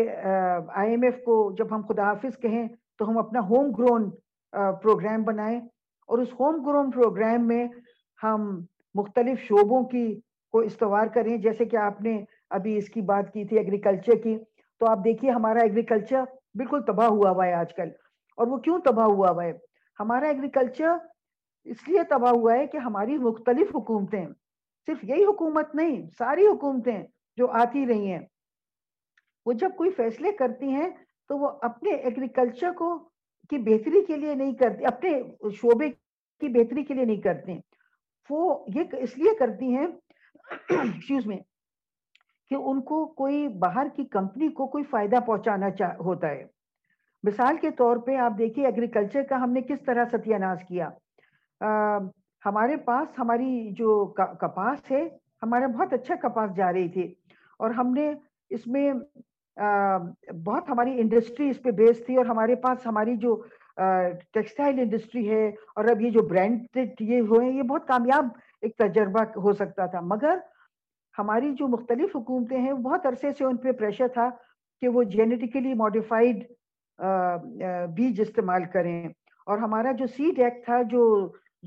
آئی 0.74 0.90
ایم 0.90 1.02
ایف 1.02 1.18
کو 1.24 1.54
جب 1.58 1.74
ہم 1.74 1.82
خدا 1.88 2.02
حافظ 2.02 2.38
کہیں 2.38 2.66
تو 2.98 3.08
ہم 3.08 3.18
اپنا 3.18 3.40
ہوم 3.40 3.70
گرون 3.70 4.10
پروگرام 4.82 5.22
بنائیں 5.22 5.60
اور 6.08 6.18
اس 6.18 6.32
ہوم 6.40 6.62
گرون 6.64 6.90
پروگرام 6.90 7.46
میں 7.46 7.66
ہم 8.22 8.48
مختلف 8.94 9.40
شعبوں 9.40 9.82
کی 9.84 10.20
کو 10.52 10.58
استوار 10.58 11.06
کریں۔ 11.06 11.36
جیسے 11.36 11.64
کہ 11.64 11.76
آپ 11.76 12.00
نے 12.00 12.24
ابھی 12.50 12.76
اس 12.76 12.88
کی 12.88 13.00
بات 13.00 13.32
کی 13.32 13.44
تھی 13.44 13.58
ایگریکلچر 13.58 14.22
کی، 14.22 14.36
تو 14.80 14.86
آپ 14.86 15.04
دیکھیے 15.04 15.30
ہمارا 15.30 15.62
ایگریکلچر 15.62 16.24
بالکل 16.54 16.82
تباہ 16.86 17.08
ہوا 17.08 17.30
ہوا 17.30 17.46
ہے 17.46 17.52
آج 17.52 17.74
کل۔ 17.74 17.88
اور 18.38 18.46
وہ 18.46 18.56
کیوں 18.56 18.78
تباہ 18.78 19.06
ہوا 19.06 19.30
ہوا 19.30 19.44
ہے؟ 19.44 19.52
ہمارا 20.00 20.28
ایگریکلچر 20.28 20.90
اس 21.66 21.88
لیے 21.88 22.02
تباہ 22.10 22.32
ہوا 22.32 22.54
ہے 22.54 22.66
کہ 22.66 22.78
ہماری 22.78 23.18
مختلف 23.18 23.74
حکومتیں، 23.74 24.24
صرف 24.88 25.04
یہی 25.04 25.24
حکومت 25.24 25.74
نہیں، 25.74 26.02
ساری 26.18 26.46
حکومتیں 26.46 27.02
جو 27.36 27.46
آتی 27.52 27.86
رہی 27.86 28.10
ہیں 28.12 28.24
وہ 29.46 29.52
جب 29.52 29.70
کوئی 29.76 29.90
فیصلے 29.90 30.32
کرتی 30.32 30.68
ہیں 30.68 30.90
تو 31.28 31.38
وہ 31.38 31.48
اپنے 31.62 31.90
ایگریکلچر 31.90 32.72
کو 32.72 32.98
کی 33.50 33.58
بہتری 33.58 34.04
کے 34.04 34.16
لیے 34.16 34.34
نہیں 34.34 34.54
کرتی، 34.54 34.86
اپنے 34.86 35.22
شعبے 35.50 35.90
کی 36.40 36.48
بہتری 36.48 36.82
کے 36.84 36.94
لیے 36.94 37.04
نہیں 37.04 37.20
کرتے 37.20 37.58
وہ 38.30 38.64
یہ 38.74 38.82
اس 38.92 39.18
لیے 39.18 39.34
کرتی 39.38 39.76
ہیں 39.76 39.86
میں 41.26 41.38
کہ 42.50 42.54
ان 42.54 42.80
کو 42.82 43.06
کوئی 43.06 43.48
باہر 43.48 43.86
کی 43.96 44.04
کمپنی 44.04 44.48
کو 44.48 44.66
کوئی 44.66 44.84
فائدہ 44.84 45.16
پہنچانا 45.26 45.66
ہوتا 46.00 46.28
ہے۔ 46.28 46.44
مثال 47.22 47.56
کے 47.56 47.70
طور 47.70 47.96
پہ 47.96 48.16
آپ 48.16 48.32
دیکھیے 48.38 48.66
ایگریکلچر 48.66 49.22
کا 49.22 49.36
ہم 49.36 49.52
نے 49.52 49.60
کس 49.60 49.82
طرح 49.86 50.04
ستیہ 50.12 50.36
ناش 50.36 50.64
کیا۔ 50.68 50.88
ہمارے 52.46 52.76
پاس 52.76 53.18
ہماری 53.18 53.70
جو 53.70 54.04
کپاس 54.40 54.90
ہے 54.90 55.08
ہمارا 55.42 55.66
بہت 55.66 55.92
اچھا 55.92 56.14
کپاس 56.14 56.56
جا 56.56 56.72
رہی 56.72 56.88
تھی۔ 56.88 57.14
اور 57.58 57.70
ہم 57.70 57.92
نے 57.94 58.12
اس 58.50 58.66
میں 58.66 58.92
بہت 59.56 60.68
ہماری 60.68 61.00
انڈسٹری 61.00 61.48
اس 61.50 61.62
پہ 61.62 61.70
بیس 61.70 62.04
تھی 62.06 62.16
اور 62.16 62.26
ہمارے 62.26 62.54
پاس 62.54 62.86
ہماری 62.86 63.16
جو 63.16 63.34
ٹیکسٹائل 63.76 64.78
انڈسٹری 64.80 65.28
ہے 65.30 65.46
اور 65.48 65.84
اب 65.90 66.00
یہ 66.02 66.10
جو 66.10 66.22
برانڈ 66.28 66.78
یہ 67.00 67.20
ہوئے 67.20 67.48
یہ 67.48 67.62
بہت 67.62 67.86
کامیاب 67.88 68.26
ایک 68.62 68.76
تجربہ 68.76 69.22
ہو 69.36 69.52
سکتا 69.52 69.86
تھا۔ 69.86 70.00
مگر 70.00 70.38
ہماری 71.18 71.52
جو 71.58 71.68
مختلف 71.68 72.16
حکومتیں 72.16 72.58
ہیں، 72.58 72.72
بہت 72.72 73.06
عرصے 73.06 73.32
سے 73.38 73.44
ان 73.44 73.56
پہ 73.56 73.72
پریشر 73.72 74.08
تھا 74.14 74.28
کہ 74.82 74.88
وہ 74.88 75.02
جینیٹیکلی 75.02 75.74
ماڈیفائڈ 75.74 76.44
بیج 77.96 78.20
استعمال 78.20 78.64
کریں۔ 78.72 79.08
اور 79.46 79.58
ہمارا 79.58 79.92
جو 79.92 80.06
سیڈ 80.06 80.38
ایکٹ 80.38 80.64
تھا، 80.64 80.82
جو 80.82 81.02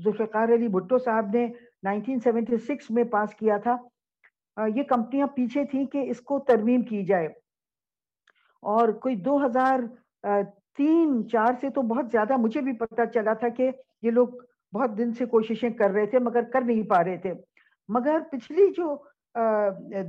ذوالفقار 0.04 0.48
علی 0.54 0.68
بھٹو 0.68 0.98
صاحب 0.98 1.30
نے 1.34 1.46
1976 1.82 2.90
میں 2.90 3.04
پاس 3.04 3.34
کیا 3.34 3.56
تھا 3.56 3.76
یہ 4.74 4.82
کمپنیاں 4.82 5.26
پیچھے 5.26 5.64
تھیں 5.70 5.84
کہ 5.92 5.98
اس 6.10 6.20
کو 6.20 6.38
ترمیم 6.48 6.82
کی 6.82 7.04
جائے۔ 7.04 7.28
اور 8.62 8.88
کوئی 9.02 9.16
دو 9.16 9.36
ہزار 9.46 9.78
تین، 10.76 11.28
چار 11.28 11.52
سے 11.60 11.70
تو 11.70 11.82
بہت 11.82 12.10
زیادہ 12.12 12.36
مجھے 12.36 12.60
بھی 12.60 12.72
پتا 12.72 13.06
چلا 13.06 13.32
تھا 13.32 13.48
کہ 13.48 13.70
یہ 14.02 14.10
لوگ 14.10 14.28
بہت 14.72 14.96
دن 14.98 15.12
سے 15.12 15.24
کوششیں 15.26 15.70
کر 15.70 15.90
رہے 15.90 16.06
تھے 16.06 16.18
مگر 16.18 16.42
کر 16.52 16.60
نہیں 16.60 16.82
پا 16.82 17.02
رہے 17.04 17.16
تھے۔ 17.16 17.32
مگر 17.88 18.18
پچھلی 18.30 18.70
جو 18.76 18.96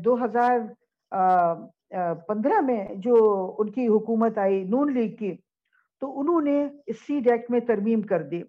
دو 0.06 0.16
ہزار 0.26 0.60
پندرہ 2.28 2.60
میں 2.62 2.86
جو 2.96 3.16
ان 3.60 3.70
کی 3.72 3.88
حکومت 3.88 4.38
آئی 4.38 4.64
نون 4.64 4.94
لیگ 4.94 5.16
کی، 5.16 5.36
تو 6.02 6.20
انہوں 6.20 6.42
نے 6.42 6.64
اس 6.88 7.02
سیڈ 7.08 7.32
ایکٹ 7.32 7.52
میں 7.52 7.60
ترمیم 7.60 8.02
کر 8.02 8.24
دی۔ 8.24 8.42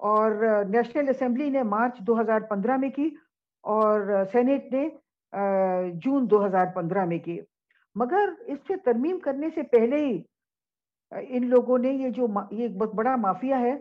اور 0.00 0.30
نیشنل 0.68 1.08
اسمبلی 1.08 1.48
نے 1.50 1.62
مارچ 1.62 1.98
دو 2.06 2.20
ہزار 2.20 2.40
پندرہ 2.40 2.76
میں 2.76 2.90
کی 2.90 3.08
اور 3.64 4.24
سینٹ 4.32 4.72
نے 4.72 4.88
جون 6.04 6.26
دو 6.30 6.44
ہزار 6.46 6.66
پندرہ 6.74 7.04
میں 7.04 7.18
کی۔ 7.18 7.38
مگر 7.96 8.28
اس 8.46 8.58
سے 8.68 8.76
ترمیم 8.84 9.18
کرنے 9.24 9.48
سے 9.54 9.62
پہلے 9.72 9.96
ہی 10.04 10.20
ان 11.12 11.48
لوگوں 11.48 11.78
نے 11.78 11.90
یہ 11.92 12.10
جو 12.10 12.26
یہ 12.50 12.62
ایک 12.62 12.76
بہت 12.76 12.94
بڑا 12.94 13.14
مافیا 13.16 13.58
ہے، 13.60 13.72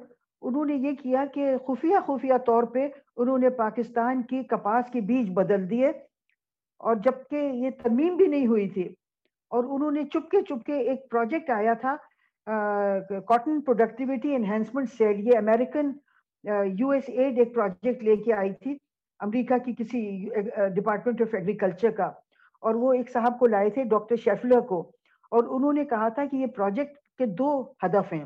انہوں 0.44 0.66
نے 0.66 0.76
یہ 0.76 0.96
کیا 1.02 1.24
کہ 1.34 1.56
خفیہ 1.68 2.00
خفیہ 2.08 2.38
طور 2.46 2.64
پہ 2.74 2.88
انہوں 3.18 3.38
نے 3.38 3.50
پاکستان 3.58 4.22
کی 4.30 4.42
کپاس 4.50 4.92
کے 4.94 5.02
بیج 5.12 5.30
بدل 5.36 5.70
دیے 5.70 5.90
اور 6.82 6.96
جبکہ 7.06 7.52
یہ 7.64 7.70
ترمیم 7.84 8.16
بھی 8.18 8.28
نہیں 8.28 8.48
ہوئی 8.48 8.68
تھی 8.70 8.88
اور 9.52 9.64
انہوں 9.64 9.92
نے 9.92 10.04
چپکے 10.14 10.42
چپکے 10.50 10.78
ایک 10.90 11.10
پروجیکٹ 11.12 11.50
آیا 11.50 11.74
تھا 11.82 11.96
کاٹن 13.28 13.60
پروڈکٹیوٹی 13.62 14.36
انہینسمنٹ 14.36 14.90
سیل، 14.98 15.28
یہ 15.28 15.38
امریکن 15.38 15.92
یو 16.80 16.90
ایس 16.90 17.10
ایڈ 17.10 17.40
ایک 17.40 17.54
پروجیکٹ 17.56 18.04
لے 18.04 18.16
کے 18.24 18.34
آئی 18.34 18.54
تھی 18.64 18.76
امریکہ 19.20 19.58
کی 19.66 19.74
کسی 19.78 20.02
ڈپارٹمنٹ 20.76 21.22
آف 21.22 21.34
ایگریکلچر 21.34 21.92
کا۔ 21.98 22.12
اور 22.62 22.76
وہ 22.76 22.94
ایک 22.94 23.10
صاحب 23.12 23.40
کو 23.40 23.48
لائے 23.48 23.70
تھے 23.70 23.84
ڈاکٹر 23.90 24.16
شیفلر 24.24 24.60
کو 24.70 24.80
اور 25.32 25.44
انہوں 25.56 25.74
نے 25.74 25.86
کہا 25.86 26.08
تھا 26.10 26.26
کہ 26.26 26.36
یہ 26.36 26.48
پروجیکٹ 26.56 26.98
کے 27.18 27.26
دو 27.38 27.50
ہدف 27.86 28.14
ہیں۔ 28.14 28.26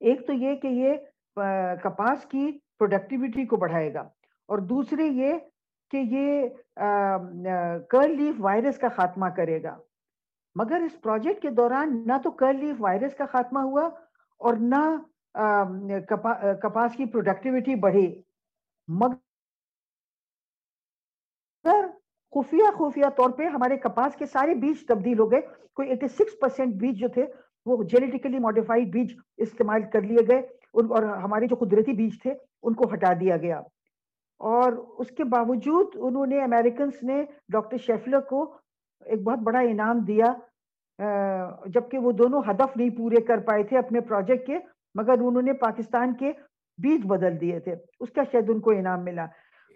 ایک 0.00 0.26
تو 0.26 0.32
یہ 0.32 0.54
کہ 0.62 0.68
یہ 0.68 0.94
کپاس 1.82 2.24
کی 2.26 2.50
پروڈکٹیوٹی 2.78 3.44
کو 3.46 3.56
بڑھائے 3.56 3.92
گا 3.94 4.00
اور 4.48 4.58
دوسرے 4.68 5.04
یہ 5.04 5.38
کہ 5.90 5.96
یہ 6.10 6.48
کرل 7.90 8.16
لیف 8.16 8.36
وائرس 8.38 8.78
کا 8.78 8.88
خاتمہ 8.96 9.28
کرے 9.36 9.62
گا۔ 9.62 9.76
مگر 10.56 10.80
اس 10.84 11.00
پروجیکٹ 11.02 11.42
کے 11.42 11.50
دوران 11.56 11.88
نہ 12.06 12.16
تو 12.22 12.30
کرل 12.40 12.56
لیف 12.60 12.76
وائرس 12.80 13.14
کا 13.14 13.26
خاتمہ 13.32 13.60
ہوا 13.62 13.84
اور 14.40 14.54
نہ 14.70 14.82
کپاس 16.62 16.94
کی 16.96 17.04
پروڈکٹیوٹی 17.12 17.74
بڑھی۔ 17.80 18.06
مگر 18.88 19.18
خفیہ 22.34 22.70
خفیہ 22.78 23.08
طور 23.16 23.30
پہ 23.30 23.44
ہمارے 23.44 23.76
کپاس 23.76 24.16
کے 24.16 24.26
سارے 24.26 24.54
بیج 24.54 24.86
تبدیل 24.86 25.18
ہو 25.18 25.32
گئے۔ 25.32 25.40
کوئی 25.74 25.88
ایٹی 25.88 26.08
سکس 26.08 26.38
پرسینٹ 26.40 26.74
بیج 26.74 27.00
جو 27.00 27.08
تھے 27.08 27.26
وہ 27.66 27.82
جینیٹیکلی 27.82 28.38
ماڈیفائڈ 28.38 28.92
بیج 28.92 29.14
استعمال 29.36 29.82
کر 29.92 30.00
لیے 30.00 30.18
گئے۔ 30.28 30.38
اور 30.74 31.02
ہمارے 31.02 31.46
جو 31.46 31.56
قدرتی 31.56 31.92
بیج 31.92 32.22
تھے 32.22 32.34
ان 32.62 32.74
کو 32.74 32.84
ہٹا 32.94 33.12
دیا 33.20 33.36
گیا۔ 33.36 33.58
اور 34.38 34.72
اس 34.98 35.08
کے 35.08 35.24
باوجود 35.24 35.86
انہوں 35.94 36.26
نے 36.26 36.42
امریکنس 36.42 37.02
نے 37.02 37.24
ڈاکٹر 37.48 37.76
شیفلر 37.76 38.20
کو 38.20 38.54
ایک 39.04 39.22
بہت 39.22 39.38
بڑا 39.38 39.58
انعام 39.58 39.98
دیا۔ 39.98 40.24
جبکہ 41.66 41.98
وہ 41.98 42.12
دونوں 42.12 42.42
ہدف 42.50 42.76
نہیں 42.76 42.90
پورے 42.90 43.20
کر 43.20 43.38
پائے 43.38 43.62
تھے 43.62 43.78
اپنے 43.78 44.00
پروجیکٹ 44.00 44.46
کے، 44.46 44.58
مگر 44.94 45.12
انہوں 45.12 45.42
نے 45.42 45.52
پاکستان 45.52 46.14
کے 46.14 46.32
بیج 46.82 47.06
بدل 47.06 47.40
دیے 47.40 47.58
تھے۔ 47.60 47.74
اس 48.00 48.10
کا 48.10 48.22
شاید 48.32 48.50
ان 48.50 48.60
کو 48.60 48.70
انعام 48.70 49.04
ملا۔ 49.04 49.26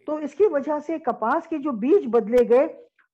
تو 0.06 0.16
اس 0.16 0.34
کی 0.34 0.44
وجہ 0.46 0.78
سے 0.86 0.98
کپاس 0.98 1.48
کے 1.48 1.58
جو 1.58 1.72
بیج 1.72 2.06
بدلے 2.06 2.48
گئے، 2.48 2.66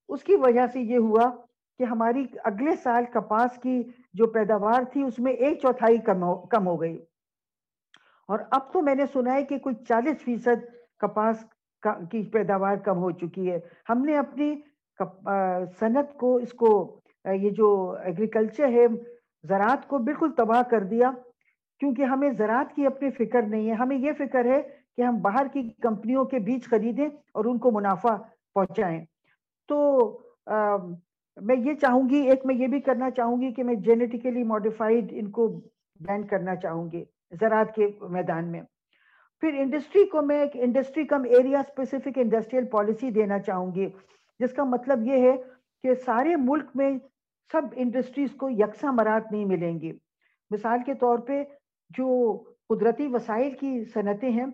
اس 0.08 0.22
کی 0.24 0.36
وجہ 0.36 0.66
سے 0.72 0.80
یہ 0.80 0.98
ہوا 0.98 1.30
کہ 1.78 1.84
ہماری 1.84 2.26
اگلے 2.44 2.76
سال 2.76 3.04
کپاس 3.12 3.58
کی 3.62 3.82
جو 4.14 4.26
پیداوار 4.26 4.82
تھی، 4.92 5.02
اس 5.02 5.18
میں 5.18 5.32
ایک 5.32 5.60
چوتھائی 5.62 5.98
کم 6.50 6.66
ہو 6.66 6.80
گئی۔ 6.80 7.04
اور 8.28 8.38
اب 8.50 8.72
تو 8.72 8.82
میں 8.82 8.94
نے 8.94 9.04
سنا 9.12 9.34
ہے 9.34 9.44
کہ 9.44 9.58
کوئی 9.58 9.74
چالیس 9.88 10.16
فیصد 10.24 10.64
کپاس 10.98 11.44
کی 12.10 12.30
پیداوار 12.30 12.76
کم 12.76 12.98
ہو 12.98 13.10
چکی 13.10 13.50
ہے۔ 13.50 13.58
ہم 13.88 14.04
نے 14.04 14.16
اپنی 14.16 14.60
صنعت 15.80 16.16
کو، 16.16 16.36
اس 16.36 16.52
کو 16.52 17.00
یہ 17.24 17.50
جو 17.50 17.96
ایگریکلچر 18.04 18.68
ہے، 18.68 18.86
زراعت 19.48 19.88
کو 19.88 19.98
بالکل 19.98 20.30
تباہ 20.36 20.62
کر 20.62 20.82
دیا۔ 20.82 21.10
کیونکہ 21.78 22.02
ہمیں 22.02 22.30
زراعت 22.30 22.74
کی 22.74 22.86
اپنی 22.86 23.10
فکر 23.10 23.42
نہیں 23.42 23.68
ہے۔ 23.68 23.74
ہمیں 23.74 23.96
یہ 23.96 24.12
فکر 24.18 24.44
ہے 24.44 24.79
کہ 25.00 25.04
ہم 25.04 25.20
باہر 25.22 25.46
کی 25.52 25.62
کمپنیوں 25.82 26.24
کے 26.24 26.38
بیچ 26.46 26.68
خریدیں 26.70 27.06
اور 27.06 27.44
ان 27.44 27.58
کو 27.58 27.70
منافع 27.70 28.14
پہنچائیں۔ 28.54 29.04
تو 29.68 29.76
میں 31.36 31.56
یہ 31.56 31.74
چاہوں 31.74 32.08
گی، 32.10 32.20
ایک 32.30 32.44
میں 32.46 32.54
یہ 32.54 32.66
بھی 32.66 32.80
کرنا 32.80 33.10
چاہوں 33.10 33.40
گی 33.40 33.52
کہ 33.54 33.64
میں 33.64 33.74
جینیٹیکلی 33.86 34.42
ماڈیفائڈ 34.44 35.12
ان 35.16 35.30
کو 35.30 35.46
بین 36.00 36.26
کرنا 36.26 36.56
چاہوں 36.56 36.90
گی 36.92 37.02
زراعت 37.40 37.74
کے 37.74 37.88
میدان 38.10 38.50
میں۔ 38.52 38.62
پھر 39.42 39.58
انڈسٹری 39.58 40.04
کو 40.06 40.22
میں 40.22 40.40
ایک 40.40 40.56
industry 40.64 41.04
cum 41.06 41.22
area 41.30 41.60
specific 41.60 42.18
industrial 42.18 42.66
policy 42.70 43.10
دینا 43.10 43.38
چاہوں 43.38 43.74
گی، 43.74 43.88
جس 44.40 44.52
کا 44.52 44.64
مطلب 44.64 45.06
یہ 45.06 45.28
ہے 45.28 45.36
کہ 45.84 45.94
سارے 46.06 46.36
ملک 46.36 46.66
میں 46.74 46.90
سب 47.50 47.62
انڈسٹریز 47.76 48.34
کو 48.38 48.50
یکساں 48.50 48.92
مرات 48.92 49.32
نہیں 49.32 49.44
ملیں 49.44 49.80
گی۔ 49.80 49.92
مثال 50.50 50.78
کے 50.86 50.94
طور 50.94 51.18
پہ 51.18 51.44
جو 51.90 52.08
قدرتی 52.68 53.06
وسائل 53.12 53.50
کی 53.60 53.84
صنعتیں 53.94 54.30
ہیں 54.30 54.46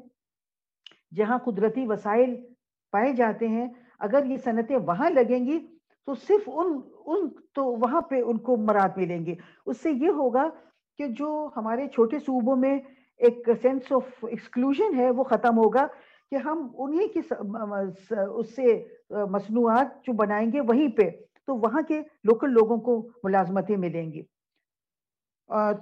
جہاں 1.16 1.38
قدرتی 1.44 1.86
وسائل 1.86 2.34
پائے 2.92 3.12
جاتے 3.12 3.48
ہیں، 3.48 3.66
اگر 3.98 4.24
یہ 4.24 4.36
صنعتیں 4.44 4.76
وہاں 4.86 5.10
لگیں 5.10 5.44
گی 5.46 5.58
تو 6.08 6.14
صرف 6.26 6.48
ان 6.52 6.80
ان 7.06 7.28
تو 7.54 7.64
وہاں 7.82 8.00
پہ 8.00 8.20
ان 8.20 8.38
کو 8.38 8.56
مراد 8.68 8.96
ملیں 8.96 9.24
گے۔ 9.26 9.34
اس 9.66 9.80
سے 9.82 9.90
یہ 9.90 10.10
ہوگا 10.18 10.48
کہ 10.98 11.06
جو 11.18 11.28
ہمارے 11.56 11.86
چھوٹے 11.94 12.18
صوبوں 12.18 12.56
میں 12.56 12.78
ایک 13.20 13.48
سینس 13.62 13.92
آف 13.92 14.24
ایکسکلوژن 14.24 14.98
ہے، 14.98 15.10
وہ 15.10 15.24
ختم 15.24 15.58
ہوگا 15.58 15.86
کہ 16.30 16.36
ہم 16.44 16.66
انہیں 16.78 17.08
کی 17.08 17.20
اس 17.20 18.54
سے 18.56 18.66
مصنوعات 19.30 19.88
جو 20.04 20.12
بنائیں 20.12 20.50
گے 20.52 20.60
وہیں 20.68 20.88
پہ، 20.96 21.10
تو 21.48 21.56
وہاں 21.56 21.82
کے 21.88 22.00
لوکل 22.24 22.52
لوگوں 22.52 22.78
کو 22.86 22.96
ملازمتیں 23.24 23.76
ملیں 23.76 24.12
گی۔ 24.12 24.22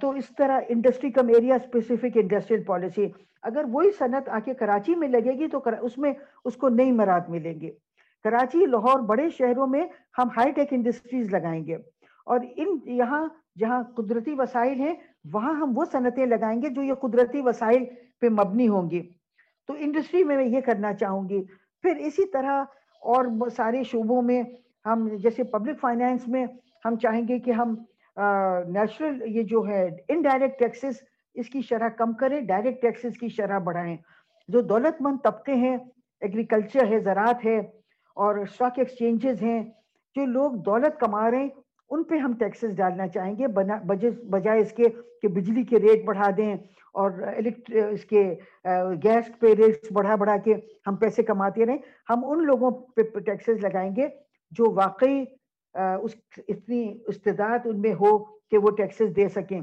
تو 0.01 0.09
اس 0.11 0.27
طرح 0.37 0.59
industry 0.69 1.11
cum 1.11 1.27
area 1.27 1.55
specific 1.55 2.17
industrial 2.17 2.63
policy 2.63 3.05
اگر 3.45 3.65
وہی 3.71 3.91
صنعت 3.91 4.29
آ 4.29 4.39
کے 4.39 4.53
کراچی 4.53 4.95
میں 4.95 5.07
لگے 5.07 5.39
گی 5.39 5.47
تو 5.47 5.59
اس 5.81 5.97
میں 5.97 6.13
اس 6.45 6.55
کو 6.55 6.69
نئی 6.69 6.91
مراد 6.91 7.21
ملیں 7.27 7.59
گے۔ 7.61 7.71
کراچی، 8.23 8.65
لاہور، 8.65 8.99
بڑے 8.99 9.29
شہروں 9.29 9.67
میں 9.67 9.87
ہم 10.17 10.27
ہائی 10.37 10.51
ٹیک 10.51 10.67
انڈسٹریز 10.71 11.33
لگائیں 11.33 11.65
گے۔ 11.65 11.75
اور 12.25 12.39
ان 12.55 12.77
یہاں 12.85 13.27
جہاں 13.59 13.83
قدرتی 13.97 14.33
وسائل 14.37 14.79
ہیں، 14.79 14.93
وہاں 15.33 15.53
ہم 15.53 15.77
وہ 15.77 15.85
صنعتیں 15.91 16.25
لگائیں 16.25 16.61
گے 16.61 16.69
جو 16.69 16.83
یہ 16.83 16.93
قدرتی 16.93 17.41
وسائل 17.41 17.85
پہ 18.21 18.29
مبنی 18.29 18.67
ہوں 18.67 18.89
گی۔ 18.89 19.01
تو 19.67 19.73
انڈسٹری 19.77 20.23
میں 20.23 20.37
میں 20.37 20.45
یہ 20.45 20.61
کرنا 20.61 20.93
چاہوں 20.93 21.29
گی۔ 21.29 21.43
پھر 21.81 21.95
اسی 21.95 22.25
طرح 22.25 22.63
اور 23.01 23.49
سارے 23.49 23.83
شعبوں 23.83 24.21
میں 24.21 24.43
ہم 24.85 25.07
جیسے 25.15 25.43
پبلک 25.43 25.79
فائنینس 25.79 26.27
میں 26.27 26.45
ہم 26.85 26.95
چاہیں 26.95 27.27
گے 27.27 27.39
کہ 27.39 27.51
ہم 27.51 27.75
نیچرل 28.67 29.21
یہ 29.27 29.43
جو 29.43 29.67
ہے 29.67 29.89
انڈائریکٹ 30.07 30.59
ٹیکسز 30.59 31.03
اس 31.35 31.49
کی 31.49 31.61
شرح 31.61 31.89
کم 31.97 32.13
کریں 32.19 32.39
ڈائریکٹ 32.41 32.81
ٹیکسز 32.81 33.17
کی 33.19 33.27
شرح 33.29 33.57
بڑھائیں۔ 33.63 33.95
جو 34.49 34.61
دولت 34.61 35.01
مند 35.01 35.17
طبقے 35.23 35.53
ہیں 35.55 35.75
ایگریکلچر 36.21 36.87
ہے، 36.87 36.99
زراعت 36.99 37.45
ہے 37.45 37.57
اور 38.17 38.35
اسٹاک 38.37 38.79
ایکسچینجز 38.79 39.41
ہیں، 39.41 39.63
جو 40.15 40.25
لوگ 40.25 40.51
دولت 40.65 40.99
کما 40.99 41.29
رہے 41.31 41.37
ہیں، 41.37 41.49
ان 41.91 42.03
پہ 42.03 42.17
ہم 42.17 42.33
ٹیکسز 42.39 42.75
ڈالنا 42.77 43.07
چاہیں 43.07 43.33
گے 43.39 43.47
بجائے 43.47 44.59
اس 44.59 44.71
کے 44.73 44.89
کہ 45.21 45.27
بجلی 45.35 45.63
کے 45.63 45.79
ریٹ 45.79 46.05
بڑھا 46.05 46.29
دیں 46.37 46.53
اور 46.93 47.11
اس 47.91 48.05
کے 48.05 48.23
گیس 49.03 49.29
پہ 49.39 49.53
ریٹس 49.53 49.91
بڑھا 49.95 50.15
بڑھا 50.15 50.37
کے 50.45 50.53
ہم 50.87 50.95
پیسے 50.95 51.23
کماتے 51.23 51.65
رہیں۔ 51.65 51.77
ہم 52.09 52.25
ان 52.25 52.45
لوگوں 52.45 52.71
پہ 52.95 53.01
ٹیکسز 53.19 53.63
لگائیں 53.63 53.89
گے 53.95 54.07
جو 54.51 54.71
واقعی 54.75 55.23
اتنی 55.75 56.81
استداد 57.07 57.65
ان 57.65 57.81
میں 57.81 57.93
ہو 57.93 58.17
کہ 58.23 58.57
وہ 58.57 58.69
ٹیکسز 58.77 59.15
دے 59.15 59.27
سکیں۔ 59.29 59.61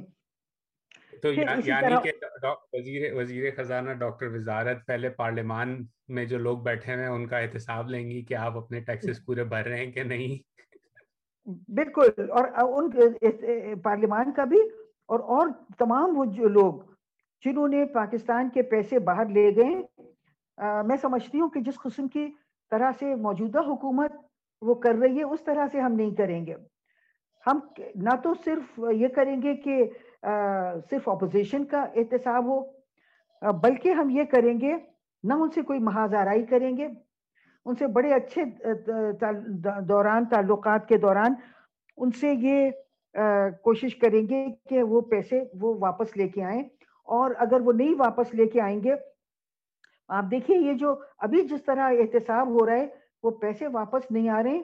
تو 1.22 1.32
یعنی 1.32 1.96
کہ 2.02 2.26
وزیر 2.72 3.12
وزیر 3.14 3.50
خزانہ 3.56 3.92
ڈاکٹر 3.92 4.26
وزارت 4.26 4.86
پہلے 4.86 5.08
پارلیمان 5.08 5.84
میں 6.08 6.24
جو 6.24 6.38
لوگ 6.38 6.58
بیٹھے 6.58 6.92
ہیں 6.92 7.06
ان 7.06 7.26
کا 7.26 7.38
احتساب 7.38 7.90
لیں 7.90 8.10
گی 8.10 8.22
کہ 8.22 8.34
آپ 8.34 8.56
اپنے 8.56 8.80
ٹیکسز 8.80 9.24
پورے 9.24 9.44
بھر 9.44 9.66
رہے 9.66 9.84
ہیں 9.84 9.92
کہ 9.92 10.02
نہیں؟ 10.02 10.36
بالکل 11.74 12.30
اور 12.30 12.44
ان 12.54 12.90
پارلیمان 13.82 14.32
کا 14.32 14.44
بھی 14.44 14.60
اور 15.06 15.20
اور 15.20 15.46
تمام 15.78 16.18
وہ 16.18 16.24
جو 16.24 16.48
لوگ 16.48 16.72
جنہوں 17.44 17.68
نے 17.68 17.84
پاکستان 17.84 18.48
کے 18.48 18.62
پیسے 18.62 18.98
باہر 18.98 19.26
لے 19.26 19.50
گئے 19.56 19.74
میں 20.82 20.96
سمجھتی 20.96 21.40
ہوں 21.40 21.48
کہ 21.48 21.60
جس 21.60 21.78
قسم 21.84 22.08
کی 22.08 22.28
طرح 22.70 22.90
سے 22.98 23.14
موجودہ 23.14 23.58
حکومت 23.58 24.12
وہ 24.62 24.74
کر 24.74 24.94
رہی 24.94 25.18
ہے 25.18 25.22
اس 25.22 25.44
طرح 25.44 25.66
سے 25.72 25.80
ہم 25.80 25.92
نہیں 25.92 26.14
کریں 26.14 26.46
گے۔ 26.46 26.54
ہم 27.46 27.58
نہ 27.94 28.14
تو 28.22 28.34
صرف 28.44 28.80
یہ 28.92 29.08
کریں 29.08 29.42
گے 29.42 29.54
کہ 29.54 29.84
صرف 30.90 31.08
اپوزیشن 31.08 31.64
کا 31.64 31.82
احتساب 31.96 32.46
ہو 32.46 32.60
بلکہ 33.62 33.88
ہم 33.90 34.10
یہ 34.10 34.24
کریں 34.24 34.60
گے، 34.60 34.74
نہ 35.22 35.34
ان 35.34 35.50
سے 35.50 35.62
کوئی 35.62 35.78
محاذ 35.78 36.14
آرائی 36.14 36.44
کریں 36.46 36.76
گے۔ 36.76 36.86
ان 37.66 37.74
سے 37.78 37.86
بڑے 37.86 38.12
اچھے 38.14 38.42
دوران، 39.88 40.24
تعلقات 40.24 40.88
کے 40.88 40.96
دوران 40.98 41.34
ان 41.96 42.10
سے 42.10 42.32
یہ 42.32 42.70
کوشش 43.62 43.96
کریں 43.96 44.22
گے 44.28 44.46
کہ 44.68 44.82
وہ 44.82 45.00
پیسے 45.00 45.42
وہ 45.60 45.74
واپس 45.80 46.16
لے 46.16 46.28
کے 46.28 46.42
آئیں۔ 46.44 46.62
اور 47.08 47.30
اگر 47.38 47.60
وہ 47.60 47.72
نہیں 47.72 47.94
واپس 47.98 48.34
لے 48.34 48.46
کے 48.46 48.60
آئیں 48.60 48.82
گے، 48.84 48.94
آپ 50.08 50.24
دیکھیے 50.30 50.58
یہ 50.58 50.72
جو 50.72 50.94
ابھی 51.18 51.42
جس 51.48 51.64
طرح 51.64 51.90
احتساب 51.90 52.48
ہو 52.48 52.66
رہا 52.66 52.76
ہے، 52.76 52.86
وہ 53.22 53.30
پیسے 53.30 53.66
واپس 53.72 54.10
نہیں 54.10 54.28
آ 54.28 54.42
رہے، 54.42 54.60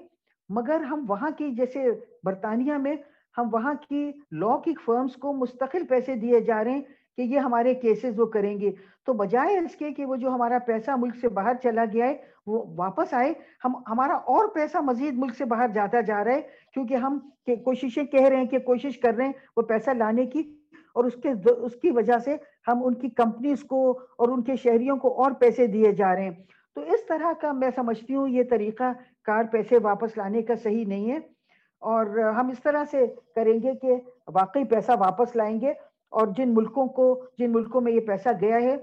مگر 0.49 0.81
ہم 0.81 1.05
وہاں 1.09 1.31
کی 1.39 1.51
جیسے 1.55 1.85
برطانیہ 2.25 2.75
میں 2.75 2.95
ہم 3.39 3.49
وہاں 3.53 3.75
کی 3.89 4.13
لا 4.33 4.57
کی 4.65 4.75
فرمز 4.85 5.17
کو 5.17 5.33
مستقل 5.33 5.87
پیسے 5.87 6.15
دیے 6.15 6.41
جا 6.41 6.65
رہے 6.65 6.71
ہیں 6.71 6.83
کہ 7.17 7.23
یہ 7.23 7.39
ہمارے 7.39 7.75
کیسز 7.75 8.21
وہ 8.21 8.27
کریں 8.27 8.61
گے۔ 8.61 8.71
تو 9.07 9.13
بجائے 9.13 9.59
اس 9.59 9.77
کے 9.77 9.93
کہ 9.93 10.05
وہ 10.05 10.17
جو 10.17 10.29
ہمارا 10.29 10.59
پیسہ 10.67 10.91
ملک 10.99 11.17
سے 11.17 11.29
باہر 11.29 11.55
چلا 11.63 11.85
گیا 11.93 12.07
ہے، 12.07 12.17
وہ 12.47 12.65
واپس 12.77 13.15
آئے، 13.15 13.33
ہم، 13.65 13.77
ہمارا 13.89 14.15
اور 14.15 14.49
پیسہ 14.49 14.79
مزید 14.79 15.15
ملک 15.19 15.37
سے 15.37 15.45
باہر 15.45 15.69
جاتا 15.75 16.01
جا 16.01 16.25
رہا 16.25 16.33
ہے، 16.33 16.43
کیونکہ 16.75 16.95
ہم 16.95 17.19
کوششیں 17.47 18.05
کہہ 18.05 18.29
رہے 18.29 18.37
ہیں 18.37 18.47
کہ 18.47 18.59
کوشش 18.59 18.99
کر 18.99 19.15
رہے 19.15 19.25
ہیں 19.25 19.33
وہ 19.57 19.63
پیسہ 19.63 19.91
لانے 19.91 20.27
کی 20.27 20.55
اور 20.95 21.05
اس 21.05 21.15
کے، 21.23 21.51
اس 21.61 21.77
کی 21.77 21.91
وجہ 21.91 22.19
سے 22.19 22.37
ہم 22.69 22.85
ان 22.85 22.95
کی 22.95 23.09
کمپنیز 23.09 23.65
کو 23.65 23.99
اور 24.19 24.29
ان 24.29 24.43
کے 24.43 24.57
شہریوں 24.57 24.97
کو 24.97 25.23
اور 25.23 25.33
پیسے 25.33 25.67
دیے 25.67 25.93
جا 25.93 26.15
رہے 26.15 26.25
ہیں۔ 26.25 26.31
تو 26.75 26.81
اس 26.81 27.07
طرح 27.07 27.33
کا 27.41 27.53
میں 27.53 27.71
سمجھتی 27.75 28.15
ہوں 28.15 28.29
یہ 28.29 28.43
طریقہ 28.51 28.93
کار 29.25 29.45
پیسے 29.45 29.79
واپس 29.83 30.17
لانے 30.17 30.43
کا 30.43 30.55
صحیح 30.57 30.85
نہیں 30.87 31.11
ہے۔ 31.11 31.38
اور 31.83 32.07
ہم 32.37 32.49
اس 32.49 32.63
طرح 32.63 32.85
سے 32.91 33.07
کریں 33.35 33.59
گے 33.63 33.75
کہ 33.83 33.95
واقعی 34.35 34.65
پیسہ 34.65 34.93
واپس 34.99 35.37
لائیں 35.37 35.61
گے 35.61 35.71
اور 36.13 36.27
جن 36.37 36.55
ملکوں 36.55 36.87
کو، 36.87 37.07
جن 37.39 37.53
ملکوں 37.53 37.81
میں 37.81 37.93
یہ 37.93 38.01
پیسہ 38.07 38.29
گیا 38.41 38.57
ہے 38.63 38.77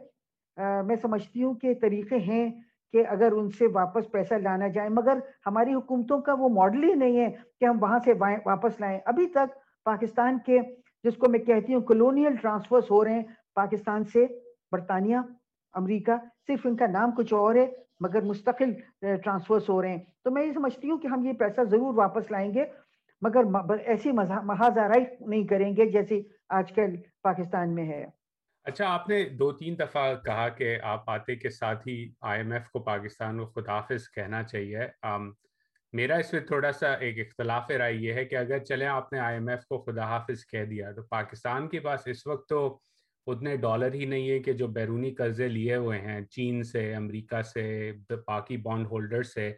میں 0.87 0.95
سمجھتی 0.95 1.43
ہوں 1.43 1.53
کہ 1.53 1.73
طریقے 1.81 2.17
ہیں 2.17 2.49
کہ 2.93 3.03
اگر 3.09 3.31
ان 3.31 3.49
سے 3.49 3.67
واپس 3.73 4.11
پیسہ 4.11 4.33
لانا 4.33 4.67
جائے، 4.67 4.89
مگر 4.89 5.17
ہماری 5.45 5.73
حکومتوں 5.73 6.19
کا 6.21 6.33
وہ 6.39 6.49
ماڈل 6.49 6.83
ہی 6.83 6.93
نہیں 6.93 7.19
ہے 7.19 7.29
کہ 7.59 7.65
ہم 7.65 7.77
وہاں 7.81 7.99
سے 8.05 8.13
واپس 8.45 8.79
لائیں۔ 8.79 8.99
ابھی 9.05 9.25
تک 9.27 9.57
پاکستان 9.85 10.37
کے، 10.45 10.59
جس 11.03 11.17
کو 11.17 11.29
میں 11.31 11.39
کہتی 11.39 11.73
ہوں 11.73 11.81
کلونیل 11.81 12.35
ٹرانسفرز 12.35 12.91
ہو 12.91 13.03
رہے 13.05 13.13
ہیں، 13.13 13.23
پاکستان 13.55 14.03
سے، 14.13 14.25
برطانیہ، 14.71 15.17
امریکہ، 15.73 16.15
صرف 16.47 16.65
ان 16.65 16.75
کا 16.75 16.85
نام 16.87 17.11
کچھ 17.17 17.33
اور 17.33 17.55
ہے، 17.55 17.65
مگر 17.99 18.21
مستقل 18.21 18.71
ٹرانسفرز 19.01 19.69
ہو 19.69 19.81
رہے 19.81 19.89
ہیں۔ 19.89 20.03
تو 20.23 20.31
میں 20.31 20.45
یہ 20.45 20.51
سمجھتی 20.51 20.89
ہوں 20.89 20.97
کہ 20.97 21.07
ہم 21.07 21.25
یہ 21.25 21.33
پیسہ 21.39 21.61
ضرور 21.69 21.93
واپس 21.93 22.31
لائیں 22.31 22.53
گے۔ 22.53 22.65
مگر 23.21 23.77
ایسی 23.85 24.11
محاذ 24.11 24.77
آرائی 24.77 25.05
نہیں 25.19 25.47
کریں 25.47 25.75
گے 25.77 25.85
جیسی 25.91 26.21
آج 26.49 26.71
کل 26.71 26.95
پاکستان 27.23 27.75
میں 27.75 27.87
ہے۔ 27.87 28.05
اچھا 28.65 28.87
آپ 28.89 29.09
نے 29.09 29.23
دو 29.29 29.51
تین 29.51 29.77
دفعہ 29.79 30.13
کہا 30.15 30.47
کہ 30.49 30.77
آپ 30.83 31.09
آتے 31.09 31.35
کے 31.35 31.49
ساتھ 31.49 31.87
ہی 31.87 31.95
آئی 32.21 32.41
ایم 32.41 32.51
ایف 32.51 32.69
کو 32.69 32.79
پاکستان 32.79 33.37
کو 33.39 33.61
خدافظ 33.61 34.09
کہنا 34.09 34.43
چاہیے۔ 34.43 34.87
میرا 35.93 36.15
اس 36.15 36.33
میں 36.33 36.41
تھوڑا 36.41 36.71
سا 36.71 36.93
ایک 36.93 37.19
اختلاف 37.19 37.71
رائے 37.71 37.93
یہ 37.93 38.13
ہے 38.13 38.25
کہ 38.25 38.35
اگر 38.35 38.59
چلیں 38.59 38.87
آپ 38.87 39.13
نے 39.13 39.19
آئی 39.19 39.35
ایم 39.35 39.47
ایف 39.47 39.65
کو 39.65 39.77
خدا 39.81 40.05
حافظ 40.05 40.45
کہہ 40.47 40.65
دیا 40.65 40.91
تو 40.91 41.03
پاکستان 41.03 41.67
کے 41.69 41.79
پاس 41.79 42.07
اس 42.07 42.25
وقت 42.27 42.49
تو 42.49 42.79
اتنے 43.27 43.55
ڈالر 43.57 43.93
ہی 43.93 44.05
نہیں 44.05 44.29
ہے 44.29 44.39
کہ 44.39 44.53
جو 44.53 44.67
بیرونی 44.67 45.11
قرضے 45.15 45.47
لیے 45.47 45.75
ہوئے 45.75 45.99
ہیں 45.99 46.21
چین 46.25 46.63
سے، 46.63 46.93
امریکہ 46.95 47.41
سے، 47.41 47.91
باقی 48.27 48.57
بانڈ 48.57 48.87
ہولڈر 48.87 49.23
سے۔ 49.23 49.51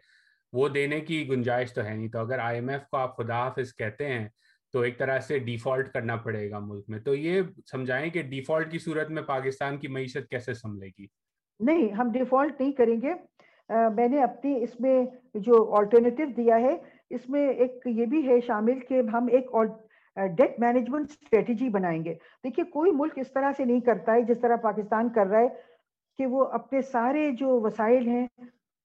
وہ 0.52 0.68
دینے 0.68 1.00
کی 1.00 1.28
گنجائش 1.28 1.72
تو 1.74 1.84
ہے 1.84 1.94
نہیں۔ 1.94 2.08
تو 2.08 2.18
اگر 2.18 2.38
آئی 2.38 2.58
ایم 2.58 2.68
ایف 2.68 2.86
کو 2.90 2.96
آپ 2.96 3.16
خدا 3.16 3.38
حافظ 3.38 3.74
کہتے 3.74 4.06
ہیں، 4.08 4.28
تو 4.74 4.80
ایک 4.80 4.98
طرح 4.98 5.18
سے 5.18 5.38
ڈیفالٹ 5.38 5.88
کرنا 5.92 6.16
پڑے 6.16 6.50
گا 6.50 6.58
ملک 6.58 6.84
میں۔ 6.88 6.98
تو 7.00 7.14
یہ 7.14 7.42
سمجھائیں 7.70 8.08
کہ 8.10 8.22
ڈیفالٹ 8.30 8.70
کی 8.72 8.78
صورت 8.78 9.10
میں 9.10 9.22
پاکستان 9.22 9.76
کی 9.76 9.88
معیشت 9.88 10.28
کیسے 10.30 10.54
سنبھلے 10.54 10.88
گی؟ 10.98 11.06
نہیں، 11.60 11.88
ہم 11.92 12.12
ڈیفالٹ 12.12 12.60
نہیں 12.60 12.72
کریں 12.72 13.00
گے۔ 13.02 13.14
میں 13.94 14.08
نے 14.08 14.22
اپنی 14.22 14.62
اس 14.62 14.78
میں 14.80 15.04
جو 15.34 15.64
آلٹرنیٹو 15.78 16.24
دیا 16.36 16.58
ہے، 16.60 16.74
اس 17.10 17.28
میں 17.28 17.48
ایک 17.48 17.86
یہ 17.86 18.06
بھی 18.06 18.26
ہے 18.28 18.38
شامل 18.46 18.78
کہ 18.88 19.00
ہم 19.12 19.26
ایک 19.32 19.50
ڈیٹ 20.36 20.58
مینجمنٹ 20.60 21.10
اسٹریٹجی 21.10 21.68
بنائیں 21.68 22.04
گے۔ 22.04 22.14
دیکھیے، 22.44 22.64
کوئی 22.70 22.92
ملک 22.92 23.18
اس 23.18 23.32
طرح 23.32 23.52
سے 23.56 23.64
نہیں 23.64 23.80
کرتا 23.80 24.12
ہے، 24.12 24.22
جس 24.22 24.40
طرح 24.40 24.56
پاکستان 24.62 25.12
کر 25.12 25.26
رہا 25.26 25.40
ہے، 25.40 25.48
کہ 26.18 26.26
وہ 26.26 26.44
اپنے 26.52 26.80
سارے 26.82 27.30
جو 27.38 27.60
وسائل 27.60 28.06
ہیں 28.06 28.26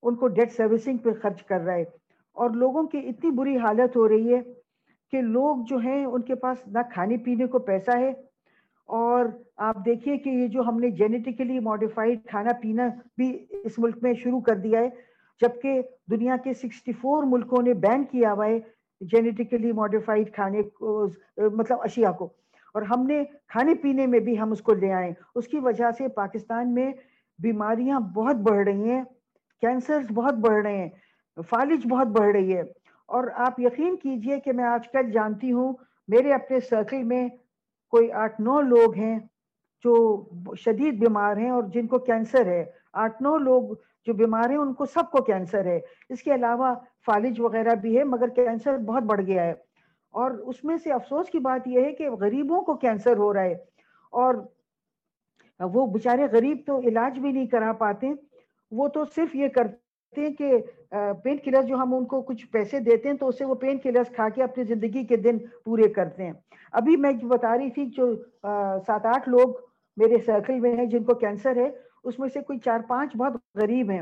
ان 0.03 0.15
کو 0.15 0.27
ڈیٹ 0.27 0.51
سروسنگ 0.51 0.97
پہ 0.97 1.09
خرچ 1.21 1.43
کر 1.43 1.59
رہا 1.59 1.73
ہے۔ 1.73 1.83
اور 2.33 2.49
لوگوں 2.49 2.83
کی 2.83 2.97
اتنی 2.97 3.31
بری 3.31 3.57
حالت 3.57 3.95
ہو 3.95 4.07
رہی 4.09 4.35
ہے 4.35 4.41
کہ 5.11 5.21
لوگ 5.21 5.57
جو 5.69 5.77
ہیں 5.77 6.05
ان 6.05 6.21
کے 6.21 6.35
پاس 6.35 6.57
نہ 6.67 6.79
کھانے 6.93 7.17
پینے 7.17 7.45
کو 7.45 7.59
پیسہ 7.59 7.97
ہے۔ 7.97 8.13
اور 8.85 9.25
آپ 9.57 9.85
دیکھیے 9.85 10.17
کہ 10.17 10.29
یہ 10.29 10.47
جو 10.47 10.61
ہم 10.61 10.79
نے 10.79 10.89
جینیٹیکلی 10.89 11.59
ماڈیفائڈ 11.59 12.19
کھانا 12.25 12.51
پینا 12.61 12.87
بھی 13.17 13.45
اس 13.49 13.79
ملک 13.79 13.97
میں 14.01 14.13
شروع 14.13 14.39
کر 14.39 14.55
دیا 14.55 14.79
ہے، 14.79 14.89
جبکہ 15.41 15.81
دنیا 16.11 16.37
کے 16.43 16.53
سکسٹی 16.53 16.91
فور 16.91 17.23
ملکوں 17.23 17.61
نے 17.61 17.73
بین 17.73 18.03
کیا 18.03 18.33
ہوا 18.33 18.45
ہے 18.45 18.59
جینیٹیکلی 19.01 19.71
ماڈیفائڈ 19.71 20.33
کھانے 20.33 20.63
کو 20.63 21.07
مطلب 21.37 21.77
اشیاء 21.81 22.11
کو۔ 22.11 22.25
اور 22.73 22.81
ہم 22.81 23.07
نے 23.07 23.23
کھانے 23.47 23.75
پینے 23.75 24.07
میں 24.07 24.19
بھی 24.19 24.39
ہم 24.39 24.51
اس 24.51 24.61
کو 24.61 24.73
لے 24.73 24.93
آئے۔ 24.93 25.11
اس 25.35 25.47
کی 25.47 25.59
وجہ 25.59 25.91
سے 25.97 26.07
پاکستان 26.07 26.73
میں 26.73 26.91
بیماریاں 27.39 27.99
بہت 27.99 28.35
بڑھ 28.35 28.67
رہی 28.67 28.91
ہیں۔ 28.91 29.03
کینسرز 29.63 30.05
بہت 30.13 30.33
بڑھ 30.33 30.61
رہے 30.61 30.77
ہیں، 30.77 30.89
فالج 31.49 31.87
بہت 31.87 32.07
بڑھ 32.07 32.31
رہی 32.31 32.57
ہے۔ 32.57 32.61
اور 33.05 33.27
آپ 33.35 33.59
یقین 33.59 33.95
کیجیے 33.95 34.39
کہ 34.39 34.53
میں 34.53 34.63
آج 34.63 34.87
کل 34.87 35.11
جانتی 35.11 35.51
ہوں، 35.51 35.73
میرے 36.07 36.33
اپنے 36.33 36.59
سرکل 36.59 37.03
میں 37.03 37.29
کوئی 37.91 38.11
آٹھ 38.11 38.41
نو 38.41 38.61
لوگ 38.61 38.95
ہیں 38.95 39.19
جو 39.83 40.25
شدید 40.55 40.99
بیمار 40.99 41.37
ہیں 41.37 41.49
اور 41.49 41.63
جن 41.63 41.87
کو 41.87 41.99
کینسر 41.99 42.45
ہے۔ 42.45 42.65
آٹھ 42.93 43.23
نو 43.23 43.37
لوگ 43.37 43.63
جو 44.05 44.13
بیمار 44.13 44.49
ہیں، 44.49 44.57
ان 44.57 44.73
کو 44.73 44.85
سب 44.85 45.11
کو 45.11 45.23
کینسر 45.23 45.65
ہے۔ 45.65 45.79
اس 46.09 46.23
کے 46.23 46.33
علاوہ 46.33 46.75
فالج 47.05 47.39
وغیرہ 47.39 47.75
بھی 47.75 47.97
ہے، 47.97 48.03
مگر 48.03 48.27
کینسر 48.27 48.77
بہت 48.77 49.03
بڑھ 49.03 49.21
گیا 49.21 49.43
ہے۔ 49.43 49.51
اور 50.11 50.31
اس 50.31 50.63
میں 50.63 50.77
سے 50.77 50.93
افسوس 50.93 51.29
کی 51.29 51.39
بات 51.39 51.67
یہ 51.67 51.81
ہے 51.81 51.91
کہ 51.91 52.09
غریبوں 52.09 52.61
کو 52.61 52.73
کینسر 52.73 53.17
ہو 53.17 53.33
رہا 53.33 53.43
ہے۔ 53.43 53.55
اور 54.11 54.35
وہ 55.59 55.87
بچارے 55.87 56.27
غریب 56.31 56.57
تو 56.65 56.79
علاج 56.79 57.19
بھی 57.19 57.31
نہیں 57.31 57.47
کرا 57.47 57.73
پاتے 57.73 58.11
وہ 58.73 58.87
تو 58.87 59.05
صرف 59.15 59.35
یہ 59.35 59.47
کرتے 59.47 60.21
ہیں 60.21 60.33
کہ 60.33 60.57
پین 61.23 61.37
کلر 61.37 61.61
جو 61.61 61.75
ہم 61.75 61.93
ان 61.95 62.05
کو 62.05 62.21
کچھ 62.21 62.47
پیسے 62.47 62.79
دیتے 62.79 63.09
ہیں 63.09 63.17
تو 63.17 63.27
اسے 63.27 63.45
وہ 63.45 63.55
پین 63.55 63.77
کلرز 63.77 64.15
کھا 64.15 64.29
کے 64.29 64.43
اپنی 64.43 64.63
زندگی 64.63 65.03
کے 65.03 65.15
دن 65.15 65.37
پورے 65.65 65.87
کرتے 65.87 66.23
ہیں۔ 66.25 66.33
ابھی 66.71 66.97
میں 66.97 67.11
بتا 67.11 67.57
رہی 67.57 67.69
تھی 67.69 67.85
جو 67.85 68.15
سات 68.87 69.05
آٹھ 69.05 69.29
لوگ 69.29 69.53
میرے 69.97 70.17
سرکل 70.25 70.59
میں 70.59 70.75
ہیں 70.77 70.85
جن 70.85 71.03
کو 71.03 71.13
کینسر 71.13 71.55
ہے، 71.55 71.69
اس 72.03 72.19
میں 72.19 72.29
سے 72.33 72.39
کوئی 72.41 72.59
چار 72.59 72.79
پانچ 72.87 73.15
بہت 73.15 73.33
غریب 73.55 73.91
ہیں۔ 73.91 74.01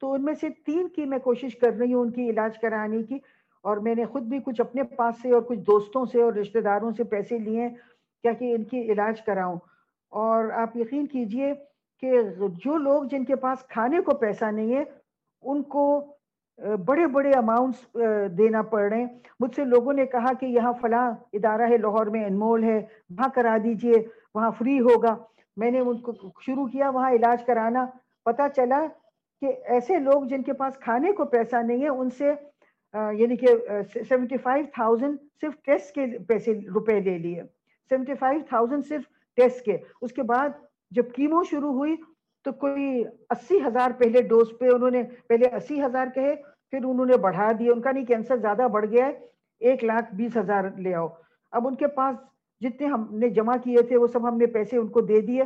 تو 0.00 0.12
ان 0.12 0.24
میں 0.24 0.34
سے 0.34 0.48
تین 0.66 0.88
کی 0.88 1.04
میں 1.04 1.18
کوشش 1.18 1.56
کر 1.56 1.72
رہی 1.72 1.94
ہوں 1.94 2.00
ان 2.00 2.10
کی 2.10 2.30
علاج 2.30 2.58
کرانے 2.58 3.02
کی۔ 3.02 3.18
اور 3.62 3.76
میں 3.76 3.94
نے 3.94 4.04
خود 4.04 4.22
بھی 4.22 4.38
کچھ 4.44 4.60
اپنے 4.60 4.82
پاس 4.82 5.14
سے 5.22 5.30
اور 5.30 5.42
کچھ 5.42 5.58
دوستوں 5.58 6.04
سے 6.04 6.22
اور 6.22 6.32
رشتہ 6.32 6.58
داروں 6.58 6.90
سے 6.96 7.04
پیسے 7.04 7.38
لیے 7.38 7.60
ہیں، 7.60 7.74
کیا 8.22 8.32
کہ 8.32 8.54
ان 8.54 8.64
کی 8.64 8.80
علاج 8.92 9.22
کراؤں۔ 9.22 9.56
اور 10.10 10.44
آپ 10.50 10.76
یقین 10.76 11.06
کیجیے 11.06 11.54
کہ 12.00 12.20
جو 12.64 12.76
لوگ 12.76 13.04
جن 13.10 13.24
کے 13.24 13.36
پاس 13.36 13.66
کھانے 13.68 14.00
کو 14.06 14.14
پیسہ 14.18 14.50
نہیں 14.50 14.74
ہے، 14.76 14.82
ان 15.42 15.62
کو 15.74 15.84
بڑے 16.86 17.06
بڑے 17.06 17.30
اماؤنٹس 17.36 17.96
دینا 18.38 18.62
پڑ 18.70 18.82
رہے 18.82 19.00
ہیں۔ 19.00 19.18
مجھ 19.40 19.54
سے 19.54 19.64
لوگوں 19.64 19.92
نے 19.92 20.06
کہا 20.06 20.32
کہ 20.40 20.46
یہاں 20.46 20.72
فلاں 20.80 21.10
ادارہ 21.32 21.68
ہے، 21.70 21.76
لاہور 21.78 22.06
میں 22.14 22.24
انمول 22.24 22.64
ہے، 22.64 22.78
وہاں 23.10 23.28
کرا 23.34 23.56
دیجیے، 23.64 24.02
وہاں 24.34 24.50
فری 24.58 24.78
ہوگا۔ 24.80 25.14
میں 25.56 25.70
نے 25.70 25.80
ان 25.80 26.00
کو 26.00 26.12
شروع 26.46 26.66
کیا، 26.66 26.88
وہاں 26.90 27.10
علاج 27.10 27.44
کرانا۔ 27.46 27.84
پتا 28.24 28.48
چلا 28.56 28.84
کہ 29.40 29.52
ایسے 29.74 29.98
لوگ 29.98 30.24
جن 30.30 30.42
کے 30.42 30.52
پاس 30.52 30.78
کھانے 30.80 31.12
کو 31.12 31.24
پیسہ 31.34 31.56
نہیں 31.66 31.82
ہے، 31.82 31.88
ان 31.88 32.10
سے 32.18 32.32
یعنی 33.18 33.36
کہ 33.36 33.46
سیونٹی 34.08 34.36
فائیو 34.42 34.64
تھاؤزینڈ 34.74 35.18
صرف 35.40 35.54
ٹیسٹ 35.64 35.94
کے 35.94 36.06
پیسے، 36.28 36.52
روپے 36.74 37.00
لے 37.00 37.16
لیے۔ 37.18 37.42
سیونٹی 37.88 38.14
فائیو 38.20 38.40
تھاؤزینڈ 38.48 38.86
صرف 38.86 39.02
ٹیسٹ 39.36 39.64
کے۔ 39.64 39.76
اس 40.02 40.12
کے 40.12 40.22
بعد 40.22 40.48
جب 40.90 41.10
کیمو 41.12 41.42
شروع 41.44 41.72
ہوئی 41.72 41.96
تو 42.44 42.52
کوئی 42.52 43.04
اسی 43.30 43.58
ہزار 43.66 43.90
پہلے 43.98 44.22
ڈوز 44.22 44.52
پہ 44.60 44.68
انہوں 44.68 44.90
نے 44.90 45.02
پہلے 45.28 45.46
اسی 45.56 45.82
ہزار 45.82 46.06
کہے، 46.14 46.34
پھر 46.70 46.84
انہوں 46.84 47.06
نے 47.06 47.16
بڑھا 47.16 47.50
دیے 47.58 47.70
ان 47.70 47.80
کا 47.80 47.92
نہیں، 47.92 48.04
کینسر 48.04 48.36
زیادہ 48.36 48.68
بڑھ 48.72 48.86
گیا 48.86 49.06
ہے۔ 49.06 49.12
ایک 49.60 49.84
لاکھ 49.84 50.14
بیس 50.14 50.36
ہزار 50.36 50.64
لے 50.78 50.94
آؤ۔ 50.94 51.08
اب 51.50 51.66
ان 51.68 51.74
کے 51.74 51.86
پاس 51.86 52.16
جتنے 52.60 52.86
ہم 52.86 53.06
نے 53.10 53.28
جمع 53.28 53.56
کیے 53.64 53.82
تھے، 53.82 53.96
وہ 53.96 54.06
سب 54.06 54.28
ہم 54.28 54.36
نے 54.36 54.46
پیسے 54.46 54.76
ان 54.76 54.88
کو 54.88 55.00
دے 55.00 55.20
دیے۔ 55.20 55.42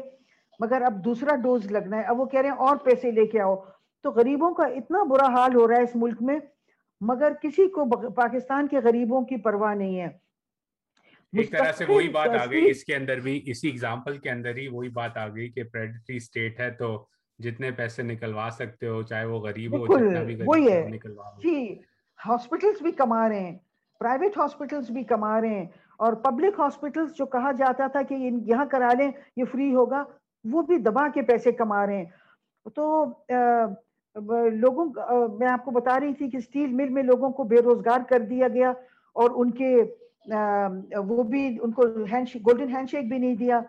مگر 0.61 0.83
اب 0.83 1.05
دوسرا 1.05 1.37
ڈوز 1.37 1.71
لگنا 1.73 1.97
ہے۔ 1.97 2.03
اب 2.03 2.21
وہ 2.21 2.25
کہہ 2.25 2.41
رہے 2.41 2.49
ہیں، 2.49 2.57
اور 2.57 2.77
پیسے 2.77 3.11
لے 3.11 3.27
کے 3.27 3.41
آؤ۔ 3.41 3.57
تو 4.03 4.11
غریبوں 4.11 4.51
کا 4.55 4.67
اتنا 4.67 5.03
برا 5.03 5.27
حال 5.27 5.55
ہو 5.55 5.69
رہا 5.69 5.77
ہے 5.77 5.83
اس 5.83 5.97
ملک 5.97 6.23
میں۔ 6.23 6.39
مگر 7.01 7.33
کسی 7.43 7.67
کو 7.69 8.11
پاکستان 8.11 8.67
کے 8.67 8.79
غریبوں 8.79 9.21
کی 9.25 9.37
پرواہ 9.37 9.75
نہیں 9.75 10.01
ہے۔ 10.01 10.09
ایک 11.33 11.51
طرح 11.53 11.73
سے 11.73 11.85
وہی 11.87 12.09
بات 12.09 12.29
آ 12.31 12.45
گئی۔ 12.47 12.71
اس 12.71 12.85
کے 12.85 12.95
اندر 12.97 13.21
بھی 13.21 13.41
اسی 13.47 13.71
اگزامپل 13.71 14.19
کے 14.19 14.31
اندر 14.31 14.57
ہی 14.57 14.69
وہی 14.69 14.89
بات 14.91 15.17
آ 15.17 15.27
گئی 15.29 15.49
کہ 15.49 15.63
پریڈٹری 15.63 16.19
سٹیٹ 16.19 16.61
ہے 16.61 16.71
تو 16.71 16.89
جتنے 17.39 17.71
پیسے 17.71 18.03
نکلوا 18.03 18.49
سکتے 18.51 18.87
ہو 18.87 19.03
چاہے 19.03 19.25
وہ 19.25 19.39
غریب 19.39 19.73
ہو 19.79 19.87
جتنا 19.87 20.23
بھی 20.23 20.35
وہی 20.45 20.71
ہے۔ 20.73 20.81
جی 21.43 21.57
ہاسپٹلس 22.21 22.83
بھی 22.83 22.93
کما 22.93 23.29
رہے 23.29 23.41
ہیں۔ 23.41 23.57
پرائیویٹ 24.01 24.39
ہاسپٹلس 24.39 24.91
بھی 24.91 25.03
کما 25.05 25.41
رہے 25.41 25.55
ہیں۔ 25.55 25.67
اور 25.97 26.13
پبلک 26.23 26.59
ہاسپٹلس 26.59 27.17
جو 27.17 27.27
کہا 27.27 27.53
جاتا 27.53 27.87
تھا 27.87 28.03
کہ 28.03 28.15
یہاں 28.47 28.65
کرا 28.71 28.93
لیں 28.99 29.11
یہ 29.37 29.45
فری 29.53 29.75
ہوگا 29.75 30.03
وہ 30.45 30.63
بھی 30.63 30.77
دبا 30.79 31.09
کے 31.15 31.23
پیسے 31.23 31.53
کما 31.53 31.87
رہے 31.87 31.97
ہیں۔ 31.97 32.05
تو 32.77 33.05
لوگوں 34.53 34.85
میں 35.39 35.49
آپ 35.49 35.65
کو 35.65 35.71
بتا 35.71 36.01
رہی 36.01 36.15
تھی 36.15 36.31
کہ 36.31 36.37
اسٹیل 36.37 36.73
مل 36.73 36.89
میں 36.89 37.03
لوگوں 37.03 37.31
کو 37.31 37.45
بے 37.45 37.57
روزگار 37.57 38.01
کر 38.11 38.21
دیا 38.21 38.49
گیا 38.49 38.71
اور 39.17 39.31
ان 39.35 39.51
کے 39.51 39.75
وہ 40.27 41.23
بھی 41.23 41.47
ان 41.63 41.73
کو 41.73 41.83
گولڈن 41.83 42.13
ہینڈ 42.13 42.91
شیک 42.91 43.09
بھی 43.09 43.19
نہیں 43.19 43.35
دیا۔ 43.37 43.61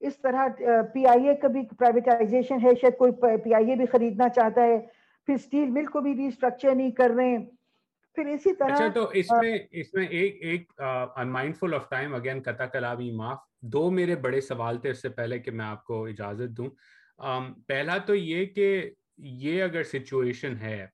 اس 0.00 0.16
طرح 0.22 0.46
پی 0.92 1.06
آئی 1.06 1.28
اے 1.28 1.34
کا 1.42 1.48
بھی 1.48 1.62
پرائیویٹائزیشن 1.78 2.60
ہے 2.62 2.70
شاید 2.80 2.96
کوئی 2.98 3.12
پی 3.42 3.54
آئی 3.54 3.70
اے 3.70 3.76
بھی 3.76 3.86
خریدنا 3.92 4.28
چاہتا 4.36 4.62
ہے۔ 4.62 4.78
پھر 5.28 5.34
اسٹیل 5.34 5.68
مل 5.70 5.86
کو 5.86 6.00
بھی 6.00 6.14
ریسٹرکچر 6.16 6.74
نہیں 6.74 6.90
کر 6.90 7.10
رہے 7.16 7.28
ہیں۔ 7.28 7.44
پھر 8.16 8.26
اسی 8.26 8.54
طرح 8.54 8.74
اچھا 8.74 8.88
تو 8.94 9.04
اس 9.14 9.30
میں 9.42 9.58
اس 9.80 9.92
میں 9.94 10.06
ایک 10.06 10.38
ایک 10.44 10.72
انمائنڈفل 11.16 11.74
آف 11.74 11.88
ٹائم 11.90 12.14
اگین 12.14 12.40
قطع 12.44 12.66
کلابی 12.72 13.10
معاف۔ 13.16 13.38
دو 13.72 13.90
میرے 13.90 14.16
بڑے 14.24 14.40
سوال 14.40 14.78
تھے 14.80 14.90
اس 14.90 15.02
سے 15.02 15.08
پہلے 15.08 15.38
کہ 15.38 15.50
میں 15.50 15.64
آپ 15.64 15.84
کو 15.84 16.04
اجازت 16.06 16.56
دوں۔ 16.56 16.68
پہلا 17.68 17.96
تو 18.06 18.14
یہ 18.14 18.44
کہ 18.54 18.68
یہ 19.18 19.62
اگر 19.62 19.82
سچویشن 19.82 20.56
ہے 20.60 20.86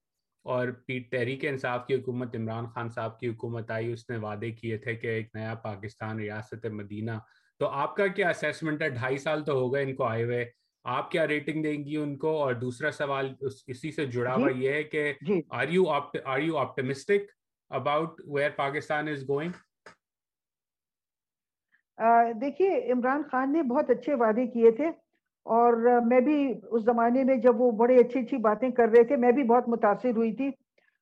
اور 0.49 0.69
تحریک 1.11 1.45
انصاف 1.45 1.87
کی 1.87 1.95
حکومت 1.95 2.37
عمران 2.37 2.67
خان 2.67 2.89
صاحب 2.91 3.19
کی 3.21 3.29
حکومت 3.29 3.71
آئی 3.71 3.93
اس 3.93 4.11
نے 4.11 4.17
وعدے 4.17 4.51
کیے 4.51 4.77
تھے 4.79 4.95
کہ 4.95 5.07
ایک 5.07 5.29
نیا 5.35 5.55
پاکستان 5.55 6.19
ریاست 6.19 6.67
مدینہ۔ 6.67 7.11
تو 7.59 7.69
آپ 7.69 7.97
کا 7.97 8.07
کیا 8.07 8.29
اسیسمنٹ 8.29 8.83
ہے؟ 8.83 8.89
ڈھائی 8.91 9.19
سال 9.19 9.45
تو 9.45 9.53
ہو 9.53 9.75
گئے 9.75 9.83
ان 9.83 9.95
کو 9.95 10.05
آئے 10.05 10.25
ہوئے۔ 10.25 10.51
آپ 10.85 11.11
کیا 11.11 11.27
ریٹنگ 11.27 11.63
دیں 11.63 11.85
گی 11.85 11.97
ان 11.97 12.17
کو؟ 12.19 12.43
اور 12.43 12.55
دوسرا 12.55 12.91
سوال 12.91 13.35
اسی 13.67 13.93
سے 13.93 14.07
جڑا 14.07 14.35
ہوا 14.35 14.51
یہ 14.57 14.73
ہے 14.73 14.83
کہ 14.83 15.13
are 15.51 15.69
you 15.69 15.85
are 16.25 16.39
you 16.39 16.57
optimistic 16.57 17.31
about 17.71 18.21
where 18.27 18.51
Pakistan 18.51 19.09
is 19.09 19.29
going 19.29 19.53
دیکھیے 22.41 22.93
عمران 22.93 23.23
خان 23.33 23.53
نے 23.53 23.63
بہت 23.63 23.91
اچھے 23.91 24.15
وعدے 24.15 24.47
کیے 24.47 24.71
تھے۔ 24.71 25.08
اور 25.47 25.73
میں 26.07 26.21
بھی 26.21 26.39
اس 26.71 26.85
زمانے 26.85 27.25
میں 27.25 27.37
جب 27.37 27.61
وہ 27.61 27.71
بڑے 27.71 27.97
اچھی 27.97 28.21
اچھی 28.21 28.37
باتیں 28.37 28.71
کر 28.71 28.89
رہے 28.89 29.05
تھے، 29.05 29.17
میں 29.17 29.33
بھی 29.33 29.45
بہت 29.45 29.69
متاثر 29.69 30.17
ہوئی 30.17 30.33
تھی۔ 30.33 30.51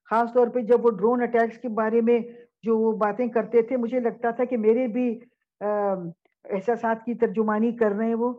خاص 0.09 0.33
طور 0.33 0.47
پہ 0.47 0.59
جب 0.59 0.85
وہ 0.85 0.91
ڈرون 0.91 1.21
اٹیکس 1.21 1.57
کے 1.57 1.69
بارے 1.69 2.01
میں 2.01 2.19
جو 2.63 2.77
وہ 2.79 2.91
باتیں 2.97 3.27
کرتے 3.27 3.61
تھے، 3.61 3.77
مجھے 3.77 3.99
لگتا 3.99 4.31
تھا 4.31 4.43
کہ 4.45 4.57
میرے 4.57 4.87
بھی 4.87 5.07
احساسات 5.61 7.03
کی 7.05 7.13
ترجمانی 7.13 7.71
کر 7.71 7.91
رہے 7.91 8.07
ہیں 8.07 8.15
وہ۔ 8.15 8.33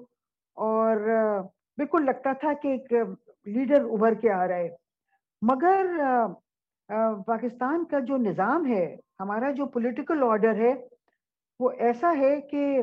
اور 0.56 0.96
بالکل 1.78 2.04
لگتا 2.04 2.32
تھا 2.32 2.52
کہ 2.52 2.68
ایک 2.68 2.92
لیڈر 3.46 3.84
ابھر 3.84 4.14
کے 4.14 4.32
آ 4.32 4.46
رہا 4.48 4.56
ہے۔ 4.56 4.68
مگر 5.42 5.86
پاکستان 7.26 7.84
کا 7.84 7.98
جو 7.98 8.16
نظام 8.16 8.66
ہے، 8.66 8.84
ہمارا 9.20 9.50
جو 9.50 9.66
پولیٹیکل 9.66 10.22
آرڈر 10.22 10.54
ہے، 10.54 10.72
وہ 11.60 11.70
ایسا 11.78 12.12
ہے 12.18 12.40
کہ 12.40 12.80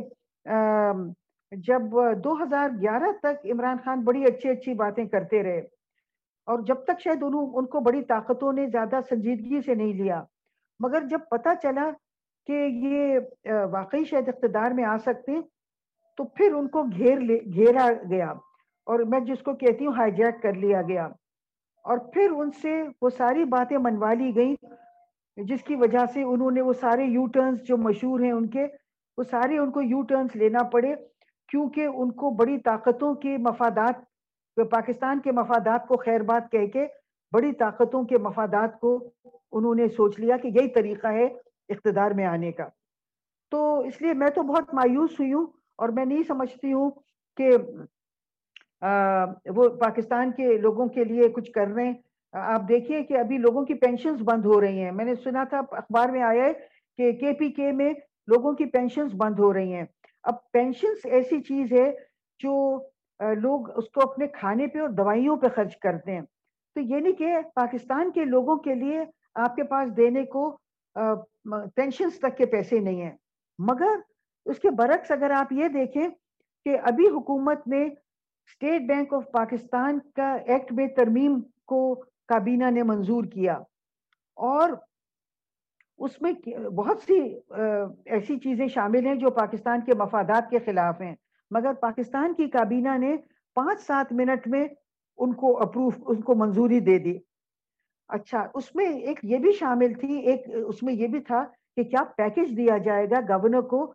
جب 1.51 1.81
دو 2.23 2.33
ہزار 2.43 2.69
گیارہ 2.81 3.11
تک 3.21 3.45
عمران 3.51 3.77
خان 3.85 4.03
بڑی 4.03 4.23
اچھی 4.25 4.49
اچھی 4.49 4.73
باتیں 4.73 5.05
کرتے 5.05 5.43
رہے 5.43 5.59
اور 6.47 6.59
جب 6.67 6.83
تک 6.85 7.01
شاید 7.03 7.23
انہوں 7.23 7.51
ان 7.53 7.65
کو 7.65 7.79
بڑی 7.79 8.01
طاقتوں 8.05 8.51
نے 8.53 8.67
زیادہ 8.71 8.99
سنجیدگی 9.09 9.61
سے 9.65 9.75
نہیں 9.75 9.93
لیا، 9.93 10.21
مگر 10.79 11.07
جب 11.09 11.19
پتا 11.29 11.53
چلا 11.61 11.89
کہ 12.47 12.65
یہ 12.83 13.19
واقعی 13.71 14.03
شاید 14.05 14.27
اقتدار 14.29 14.71
میں 14.71 14.83
آ 14.85 14.97
سکتے 15.05 15.39
تو 16.17 16.23
پھر 16.35 16.53
ان 16.53 16.67
کو 16.67 16.83
گھیر 16.83 17.19
لے، 17.19 17.37
گھیرا 17.53 17.87
گیا 18.09 18.29
اور 18.87 18.99
میں 19.11 19.19
جس 19.27 19.41
کو 19.43 19.53
کہتی 19.55 19.85
ہوں 19.85 19.93
ہائی 19.95 20.11
جیک 20.15 20.41
کر 20.43 20.53
لیا 20.53 20.81
گیا 20.87 21.05
اور 21.85 21.97
پھر 22.13 22.31
ان 22.31 22.51
سے 22.61 22.81
وہ 23.01 23.09
ساری 23.17 23.43
باتیں 23.49 23.77
منوا 23.77 24.13
لی 24.13 24.35
گئی 24.35 24.55
جس 25.37 25.63
کی 25.63 25.75
وجہ 25.75 26.05
سے 26.13 26.21
انہوں 26.23 26.51
نے 26.51 26.61
وہ 26.61 26.73
سارے 26.81 27.03
یو 27.05 27.25
ٹرنز 27.33 27.61
جو 27.67 27.77
مشہور 27.77 28.19
ہیں 28.19 28.31
ان 28.31 28.47
کے، 28.49 28.65
وہ 29.17 29.23
سارے 29.23 29.57
ان 29.57 29.71
کو 29.71 29.81
یو 29.81 30.01
ٹرنز 30.09 30.35
لینا 30.35 30.63
پڑے 30.71 30.93
کیونکہ 31.47 31.87
ان 31.93 32.11
کو 32.11 32.29
بڑی 32.29 32.57
طاقتوں 32.59 33.13
کے 33.13 33.37
مفادات، 33.37 34.03
پاکستان 34.71 35.19
کے 35.19 35.31
مفادات 35.31 35.87
کو 35.87 35.97
خیر 35.97 36.21
بات 36.21 36.51
کہہ 36.51 36.67
کے 36.67 36.85
بڑی 37.33 37.51
طاقتوں 37.53 38.03
کے 38.03 38.17
مفادات 38.17 38.79
کو 38.79 39.11
انہوں 39.51 39.75
نے 39.75 39.87
سوچ 39.87 40.19
لیا 40.19 40.37
کہ 40.37 40.47
یہی 40.47 40.69
طریقہ 40.69 41.07
ہے 41.07 41.25
اقتدار 41.69 42.11
میں 42.11 42.25
آنے 42.25 42.51
کا۔ 42.51 42.67
تو 43.51 43.79
اس 43.79 44.01
لیے 44.01 44.13
میں 44.13 44.29
تو 44.29 44.43
بہت 44.43 44.73
مایوس 44.73 45.19
ہوئی 45.19 45.33
ہوں 45.33 45.45
اور 45.75 45.89
میں 45.89 46.05
نہیں 46.05 46.23
سمجھتی 46.27 46.73
ہوں 46.73 46.89
کہ 47.37 47.49
وہ 49.55 49.67
پاکستان 49.69 50.31
کے 50.31 50.57
لوگوں 50.57 50.87
کے 50.87 51.03
لیے 51.03 51.29
کچھ 51.29 51.51
کر 51.51 51.67
رہے 51.67 51.85
ہیں۔ 51.85 51.93
آپ 52.33 52.67
دیکھیے 52.69 53.03
کہ 53.03 53.17
ابھی 53.17 53.37
لوگوں 53.37 53.65
کی 53.65 53.73
پینشنز 53.73 54.21
بند 54.21 54.45
ہو 54.45 54.61
رہی 54.61 54.83
ہیں۔ 54.83 54.91
میں 54.91 55.05
نے 55.05 55.15
سنا 55.15 55.43
تھا، 55.43 55.61
اخبار 55.71 56.09
میں 56.09 56.21
آیا 56.21 56.45
ہے 56.45 56.53
کہ 56.97 57.11
کے 57.11 57.33
پی 57.33 57.49
کے 57.51 57.71
میں 57.71 57.93
لوگوں 58.27 58.53
کی 58.53 58.65
پینشنز 58.65 59.13
بند 59.17 59.39
ہو 59.39 59.53
رہی 59.53 59.73
ہیں۔ 59.73 59.85
اب 60.25 60.51
پینشنز 60.51 61.05
ایسی 61.05 61.41
چیز 61.41 61.71
ہے 61.71 61.91
جو 62.39 62.55
لوگ 63.41 63.69
اس 63.77 63.89
کو 63.89 64.01
اپنے 64.01 64.27
کھانے 64.27 64.67
پہ 64.67 64.79
اور 64.79 64.89
دوائیوں 64.89 65.35
پہ 65.37 65.47
خرچ 65.55 65.77
کرتے 65.77 66.11
ہیں۔ 66.11 66.21
تو 66.75 66.81
یہ 66.81 66.99
نہیں 66.99 67.13
کہ 67.13 67.35
پاکستان 67.55 68.11
کے 68.11 68.23
لوگوں 68.25 68.55
کے 68.57 68.73
لیے 68.75 69.03
آپ 69.35 69.55
کے 69.55 69.63
پاس 69.63 69.95
دینے 69.97 70.25
کو 70.25 70.49
پینشنز 71.75 72.19
تک 72.19 72.37
کے 72.37 72.45
پیسے 72.45 72.79
نہیں 72.79 73.01
ہیں۔ 73.01 73.15
مگر 73.59 73.99
اس 74.45 74.59
کے 74.59 74.69
برعکس 74.69 75.11
اگر 75.11 75.31
آپ 75.31 75.53
یہ 75.53 75.67
دیکھیں 75.67 76.07
کہ 76.65 76.77
ابھی 76.83 77.07
حکومت 77.07 77.67
نے 77.67 77.83
اسٹیٹ 77.83 78.81
بینک 78.87 79.13
آف 79.13 79.23
پاکستان 79.31 79.99
کا 80.15 80.31
ایکٹ 80.33 80.71
میں 80.73 80.87
ترمیم 80.87 81.39
کو 81.67 81.95
کابینہ 82.27 82.69
نے 82.71 82.83
منظور 82.83 83.23
کیا 83.23 83.53
اور 84.37 84.69
اس 85.97 86.21
میں 86.21 86.31
بہت 86.75 87.01
سی 87.01 87.19
ایسی 88.05 88.37
چیزیں 88.39 88.67
شامل 88.67 89.05
ہیں 89.05 89.15
جو 89.15 89.29
پاکستان 89.31 89.81
کے 89.85 89.93
مفادات 89.93 90.49
کے 90.49 90.59
خلاف 90.65 91.01
ہیں۔ 91.01 91.15
مگر 91.51 91.73
پاکستان 91.81 92.33
کی 92.33 92.49
کابینہ 92.49 92.97
نے 92.97 93.15
پانچ 93.55 93.81
سات 93.81 94.11
منٹ 94.11 94.47
میں 94.47 94.67
ان 95.17 95.33
کو 95.33 95.57
اپروف، 95.61 95.93
ان 96.07 96.21
کو 96.21 96.35
منظوری 96.35 96.79
دے 96.79 96.97
دی۔ 96.99 97.17
اچھا 98.09 98.45
اس 98.53 98.73
میں 98.75 98.85
ایک 98.85 99.19
یہ 99.23 99.37
بھی 99.37 99.51
شامل 99.51 99.93
تھی، 99.99 100.17
ایک 100.19 100.43
اس 100.67 100.83
میں 100.83 100.93
یہ 100.93 101.07
بھی 101.07 101.19
تھا 101.19 101.43
کہ 101.75 101.83
کیا 101.83 102.03
پیکج 102.17 102.57
دیا 102.57 102.77
جائے 102.85 103.05
گا 103.09 103.19
گورنر 103.29 103.61
کو 103.61 103.85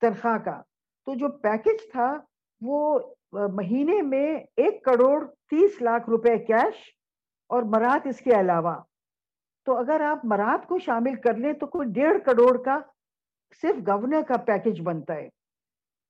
تنخواہ 0.00 0.38
کا۔ 0.44 0.60
تو 1.06 1.14
جو 1.14 1.28
پیکج 1.42 1.90
تھا، 1.92 2.12
وہ 2.60 2.98
مہینے 3.32 4.00
میں 4.02 4.26
ایک 4.56 4.84
کروڑ 4.84 5.24
تیس 5.50 5.80
لاکھ 5.82 6.10
روپے 6.10 6.36
کیش 6.38 6.76
اور 7.50 7.62
مرات 7.62 8.06
اس 8.06 8.20
کے 8.20 8.30
علاوہ۔ 8.40 8.74
تو 9.66 9.76
اگر 9.76 10.00
آپ 10.00 10.24
مرات 10.24 10.66
کو 10.66 10.78
شامل 10.78 11.14
کر 11.14 11.36
لیں 11.36 11.52
تو 11.52 11.66
کوئی 11.66 11.88
ڈیڑھ 11.92 12.18
کروڑ 12.24 12.56
کا 12.62 12.78
صرف 13.62 13.88
گورنر 13.88 14.22
کا 14.28 14.36
پیکج 14.36 14.80
بنتا 14.80 15.14
ہے۔ 15.14 15.28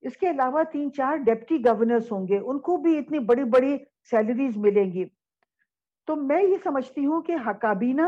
اس 0.02 0.16
کے 0.16 0.30
علاوہ 0.30 0.62
تین 0.62 0.92
چار 0.92 1.16
ڈیپٹی 1.16 1.58
گورنرز 1.64 2.12
ہوں 2.12 2.28
گے، 2.28 2.38
ان 2.38 2.58
کو 2.58 2.76
بھی 2.76 2.98
اتنی 2.98 3.18
بڑی 3.18 3.44
بڑی 3.44 3.76
سیلریز 4.10 4.56
ملیں 4.56 4.92
گی۔ 4.92 5.04
تو 6.06 6.16
میں 6.16 6.42
یہ 6.42 6.56
سمجھتی 6.64 7.06
ہوں 7.06 7.22
کہ 7.22 7.36
کابینہ 7.60 8.02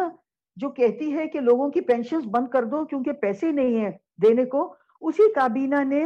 جو 0.57 0.71
کہتی 0.71 1.13
ہے 1.13 1.27
کہ 1.29 1.41
لوگوں 1.41 1.71
کی 1.71 1.81
پینشنز 1.81 2.27
بند 2.27 2.49
کر 2.49 2.65
دو 2.65 2.85
کیونکہ 2.85 3.13
پیسے 3.13 3.53
نہیں 3.53 3.81
ہیں 3.81 3.91
دینے 4.23 4.45
کو، 4.45 4.75
اسی 5.01 5.33
کابینہ 5.33 5.83
نے 5.85 6.05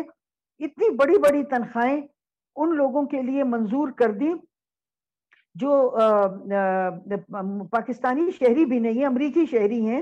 اتنی 0.61 0.91
بڑی 0.97 1.19
بڑی 1.19 1.45
تنخواہیں 1.45 2.01
ان 2.57 2.77
لوگوں 2.77 3.07
کے 3.07 3.23
لیے 3.23 3.45
منظور 3.45 3.89
کر 3.89 4.11
دی 4.11 4.33
جو 5.55 5.71
پاکستانی 7.71 8.31
شہری 8.39 8.65
بھی 8.67 8.79
نہیں، 8.79 9.05
امریکی 9.07 9.45
شہری 9.51 9.81
ہیں، 9.87 10.01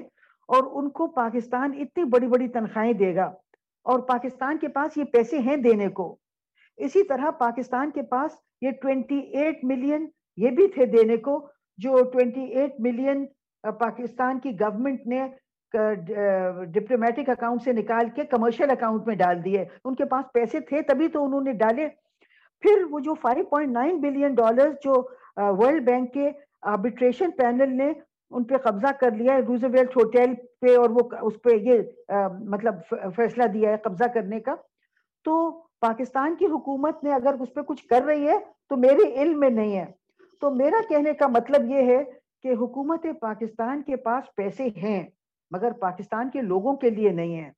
اور 0.48 0.62
ان 0.78 0.88
کو 0.90 1.07
پاکستان 1.14 1.72
اتنی 1.80 2.05
بڑی 2.12 2.26
بڑی 2.28 2.48
تنخواہیں 2.48 2.92
دے 2.92 3.14
گا، 3.16 3.24
اور 3.86 3.98
پاکستان 4.09 4.59
کے 4.59 4.68
پاس 4.68 4.96
یہ 4.96 5.05
پیسے 5.12 5.38
ہیں 5.38 5.57
دینے 5.59 5.88
کو۔ 5.98 6.14
اسی 6.78 7.03
طرح 7.05 7.30
پاکستان 7.38 7.90
کے 7.90 8.03
پاس 8.11 8.36
یہ 8.62 8.70
ٹوینٹی 8.82 9.18
ایٹ 9.18 9.64
ملین 9.64 10.07
یہ 10.38 10.51
بھی 10.57 10.66
تھے 10.74 10.86
دینے 10.86 11.16
کو، 11.26 11.38
جو 11.78 12.03
ٹوینٹی 12.12 12.44
ایٹ 12.44 12.80
ملین 12.80 13.24
پاکستان 13.64 14.38
کی 14.40 14.51
گورنمنٹ 14.61 15.07
نے 15.07 15.26
ڈپلومیٹک 16.74 17.28
اکاؤنٹ 17.30 17.62
سے 17.62 17.72
نکال 17.72 18.09
کے 18.14 18.24
کمرشل 18.30 18.70
اکاؤنٹ 18.70 19.07
میں 19.07 19.14
ڈال 19.16 19.44
دیے 19.44 19.64
ان 19.84 19.94
کے 19.94 20.05
پاس 20.05 20.32
پیسے 20.34 20.61
تھے 20.68 20.82
تبھی 20.88 21.09
تو 21.09 21.24
انہوں 21.24 21.40
نے 21.40 21.53
ڈالے۔ 21.61 21.88
پھر 22.62 22.82
وہ 22.90 23.01
جو 23.01 23.14
5.9 23.22 24.01
بلین 24.01 24.34
ڈالر 24.34 24.72
جو 24.84 24.94
ورلڈ 25.36 25.88
بینک 25.90 26.12
کے 26.14 26.30
آربیٹریشن 26.62 27.30
پینل 27.30 27.76
نے 27.76 27.90
ان 28.30 28.44
پہ 28.44 28.56
قبضہ 28.56 28.92
کر 29.00 29.10
لیا 29.10 29.34
ہے 29.34 29.40
روزویلٹ 29.40 29.96
ہوٹل 29.96 30.34
پہ 30.60 30.76
اور 30.76 30.90
وہ 30.90 31.08
اس 31.22 31.40
پہ 31.42 31.56
یہ 31.62 31.80
مطلب 32.48 32.74
فیصلہ 33.16 33.46
دیا 33.46 33.70
ہے 33.70 33.76
قبضہ 33.76 34.08
کرنے 34.14 34.40
کا۔ 34.40 34.54
تو 35.24 35.50
پاکستان 35.80 36.34
کی 36.36 36.46
حکومت 36.46 37.04
نے 37.04 37.10
اگر 37.14 37.40
اس 37.40 37.54
پہ 37.54 37.60
کچھ 37.60 37.86
کر 37.86 38.02
رہی 38.02 38.28
ہے 38.28 38.38
تو 38.68 38.76
میرے 38.76 39.12
علم 39.22 39.38
میں 39.40 39.50
نہیں 39.50 39.76
ہے۔ 39.78 39.84
تو 40.40 40.50
میرا 40.50 40.80
کہنے 40.88 41.12
کا 41.12 41.26
مطلب 41.28 41.70
یہ 41.70 41.94
ہے 41.94 42.02
کہ 42.42 42.52
حکومت 42.60 43.06
پاکستان 43.20 43.82
کے 43.82 43.96
پاس 43.96 44.34
پیسے 44.36 44.64
ہیں، 44.82 45.02
مگر 45.50 45.72
پاکستان 45.72 46.30
کے 46.30 46.40
لوگوں 46.40 46.76
کے 46.76 46.90
لیے 46.90 47.10
نہیں 47.10 47.34
ہیں۔ 47.34 47.50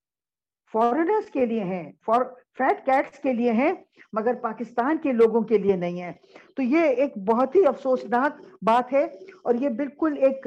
فورنرز 0.72 1.30
کے 1.30 1.46
لیے 1.46 1.64
ہیں 1.64 1.84
فیٹ 2.06 2.84
کیٹس 2.86 3.18
کے 3.18 3.32
لیے 3.32 3.52
ہیں، 3.52 3.72
مگر 4.12 4.34
پاکستان 4.42 4.96
کے 5.02 5.12
لوگوں 5.12 5.40
کے 5.42 5.58
لیے 5.58 5.76
نہیں 5.76 6.00
ہے 6.02 6.12
تو 6.56 6.62
یہ 6.62 7.02
ایک 7.02 7.16
بہت 7.26 7.54
ہی 7.56 7.66
افسوسناک 7.66 8.40
بات 8.62 8.92
ہے 8.92 9.04
اور 9.44 9.54
یہ 9.54 9.68
بالکل 9.76 10.16
ایک، 10.18 10.46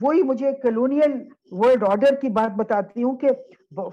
وہی 0.00 0.22
مجھے 0.22 0.52
کلونیل 0.62 1.12
ورلڈ 1.52 1.84
آرڈر 1.88 2.14
کی 2.20 2.28
بات 2.30 2.56
بتاتی 2.56 3.02
ہوں 3.02 3.16
کہ 3.16 3.28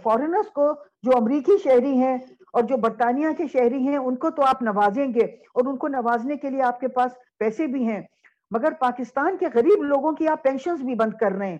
فورنرز 0.03 0.51
کو 0.53 0.73
جو 1.03 1.17
امریکی 1.17 1.57
شہری 1.63 1.95
ہیں 1.97 2.17
اور 2.53 2.63
جو 2.63 2.77
برطانیہ 2.77 3.27
کے 3.38 3.47
شہری 3.53 3.88
ہیں، 3.88 3.97
ان 3.97 4.15
کو 4.15 4.29
تو 4.29 4.43
آپ 4.45 4.61
نوازیں 4.61 5.07
گے 5.13 5.25
اور 5.53 5.67
ان 5.67 5.77
کو 5.77 5.88
نوازنے 5.89 6.38
کے 6.38 6.49
لیے 6.49 6.61
آپ 6.63 6.79
کے 6.79 6.88
پاس 6.97 7.11
پیسے 7.39 7.67
بھی 7.67 7.84
ہیں، 7.86 8.01
مگر 8.51 8.71
پاکستان 8.79 9.38
کے 9.38 9.45
غریب 9.53 9.84
لوگوں 9.84 10.11
کی 10.13 10.27
آپ 10.27 10.43
پینشنز 10.43 10.81
بھی 10.81 10.95
بند 10.95 11.13
کر 11.19 11.31
رہے 11.31 11.49
ہیں۔ 11.49 11.57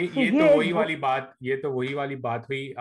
یہ 0.00 0.30
تو 0.30 0.56
وہی 0.56 0.72
والی 0.72 0.96
بات 0.96 1.22
یہ 1.40 1.56
تو 1.62 1.72
وہی 1.72 1.94
والی 1.94 2.16
بات 2.16 2.48
ہوئی 2.50 2.72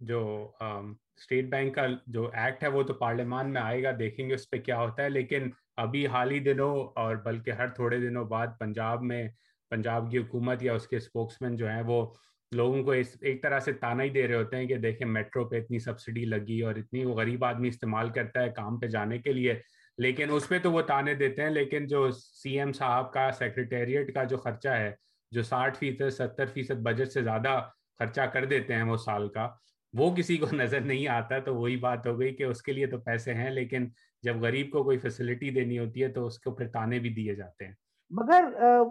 جو 0.00 0.22
اسٹیٹ 0.60 1.44
بینک 1.44 1.74
کا 1.74 1.86
جو 2.06 2.28
ایکٹ 2.32 2.62
ہے 2.62 2.68
وہ 2.68 2.82
تو 2.82 2.94
پارلیمان 2.94 3.52
میں 3.52 3.60
آئے 3.60 3.82
گا 3.82 3.90
دیکھیں 3.98 4.28
گے 4.28 4.34
اس 4.34 4.50
پہ 4.50 4.58
کیا 4.58 4.78
ہوتا 4.78 5.02
ہے 5.02 5.10
لیکن 5.10 5.50
ابھی 5.76 6.06
حال 6.06 6.30
ہی 6.30 6.38
دنوں 6.38 6.76
اور 6.96 7.16
بلکہ 7.16 7.50
ہر 7.50 7.68
تھوڑے 7.68 7.98
دنوں 7.98 8.24
بعد 8.24 8.58
پنجاب 8.58 9.02
میں 9.02 9.26
پنجاب 9.70 10.10
کی 10.10 10.18
حکومت 10.18 10.62
یا 10.62 10.74
اس 10.74 10.86
کے 10.88 10.96
اسپوکس 10.96 11.40
مین 11.42 11.56
جو 11.56 11.68
ہیں 11.68 11.82
وہ 11.82 12.04
لوگوں 12.52 12.82
کو 12.84 12.90
اس 12.90 13.16
ایک 13.20 13.42
طرح 13.42 13.60
سے 13.60 13.72
تانا 13.72 14.02
ہی 14.02 14.10
دے 14.10 14.26
رہے 14.28 14.34
ہوتے 14.34 14.56
ہیں 14.56 14.66
کہ 14.66 14.76
دیکھیں 14.76 15.06
میٹرو 15.06 15.44
پہ 15.44 15.56
اتنی 15.56 15.78
سبسڈی 15.78 16.24
لگی 16.24 16.60
اور 16.60 16.74
اتنی 16.74 17.04
وہ 17.04 17.14
غریب 17.14 17.44
آدمی 17.44 17.68
استعمال 17.68 18.08
کرتا 18.08 18.42
ہے 18.42 18.50
کام 18.50 18.78
پہ 18.78 18.86
جانے 18.86 19.18
کے 19.18 19.32
لیے 19.32 19.54
لیکن 19.98 20.30
اس 20.30 20.48
پہ 20.48 20.58
تو 20.58 20.72
وہ 20.72 20.82
تانے 20.82 21.14
دیتے 21.14 21.42
ہیں 21.42 21.50
لیکن 21.50 21.86
جو 21.86 22.10
سی 22.10 22.58
ایم 22.58 22.72
صاحب 22.72 23.12
کا 23.12 23.30
سیکرٹیریٹ 23.32 24.14
کا 24.14 24.24
جو 24.24 24.36
خرچہ 24.36 24.68
ہے 24.68 24.92
جو 25.30 25.42
ساٹھ 25.42 25.78
فیصد، 25.78 26.10
ستر 26.10 26.46
فیصد 26.46 26.82
بجٹ 26.82 27.08
سے 27.08 27.22
زیادہ 27.22 27.60
خرچہ 27.98 28.20
کر 28.20 28.44
دیتے 28.44 28.74
ہیں 28.74 28.82
وہ 28.82 28.96
سال 28.96 29.28
کا، 29.28 29.48
وہ 29.92 30.14
کسی 30.14 30.36
کو 30.36 30.46
نظر 30.52 30.80
نہیں 30.80 31.08
آتا 31.08 31.38
تو 31.38 31.54
وہی 31.54 31.76
بات 31.76 32.06
ہو 32.06 32.18
گئی 32.20 32.34
کہ 32.34 32.42
اس 32.42 32.62
کے 32.62 32.72
لیے 32.72 32.86
تو 32.86 32.98
پیسے 32.98 33.34
ہیں، 33.34 33.50
لیکن 33.50 33.86
جب 34.22 34.36
غریب 34.36 34.70
کو 34.70 34.82
کوئی 34.82 34.98
فیسلٹی 34.98 35.50
دینی 35.50 35.78
ہوتی 35.78 36.02
ہے 36.02 36.08
تو 36.08 36.26
اس 36.26 36.38
کو 36.38 36.50
پھر 36.50 36.68
تانے 36.68 36.98
بھی 36.98 37.10
دیے 37.10 37.34
جاتے 37.34 37.66
ہیں۔ 37.66 37.72
مگر 38.10 38.44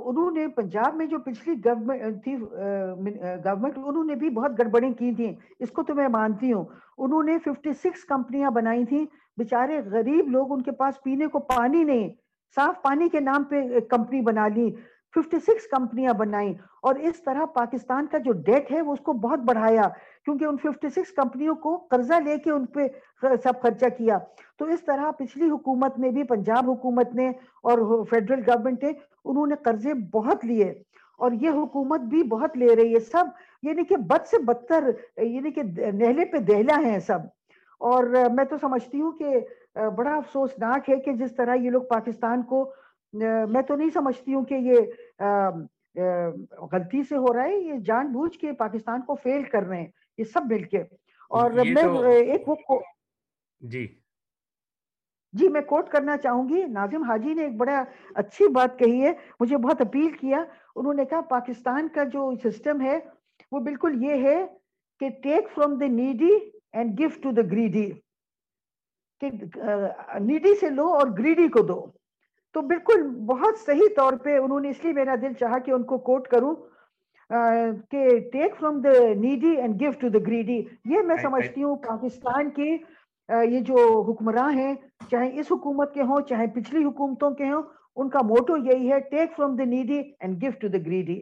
انہوں 0.06 0.32
نے 0.32 0.48
پنجاب 0.48 0.96
میں 0.96 1.06
جو 1.06 1.20
پچھلی 1.20 1.56
گورنمنٹ 1.66 2.24
تھی 2.24 2.38
گورنمنٹ، 3.46 3.78
انہوں 3.78 4.04
نے 4.04 4.16
بھی 4.16 4.30
بہت 4.30 4.60
گڑبڑیں 4.60 4.94
کی 4.94 5.12
تھیں۔ 5.16 5.34
اس 5.60 5.72
کو 5.72 5.84
تو 5.84 5.96
میں 5.96 6.08
مانتی 6.08 6.54
ہوں۔ 6.54 6.66
انہوں 6.98 7.24
نے 7.24 7.38
ففٹی 7.40 7.74
سکس 7.74 8.04
کمپنیاں 8.04 8.52
بنائی 8.52 8.86
تھیں۔ 8.86 9.06
بیچارے 9.38 9.80
غریب 9.86 10.28
لوگ 10.28 10.52
ان 10.52 10.62
کے 10.62 10.72
پاس 10.72 11.04
پینے 11.04 11.28
کو 11.28 11.40
پانی 11.40 11.84
نہیں، 11.84 12.10
صاف 12.56 12.82
پانی 12.82 13.10
کے 13.10 13.20
نام 13.20 13.44
پہ 13.44 13.80
کمپنی 13.90 14.22
بنا 14.22 14.48
لی۔ 14.48 14.70
ففٹی 15.16 15.40
سکس 15.40 15.68
کمپنیاں 15.68 16.14
بنائیں۔ 16.14 16.54
اور 16.82 16.96
اس 16.96 17.24
طرح 17.24 17.46
پاکستان 17.46 18.08
کا 18.08 18.18
جو 18.18 18.32
ڈیٹ 18.32 18.72
ہے 18.72 18.82
وہ 18.82 18.94
اس 18.94 19.00
کو 19.00 19.14
بہت 19.14 19.40
بڑھایا، 19.40 19.88
کیونکہ 20.26 20.46
ان 20.46 20.58
ففٹی 20.58 20.90
سکس 20.90 21.12
کمپنیوں 21.12 21.56
کو 21.56 21.78
قرضہ 21.78 22.14
لے 22.14 22.38
کے 22.38 22.52
ان 22.52 22.66
پہ 22.66 22.88
سب 23.22 23.62
خرچہ 23.62 23.86
کیا۔ 23.98 24.18
تو 24.60 24.66
اس 24.66 24.84
طرح 24.86 25.12
پچھلی 25.12 25.50
حکومت 25.50 26.00
نے 26.00 26.10
بھی، 26.10 26.24
پنجاب 26.24 26.70
حکومت 26.70 27.16
نے 27.16 27.30
اور 27.64 28.06
فیڈرل 28.06 28.40
گورنمنٹ 28.48 28.84
نے، 28.84 28.92
انہوں 29.26 29.48
نے 29.48 29.56
قرضے 29.56 29.94
بہت 29.94 30.46
لیے۔ 30.46 30.74
اور 31.18 31.32
یہ 31.32 31.50
حکومت 31.50 32.00
بھی 32.00 32.24
بہت 32.24 32.58
لے 32.58 32.76
رہی 32.76 32.96
ہے۔ 32.96 33.00
سب 33.00 33.26
یعنی 33.64 33.84
کہ 33.84 33.98
بد 33.98 34.28
سے 34.28 34.38
بدتر 34.38 34.90
یعنی 35.18 35.52
کہ 35.52 35.64
نہلے 35.78 36.26
پہ 36.26 36.38
دہلا 36.38 36.80
ہیں 36.80 37.00
سب۔ 37.00 37.20
اور 37.80 38.04
میں 38.34 38.44
تو 38.44 38.58
سمجھتی 38.62 39.02
ہوں 39.02 39.12
کہ 39.12 39.40
بڑا 39.96 40.16
افسوسناک 40.16 40.90
ہے 40.90 40.96
کہ 40.96 41.14
جس 41.14 41.36
طرح 41.36 41.56
یہ 41.56 41.70
لوگ 41.70 41.82
پاکستان 41.82 42.44
کو، 42.44 42.74
میں 43.50 43.62
تو 43.62 43.76
نہیں 43.76 43.90
سمجھتی 43.94 44.34
ہوں 44.34 44.46
کہ 44.46 44.54
یہ 44.54 44.78
غلطی 45.20 47.04
سے 47.04 47.16
ہو 47.16 47.34
رہا 47.34 47.44
ہے 47.44 47.58
یہ 47.58 47.74
جان 47.86 48.12
بوجھ 48.12 48.38
کے 48.38 48.52
پاکستان 48.54 49.02
کو 49.02 49.16
فیل 49.16 49.44
کر 49.44 49.64
رہے 49.64 49.78
ہیں 49.78 49.88
یہ 50.18 50.24
سب 50.24 50.52
مل 50.52 50.64
کے۔ 50.64 50.82
اور 51.32 51.52
میں 51.52 51.84
ایک 52.14 52.50
وہ 52.50 52.80
جی۔ 53.62 53.86
جی 55.34 55.48
میں 55.50 55.62
کوٹ 55.62 55.90
کرنا 55.90 56.18
چاہوں 56.18 56.50
گی۔ 56.50 56.64
ناظم 56.64 57.04
حاجی 57.04 57.34
نے 57.34 57.44
ایک 57.44 57.56
بڑا 57.58 57.84
اچھی 58.16 58.48
بات 58.48 58.78
کہی 58.80 59.02
ہے 59.02 59.12
مجھے 59.40 59.58
بہت 59.58 59.82
اپیل 59.82 60.12
کیا۔ 60.18 60.44
انہوں 60.76 60.94
نے 60.94 61.06
کہا 61.06 61.22
پاکستان 61.22 61.88
کا 61.88 62.04
جو 62.04 62.32
سسٹم 62.44 62.82
ہے 62.82 63.00
وہ 63.52 63.60
بالکل 63.60 64.04
یہ 64.04 64.28
ہے 64.28 64.46
کہ 65.02 65.10
take 65.24 65.50
from 65.56 65.78
the 65.78 65.88
needy 65.88 66.34
and 66.72 67.00
gift 67.00 67.24
to 67.24 67.32
the 67.32 67.42
greedy 67.52 67.90
کہ 69.22 69.30
نیڈی 70.20 70.56
سے 70.56 70.70
لو 70.70 70.88
اور 70.94 71.08
گریڈی 71.20 71.48
کو 71.48 71.62
دو۔ 71.62 71.86
تو 72.56 72.62
بالکل 72.64 73.02
بہت 73.26 73.58
صحیح 73.60 73.88
طور 73.96 74.14
پہ 74.24 74.38
انہوں 74.38 74.60
نے 74.60 74.70
اس 74.70 74.84
لیے 74.84 74.94
میرا 74.94 75.16
دل 75.22 75.34
چاہا 75.40 75.58
کہ 75.60 75.72
ان 75.72 75.84
کو 75.84 75.98
کوٹ 76.06 76.28
کروں 76.28 76.54
کہ 77.92 78.08
take 78.32 78.56
from 78.60 78.80
the 78.82 78.92
needy 79.22 79.56
and 79.62 79.80
give 79.80 79.92
to 80.00 80.10
the 80.10 80.20
greedy 80.28 80.58
یہ 80.86 81.02
میں 81.08 81.16
سمجھتی 81.22 81.64
ہوں 81.64 81.76
پاکستان 81.84 82.50
کی 82.50 82.70
یہ 83.30 83.60
جو 83.62 83.76
حکمراں 84.10 84.50
ہیں 84.52 84.74
چاہے 85.12 85.40
اس 85.40 85.52
حکومت 85.52 85.94
کے 85.94 86.02
ہوں 86.04 86.22
چاہے 86.30 86.48
پچھلی 86.56 86.84
حکومتوں 86.84 87.32
کے 87.34 87.50
ہوں 87.50 87.64
ان 87.98 88.10
کا 88.10 88.22
موٹو 88.26 88.58
یہی 88.66 88.92
ہے 88.92 89.00
take 89.12 89.36
from 89.38 89.56
the 89.56 89.66
needy 89.70 90.02
and 90.20 90.42
give 90.42 90.52
to 90.62 90.68
the 90.68 90.86
greedy 90.86 91.22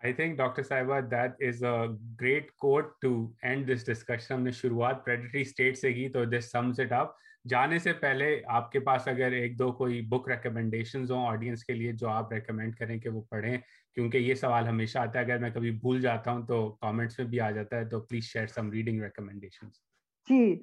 I 0.00 0.12
think 0.12 0.36
Dr. 0.38 0.62
Saiba 0.62 0.98
that 1.10 1.40
is 1.40 1.62
a 1.62 1.96
great 2.16 2.50
quote 2.56 2.90
to 3.02 3.08
end 3.44 3.66
this 3.66 3.82
discussion. 3.84 4.32
ہم 4.32 4.42
نے 4.42 4.50
شروعات 4.52 5.02
predatory 5.04 5.44
state 5.46 5.78
سے 5.78 5.92
کی 5.92 6.08
تو 6.08 6.24
this 6.26 6.50
sums 6.50 6.78
it 6.78 6.92
up. 6.92 7.16
جانے 7.44 7.78
سے 7.78 7.92
پہلے 7.92 8.40
آپ 8.48 8.70
کے 8.72 8.80
پاس 8.80 9.08
اگر 9.08 9.32
ایک 9.32 9.58
دو 9.58 9.70
کوئی 9.72 10.00
بک 10.08 10.28
ریکمنڈیشنز 10.28 11.10
ہوں 11.10 11.26
آڈینس 11.26 11.64
کے 11.64 11.72
لیے 11.72 11.92
جو 11.92 12.08
آپ 12.08 12.32
ریکمینڈ 12.32 12.74
کریں 12.76 12.98
کہ 12.98 13.08
وہ 13.08 13.20
پڑھیں، 13.30 13.56
کیونکہ 13.96 14.18
یہ 14.18 14.34
سوال 14.34 14.68
ہمیشہ 14.68 14.98
آتا 14.98 15.18
ہے، 15.18 15.24
اگر 15.24 15.38
میں 15.38 15.50
کبھی 15.50 15.70
بھول 15.80 16.00
جاتا 16.00 16.32
ہوں 16.32 16.46
تو 16.46 16.68
کامنٹس 16.80 17.18
میں 17.18 17.26
بھی 17.26 17.40
آ 17.40 17.50
جاتا 17.50 17.76
ہے، 17.76 17.84
تو 17.88 18.00
please 18.00 18.24
share 18.24 18.46
some 18.46 18.70
reading 18.70 19.02
recommendations 19.02 19.80
جی 20.28 20.60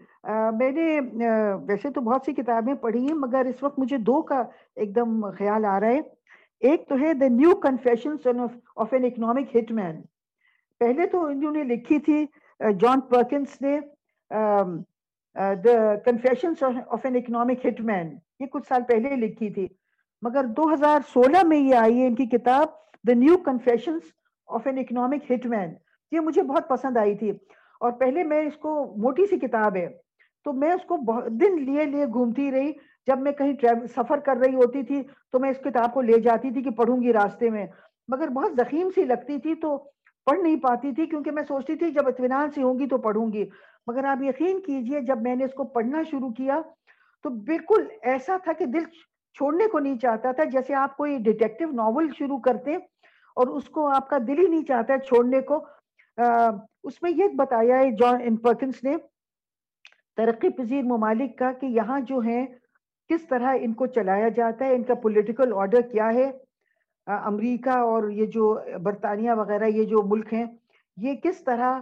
میں 0.57 0.71
نے 0.71 0.99
ویسے 1.67 1.89
تو 1.89 2.01
بہت 2.01 2.25
سی 2.25 2.33
کتابیں 2.33 2.73
پڑھی 2.81 3.05
ہیں، 3.05 3.13
مگر 3.15 3.45
اس 3.49 3.63
وقت 3.63 3.79
مجھے 3.79 3.97
دو 4.07 4.21
کا 4.23 4.43
ایک 4.75 4.95
دم 4.95 5.29
خیال 5.37 5.65
آ 5.65 5.79
رہا 5.79 5.87
ہے۔ 5.87 6.01
ایک 6.61 6.87
تو 6.89 6.95
ہے 6.99 7.13
the 7.13 7.27
new 7.29 7.55
confession 7.61 8.39
of 8.75 8.93
an 8.93 9.05
economic 9.05 9.55
hit 9.55 9.71
man 9.71 10.01
پہلے 10.81 11.07
تو 11.07 11.25
انہوں 11.25 11.51
نے 11.51 11.63
لکھی 11.63 11.99
تھی 11.99 12.25
جان 12.79 13.01
پرکنس 13.09 13.61
نے 13.61 13.79
confessions 16.05 16.63
of 16.63 17.05
an 17.05 17.15
economic 17.15 17.65
hit 17.65 17.81
man 17.81 18.15
یہ 18.39 18.45
کچھ 18.45 18.67
سال 18.67 18.81
پہلے 18.87 19.15
لکھی 19.15 19.49
تھی۔ 19.49 19.67
مگر 20.21 20.43
دو 20.57 20.73
ہزار 20.73 20.99
سولہ 21.07 21.43
میں 21.47 21.57
یہ 21.57 21.75
آئی 21.75 22.01
ہے 22.01 22.07
ان 22.07 22.15
کی 22.15 22.25
کتاب 22.27 22.67
the 23.07 23.13
new 23.13 23.37
confessions 23.45 24.01
of 24.47 24.67
an 24.67 24.77
economic 24.77 25.31
hit 25.31 25.45
man 25.45 25.73
یہ 26.11 26.19
مجھے 26.19 26.43
بہت 26.43 26.67
پسند 26.69 26.97
آئی 26.97 27.15
تھی۔ 27.17 27.31
اور 27.81 27.91
پہلے 27.91 28.23
میں 28.23 28.41
اس 28.45 28.57
کو 28.57 28.71
موٹی 28.97 29.25
سی 29.29 29.37
کتاب 29.39 29.75
ہے، 29.75 29.87
تو 30.45 30.53
میں 30.53 30.71
اس 30.71 30.85
کو 30.87 30.97
بہت 30.97 31.31
دن 31.41 31.59
لیے 31.63 31.85
لیے 31.85 32.05
گھومتی 32.05 32.51
رہی۔ 32.51 32.71
جب 33.07 33.19
میں 33.19 33.31
کہیں 33.31 33.53
سفر 33.95 34.19
کر 34.19 34.37
رہی 34.37 34.55
ہوتی 34.55 34.83
تھی، 34.83 35.01
تو 35.31 35.39
میں 35.39 35.49
اس 35.49 35.57
کتاب 35.57 35.93
کو 35.93 36.01
لے 36.01 36.19
جاتی 36.19 36.51
تھی 36.51 36.61
کہ 36.63 36.69
پڑھوں 36.69 37.01
گی 37.01 37.13
راستے 37.13 37.49
میں۔ 37.49 37.65
مگر 38.07 38.27
بہت 38.27 38.55
زخیم 38.57 38.89
سی 38.95 39.03
لگتی 39.03 39.37
تھی 39.39 39.55
تو 39.55 39.77
پڑھ 40.27 40.39
نہیں 40.39 40.55
پاتی 40.55 40.91
تھی، 40.91 41.05
کیونکہ 41.05 41.31
میں 41.31 41.43
سوچتی 41.47 41.75
تھی 41.75 41.91
جب 41.91 42.07
اطمینان 42.07 42.49
سے 42.51 42.63
ہوں 42.63 42.79
گی 42.79 42.87
تو 42.87 42.97
پڑھوں 42.97 43.31
گی۔ 43.33 43.45
مگر 43.87 44.05
آپ 44.05 44.21
یقین 44.23 44.59
کیجیے 44.61 45.01
جب 45.07 45.21
میں 45.21 45.35
نے 45.35 45.43
اس 45.45 45.53
کو 45.53 45.63
پڑھنا 45.75 46.01
شروع 46.11 46.29
کیا 46.37 46.61
تو 47.25 47.29
بالکل 47.45 47.87
ایسا 48.11 48.37
تھا 48.43 48.53
کہ 48.53 48.65
دل 48.65 48.83
چھوڑنے 49.35 49.67
کو 49.71 49.79
نہیں 49.79 49.97
چاہتا 49.99 50.31
تھا 50.31 50.43
جیسے 50.51 50.73
آپ 50.75 50.95
کوئی 50.97 51.17
ڈیٹیکٹیو 51.23 51.71
ناول 51.71 52.07
شروع 52.17 52.37
کرتے 52.39 52.75
اور 53.37 53.47
اس 53.57 53.69
کو 53.69 53.87
آپ 53.93 54.09
کا 54.09 54.17
دل 54.27 54.39
ہی 54.39 54.47
نہیں 54.47 54.65
چاہتا 54.65 54.93
ہے 54.93 54.99
چھوڑنے 55.07 55.41
کو۔ 55.41 55.65
اس 56.87 57.01
میں 57.01 57.11
یہ 57.11 57.35
بتایا 57.35 57.77
ہے 57.79 57.89
جان 57.99 58.21
ان 58.25 58.35
پرکنس 58.43 58.83
نے، 58.83 58.95
ترقی 60.17 60.49
پذیر 60.57 60.83
ممالک 60.85 61.37
کا 61.39 61.51
کہ 61.51 61.65
یہاں 61.65 61.99
جو 62.09 62.19
ہیں، 62.19 62.45
کس 63.09 63.27
طرح 63.27 63.55
ان 63.61 63.73
کو 63.73 63.87
چلایا 63.95 64.29
جاتا 64.35 64.65
ہے، 64.65 64.75
ان 64.75 64.83
کا 64.83 64.95
پولیٹیکل 65.03 65.53
آرڈر 65.53 65.81
کیا 65.91 66.13
ہے 66.13 66.31
امریکہ 67.07 67.77
اور 67.87 68.09
یہ 68.11 68.25
جو 68.31 68.53
برطانیہ 68.83 69.31
وغیرہ، 69.37 69.67
یہ 69.69 69.83
جو 69.85 70.01
ملک 70.05 70.33
ہیں، 70.33 70.45
یہ 70.97 71.15
کس 71.23 71.43
طرح 71.43 71.79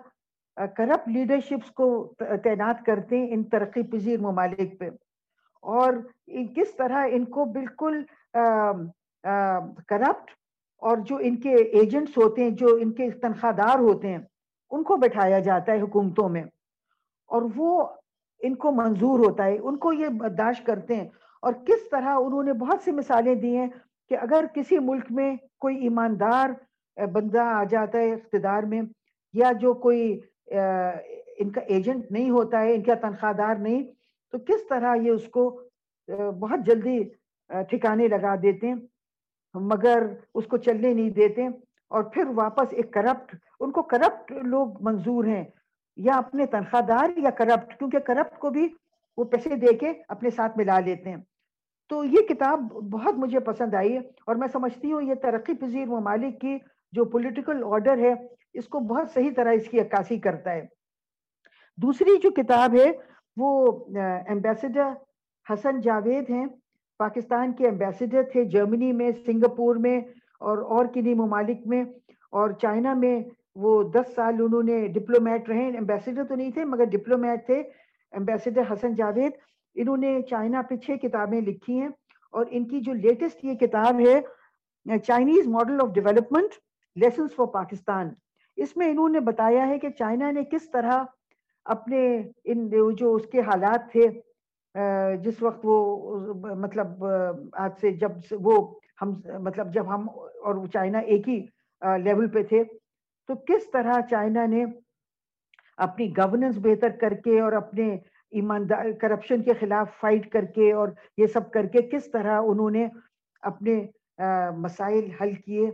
کرپٹ 0.57 1.09
لیڈرشپس 1.09 1.71
کو 1.71 2.13
تعینات 2.43 2.85
کرتے 2.85 3.17
ہیں 3.17 3.27
ان 3.29 3.43
ترقی 3.43 3.83
پذیر 3.83 4.19
ممالک 4.19 4.79
پہ۔ 4.79 4.89
اور 5.61 5.93
کس 6.55 6.75
طرح 6.75 7.07
ان 7.11 7.25
کو 7.25 7.45
بالکل 7.45 8.03
کرپٹ 9.87 10.31
اور 10.77 10.97
جو 10.97 11.17
ان 11.21 11.35
کے 11.35 11.55
ایجنٹس 11.55 12.17
ہوتے 12.17 12.43
ہیں، 12.43 12.49
جو 12.49 12.67
ان 12.79 12.91
کے 12.91 13.09
تنخواہ 13.11 13.51
دار 13.51 13.79
ہوتے 13.79 14.07
ہیں، 14.07 14.17
ان 14.71 14.83
کو 14.83 14.97
بٹھایا 14.97 15.39
جاتا 15.39 15.71
ہے 15.71 15.81
حکومتوں 15.81 16.29
میں۔ 16.29 16.43
اور 17.27 17.41
وہ 17.55 17.83
ان 18.39 18.55
کو 18.55 18.71
منظور 18.71 19.19
ہوتا 19.19 19.45
ہے، 19.45 19.57
ان 19.59 19.77
کو 19.77 19.93
یہ 19.93 20.07
برداشت 20.07 20.65
کرتے 20.65 20.95
ہیں۔ 20.95 21.07
اور 21.41 21.53
کس 21.53 21.89
طرح 21.91 22.17
انہوں 22.19 22.43
نے 22.43 22.53
بہت 22.53 22.81
سی 22.83 22.91
مثالیں 22.91 23.35
دی 23.35 23.57
ہیں 23.57 23.67
کہ 24.09 24.17
اگر 24.21 24.45
کسی 24.53 24.79
ملک 24.79 25.05
میں 25.09 25.35
کوئی 25.59 25.77
ایماندار 25.77 26.49
بندہ 27.13 27.39
آ 27.39 27.63
جاتا 27.63 27.97
ہے 27.97 28.13
اقتدار 28.13 28.63
میں، 28.63 28.81
یا 29.33 29.51
جو 29.51 29.73
کوئی 29.73 30.19
ان 30.53 31.51
کا 31.51 31.61
ایجنٹ 31.67 32.11
نہیں 32.11 32.29
ہوتا 32.29 32.61
ہے، 32.61 32.73
ان 32.75 32.83
کا 32.83 32.95
تنخواہ 33.01 33.33
دار 33.33 33.55
نہیں، 33.57 33.83
تو 34.33 34.37
کس 34.47 34.67
طرح 34.69 34.95
یہ 34.95 35.11
اس 35.11 35.27
کو 35.29 35.49
بہت 36.39 36.65
جلدی 36.65 37.03
ٹھکانے 37.69 38.07
لگا 38.07 38.35
دیتے 38.43 38.67
ہیں، 38.67 38.75
مگر 39.55 40.03
اس 40.35 40.45
کو 40.47 40.57
چلنے 40.59 40.93
نہیں 40.93 41.09
دیتے 41.11 41.47
اور 41.91 42.03
پھر 42.13 42.27
واپس 42.35 42.73
ایک 42.73 42.93
کرپٹ 42.93 43.35
ان 43.59 43.71
کو 43.71 43.81
کرپٹ 43.91 44.31
لوگ 44.45 44.81
منظور 44.85 45.25
ہیں، 45.25 45.43
یا 45.97 46.17
اپنے 46.17 46.45
تنخواہ 46.51 46.81
دار 46.87 47.17
یا 47.17 47.29
کرپٹ 47.37 47.77
کیونکہ 47.79 47.99
کرپٹ 48.07 48.39
کو 48.39 48.49
بھی 48.49 48.67
وہ 49.17 49.23
پیسے 49.31 49.55
دے 49.57 49.73
کے 49.77 49.91
اپنے 50.07 50.29
ساتھ 50.29 50.57
ملا 50.57 50.79
لیتے 50.79 51.09
ہیں۔ 51.09 51.17
تو 51.91 52.03
یہ 52.05 52.27
کتاب 52.27 52.61
بہت 52.91 53.17
مجھے 53.17 53.39
پسند 53.47 53.73
آئی 53.75 53.93
ہے 53.93 53.99
اور 54.25 54.35
میں 54.35 54.47
سمجھتی 54.53 54.91
ہوں 54.91 55.01
یہ 55.01 55.15
ترقی 55.21 55.53
پذیر 55.61 55.85
ممالک 55.87 56.39
کی 56.41 56.57
جو 56.93 57.05
پولیٹیکل 57.11 57.63
آرڈر 57.65 57.97
ہے 57.99 58.13
اس 58.53 58.67
کو 58.67 58.79
بہت 58.79 59.09
صحیح 59.13 59.31
طرح 59.35 59.51
اس 59.51 59.69
کی 59.69 59.79
عکاسی 59.79 60.19
کرتا 60.19 60.51
ہے۔ 60.51 60.65
دوسری 61.77 62.17
جو 62.17 62.31
کتاب 62.31 62.75
ہے 62.75 62.91
وہ 63.37 63.79
ایمبیسڈر 64.27 64.89
حسن 65.53 65.81
جاوید 65.81 66.29
ہیں۔ 66.29 66.45
پاکستان 66.97 67.53
کے 67.53 67.65
ایمبیسڈر 67.65 68.23
تھے، 68.31 68.43
جرمنی 68.45 68.91
میں، 68.91 69.11
سنگاپور 69.25 69.75
میں 69.75 70.01
اور 70.39 70.57
اور 70.57 70.85
کنی 70.93 71.13
ممالک 71.13 71.57
میں۔ 71.65 71.83
اور 72.31 72.49
چائنا 72.51 72.93
میں 72.93 73.23
وہ 73.55 73.83
دس 73.83 74.15
سال 74.15 74.33
انہوں 74.39 74.63
نے 74.63 74.87
ڈپلومیٹ 74.87 75.49
رہے۔ 75.49 75.65
ایمبیسڈر 75.65 76.23
تو 76.23 76.35
نہیں 76.35 76.51
تھے، 76.51 76.65
مگر 76.65 76.83
ڈپلومیٹ 76.83 77.45
تھے۔ 77.45 77.59
ایمبیسڈر 78.11 78.73
حسن 78.73 78.95
جاوید، 78.95 79.31
انہوں 79.75 79.97
نے 79.97 80.21
چائنا 80.21 80.61
پہ 80.61 80.75
چھ 80.75 80.91
کتابیں 81.01 81.41
لکھی 81.41 81.81
ہیں۔ 81.81 81.89
اور 82.31 82.45
ان 82.49 82.67
کی 82.67 82.81
جو 82.81 82.93
لیٹسٹ 82.93 83.45
یہ 83.45 83.53
کتاب 83.53 83.99
ہے 83.99 84.21
Chinese 84.99 85.47
model 85.47 85.77
of 85.81 85.93
development 85.93 86.49
lessons 86.95 87.35
for 87.35 87.45
Pakistan 87.45 88.09
اس 88.57 88.75
میں 88.77 88.89
انہوں 88.89 89.09
نے 89.09 89.19
بتایا 89.19 89.67
ہے 89.67 89.79
کہ 89.79 89.89
چائنا 89.89 90.31
نے 90.31 90.43
کس 90.51 90.69
طرح 90.71 91.03
اپنے 91.65 92.01
ان 92.43 92.67
جو 92.95 93.13
اس 93.15 93.25
کے 93.31 93.41
حالات 93.41 93.91
تھے 93.91 94.07
جس 95.23 95.41
وقت 95.43 95.59
وہ 95.63 96.53
مطلب 96.55 97.05
آج 97.53 97.71
سے 97.81 97.91
جب 97.91 98.11
وہ 98.45 98.55
ہم 99.01 99.13
مطلب 99.43 99.73
جب 99.73 99.93
ہم 99.95 100.07
اور 100.45 100.65
چائنا 100.73 100.99
ایک 100.99 101.29
ہی 101.29 101.39
لیول 102.03 102.29
پہ 102.29 102.43
تھے، 102.43 102.63
تو 103.29 103.35
کس 103.47 103.69
طرح 103.71 103.99
چائنا 104.09 104.45
نے 104.45 104.63
اپنی 105.77 106.09
گورننس 106.17 106.57
بہتر 106.61 106.89
کر 107.01 107.13
کے 107.13 107.39
اور 107.39 107.51
اپنے 107.51 107.93
ایماندار 108.33 108.91
کرپشن 109.01 109.41
کے 109.43 109.53
خلاف 109.59 109.89
فائٹ 109.99 110.31
کر 110.31 110.45
کے 110.45 110.71
اور 110.73 110.89
یہ 111.17 111.27
سب 111.27 111.51
کر 111.51 111.65
کے 111.65 111.81
کس 111.81 112.11
طرح 112.11 112.41
انہوں 112.47 112.69
نے 112.71 112.87
اپنے 113.43 113.81
مسائل 114.57 115.09
حل 115.21 115.33
کیے 115.35 115.67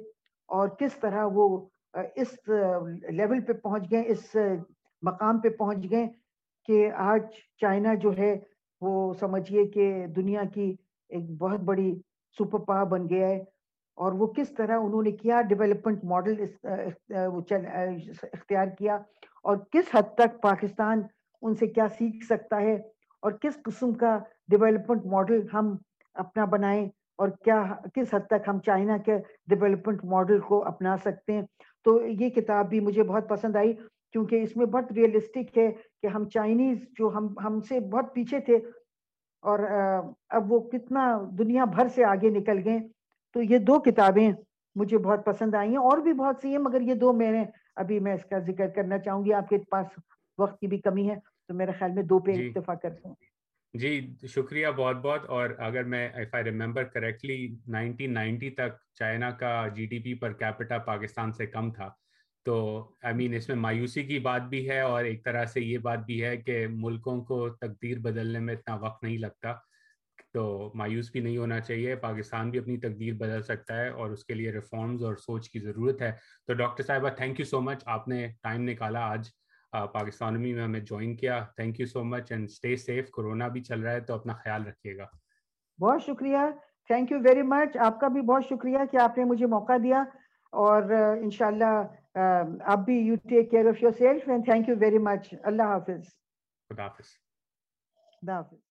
اور 0.50 0.70
کس 0.70 0.96
طرح 1.00 1.26
وہ 1.34 1.48
اس 1.94 2.38
لیول 3.10 3.40
پہ 3.46 3.54
پہنچ 3.54 3.92
گئے، 3.92 4.04
اس 4.08 4.36
مقام 5.04 5.40
پہ 5.40 5.50
پہنچ 5.50 5.90
گئے 5.92 6.06
کہ 6.68 6.90
آج 6.94 7.22
چائنا 7.62 7.94
جو 8.02 8.18
ہے 8.18 8.36
وہ 8.82 9.14
سمجھیے 9.20 9.66
کہ 9.66 10.06
دنیا 10.16 10.44
کی 10.54 10.74
ایک 11.10 11.30
بہت 11.38 11.60
بڑی 11.60 11.94
سپر 12.38 12.60
پاور 12.66 12.86
بن 12.86 13.08
گیا 13.10 13.28
ہے 13.28 13.38
اور 13.98 14.12
وہ 14.12 14.28
کس 14.28 14.52
طرح 14.58 14.80
انہوں 14.80 15.04
نے 15.04 15.12
کیا 15.12 15.42
ڈیولپمنٹ 15.42 16.04
ماڈل 16.04 16.44
اختیار 18.34 18.68
کیا 18.78 18.96
اور 19.46 19.58
کس 19.72 19.96
حد 19.96 20.14
تک 20.16 20.42
پاکستان 20.42 21.02
ان 21.44 21.56
سے 21.56 21.68
کیا 21.68 21.88
سیکھ 21.98 22.26
سکتا 22.26 22.62
ہے 22.62 22.76
اور 23.24 23.32
کس 23.42 23.58
قسم 23.64 23.94
کا 23.94 24.18
ڈیولپمنٹ 24.50 25.06
ماڈل 25.06 25.46
ہم 25.54 25.76
اپنا 26.16 26.46
بنائیں 26.46 26.88
اور 27.20 27.30
کیا 27.44 27.64
کس 27.94 28.14
حد 28.14 28.28
تک 28.28 28.48
ہم 28.48 28.60
چائنا 28.60 28.98
کے 28.98 29.18
ڈیولپمنٹ 29.48 30.04
ماڈل 30.06 30.40
کو 30.40 30.64
اپنا 30.66 30.96
سکتے 30.98 31.34
ہیں؟ 31.34 31.42
تو 31.86 32.00
یہ 32.06 32.30
کتاب 32.30 32.70
بھی 32.70 32.80
مجھے 32.80 33.04
بہت 33.04 33.30
پسند 33.30 33.56
آئی 33.56 33.74
کیونکہ 34.14 34.44
اس 34.44 34.56
میں 34.58 34.66
بہت 34.66 34.92
ریئلسٹک 34.92 35.58
ہے 35.58 35.72
کہ 36.02 36.08
ہم 36.08 36.30
چائنیز 36.30 36.78
جو 37.00 37.10
ہم 37.16 37.28
ہم 37.46 37.60
سے 37.62 37.80
بہت 37.80 38.14
پیچھے 38.14 38.40
تھے 38.40 38.56
اور 39.44 39.60
اب 40.30 40.52
وہ 40.52 40.60
کتنا 40.70 41.04
دنیا 41.38 41.66
بھر 41.66 41.88
سے 41.88 42.04
آگے 42.04 42.30
نکل 42.30 42.62
گئے۔ 42.66 42.80
تو 43.36 43.42
یہ 43.42 43.58
دو 43.58 43.80
کتابیں 43.80 44.32
مجھے 44.76 44.98
بہت 44.98 45.26
پسند 45.26 45.56
آئی 45.56 45.70
ہیں 45.70 45.78
اور 45.78 45.98
بھی 45.98 46.14
بہت 46.14 46.42
سی 46.42 46.52
ہیں 46.52 46.58
مگر 46.58 46.82
یہ 46.82 46.94
دو 46.94 47.14
میں 47.14 47.32
نے 47.32 47.44
ابھی 47.76 48.00
میں 48.00 48.14
اس 48.14 48.26
کا 48.26 48.40
ذکر 48.40 48.68
کرنا 48.68 48.98
چاہوں 48.98 49.24
گی۔ 49.26 49.34
آپ 49.34 49.50
کے 49.50 49.58
پاس 49.70 49.86
وقت 50.38 50.60
کی 50.60 50.68
بھی 50.68 50.78
کمی 50.78 51.10
ہے 51.10 51.16
تو 51.50 51.54
میرے 51.54 51.72
خیال 51.72 51.92
میں 51.92 52.04
دو 52.04 52.20
پہ 52.20 52.32
جی۔ 52.32 52.48
اتفاق 52.48 52.82
کرتے 52.82 53.08
ہیں 53.08 53.16
جی 53.74 53.90
شکریہ 54.28 54.68
بہت 54.78 54.98
بہت، 55.04 55.26
اور 55.30 55.50
اگر 55.60 55.84
میں 55.84 56.08
if 56.10 56.34
I 56.36 56.44
remember 56.44 56.84
correctly 56.84 57.48
nineteen 57.68 58.14
ninety 58.14 58.50
تک 58.50 58.78
چائنا 59.00 59.30
کا 59.40 59.68
G 59.76 59.86
D 59.86 60.00
P 60.04 60.14
per 60.20 60.34
capita 60.34 60.78
Pakistan 60.86 61.32
سے 61.34 61.46
کم 61.48 61.72
تھا۔ 61.72 61.90
تو 62.46 62.56
آئی 63.04 63.16
مین 63.16 63.34
اس 63.34 63.48
میں 63.50 63.56
مایوسی 63.58 64.04
کی 64.04 64.20
بات 64.20 64.42
بھی 64.50 64.70
ہے، 64.70 64.80
اور 64.82 65.04
ایک 65.06 65.24
طرح 65.26 65.46
سے 65.46 65.62
یہ 65.62 65.78
بات 65.78 66.06
بھی 66.06 66.24
ہے 66.24 66.36
کہ 66.38 66.66
ملکوں 66.72 67.22
کو 67.26 67.48
تقدیر 67.62 68.00
بدلنے 68.00 68.40
میں 68.40 68.54
اتنا 68.56 68.76
وقت 68.82 69.04
نہیں 69.04 69.18
لگتا۔ 69.18 69.54
تو، 70.34 70.72
مایوس 70.76 71.12
بھی 71.12 71.20
نہیں 71.20 71.38
ہونا 71.38 71.60
چاہیے، 71.60 71.96
پاکستان 71.96 72.50
بھی 72.52 72.60
اپنی 72.60 72.78
تقدیر 72.78 73.14
بدل 73.14 73.44
سکتا 73.44 73.78
ہے، 73.78 73.90
اور 73.90 74.12
اس 74.12 74.26
کے 74.26 74.34
لیے 74.34 74.52
ریفارمز 74.52 75.04
اور 75.04 75.16
سوچ 75.18 75.50
کی 75.50 75.60
ضرورت 75.60 76.02
ہے۔ 76.02 76.12
تو، 76.48 76.54
ڈاکٹر 76.54 76.84
صاحبہ 76.84 77.10
تھینک 77.18 77.40
یو 77.40 77.46
سو 77.46 77.62
مچ 77.62 77.84
آپ 77.86 78.08
نے 78.08 78.28
ٹائم 78.44 78.70
نکالا 78.70 79.06
آج۔ 79.12 79.30
پاکستانی 79.72 80.54
میں 80.54 80.64
ہمیں 80.64 80.80
جوائن 80.80 81.16
کیا. 81.16 81.40
Thank 81.56 81.80
you 81.80 81.86
so 81.88 82.04
much 82.04 82.32
and 82.32 82.50
stay 82.50 82.76
safe 82.76 83.10
corona 83.12 83.48
بھی 83.48 83.64
چل 83.64 83.82
رہا 83.82 83.92
ہے 83.92 84.00
تو 84.00 84.14
اپنا 84.14 84.34
خیال 84.34 84.68
رکھیے 84.68 84.98
گا. 84.98 85.06
بہت 85.80 86.04
شکریہ. 86.04 86.38
تھینک 86.90 87.12
یو 87.12 87.20
ویری 87.24 87.42
مچ 87.42 87.78
آپ 87.88 88.00
کا 88.00 88.08
بھی 88.08 88.22
بہت 88.22 88.46
شکریہ 88.50 88.86
کہ 88.92 88.98
آپ 89.02 89.18
نے 89.18 89.24
مجھے 89.24 89.46
موقع 89.46 89.78
دیا. 89.84 90.04
اور 90.54 90.92
انشاءاللہ 90.92 92.20
آپ 92.74 92.80
بھی 92.86 92.98
you 92.98 93.16
take 93.30 93.52
care 93.52 93.68
of 93.70 93.84
yourself 93.98 94.30
and 94.30 94.46
thank 94.46 94.70
you 94.70 94.76
very 94.80 94.98
much 94.98 95.34
اللہ 95.44 95.64
حافظ. 95.74 96.08
خدا 96.70 96.84
حافظ. 96.84 97.12
خدا 98.22 98.36
حافظ. 98.36 98.69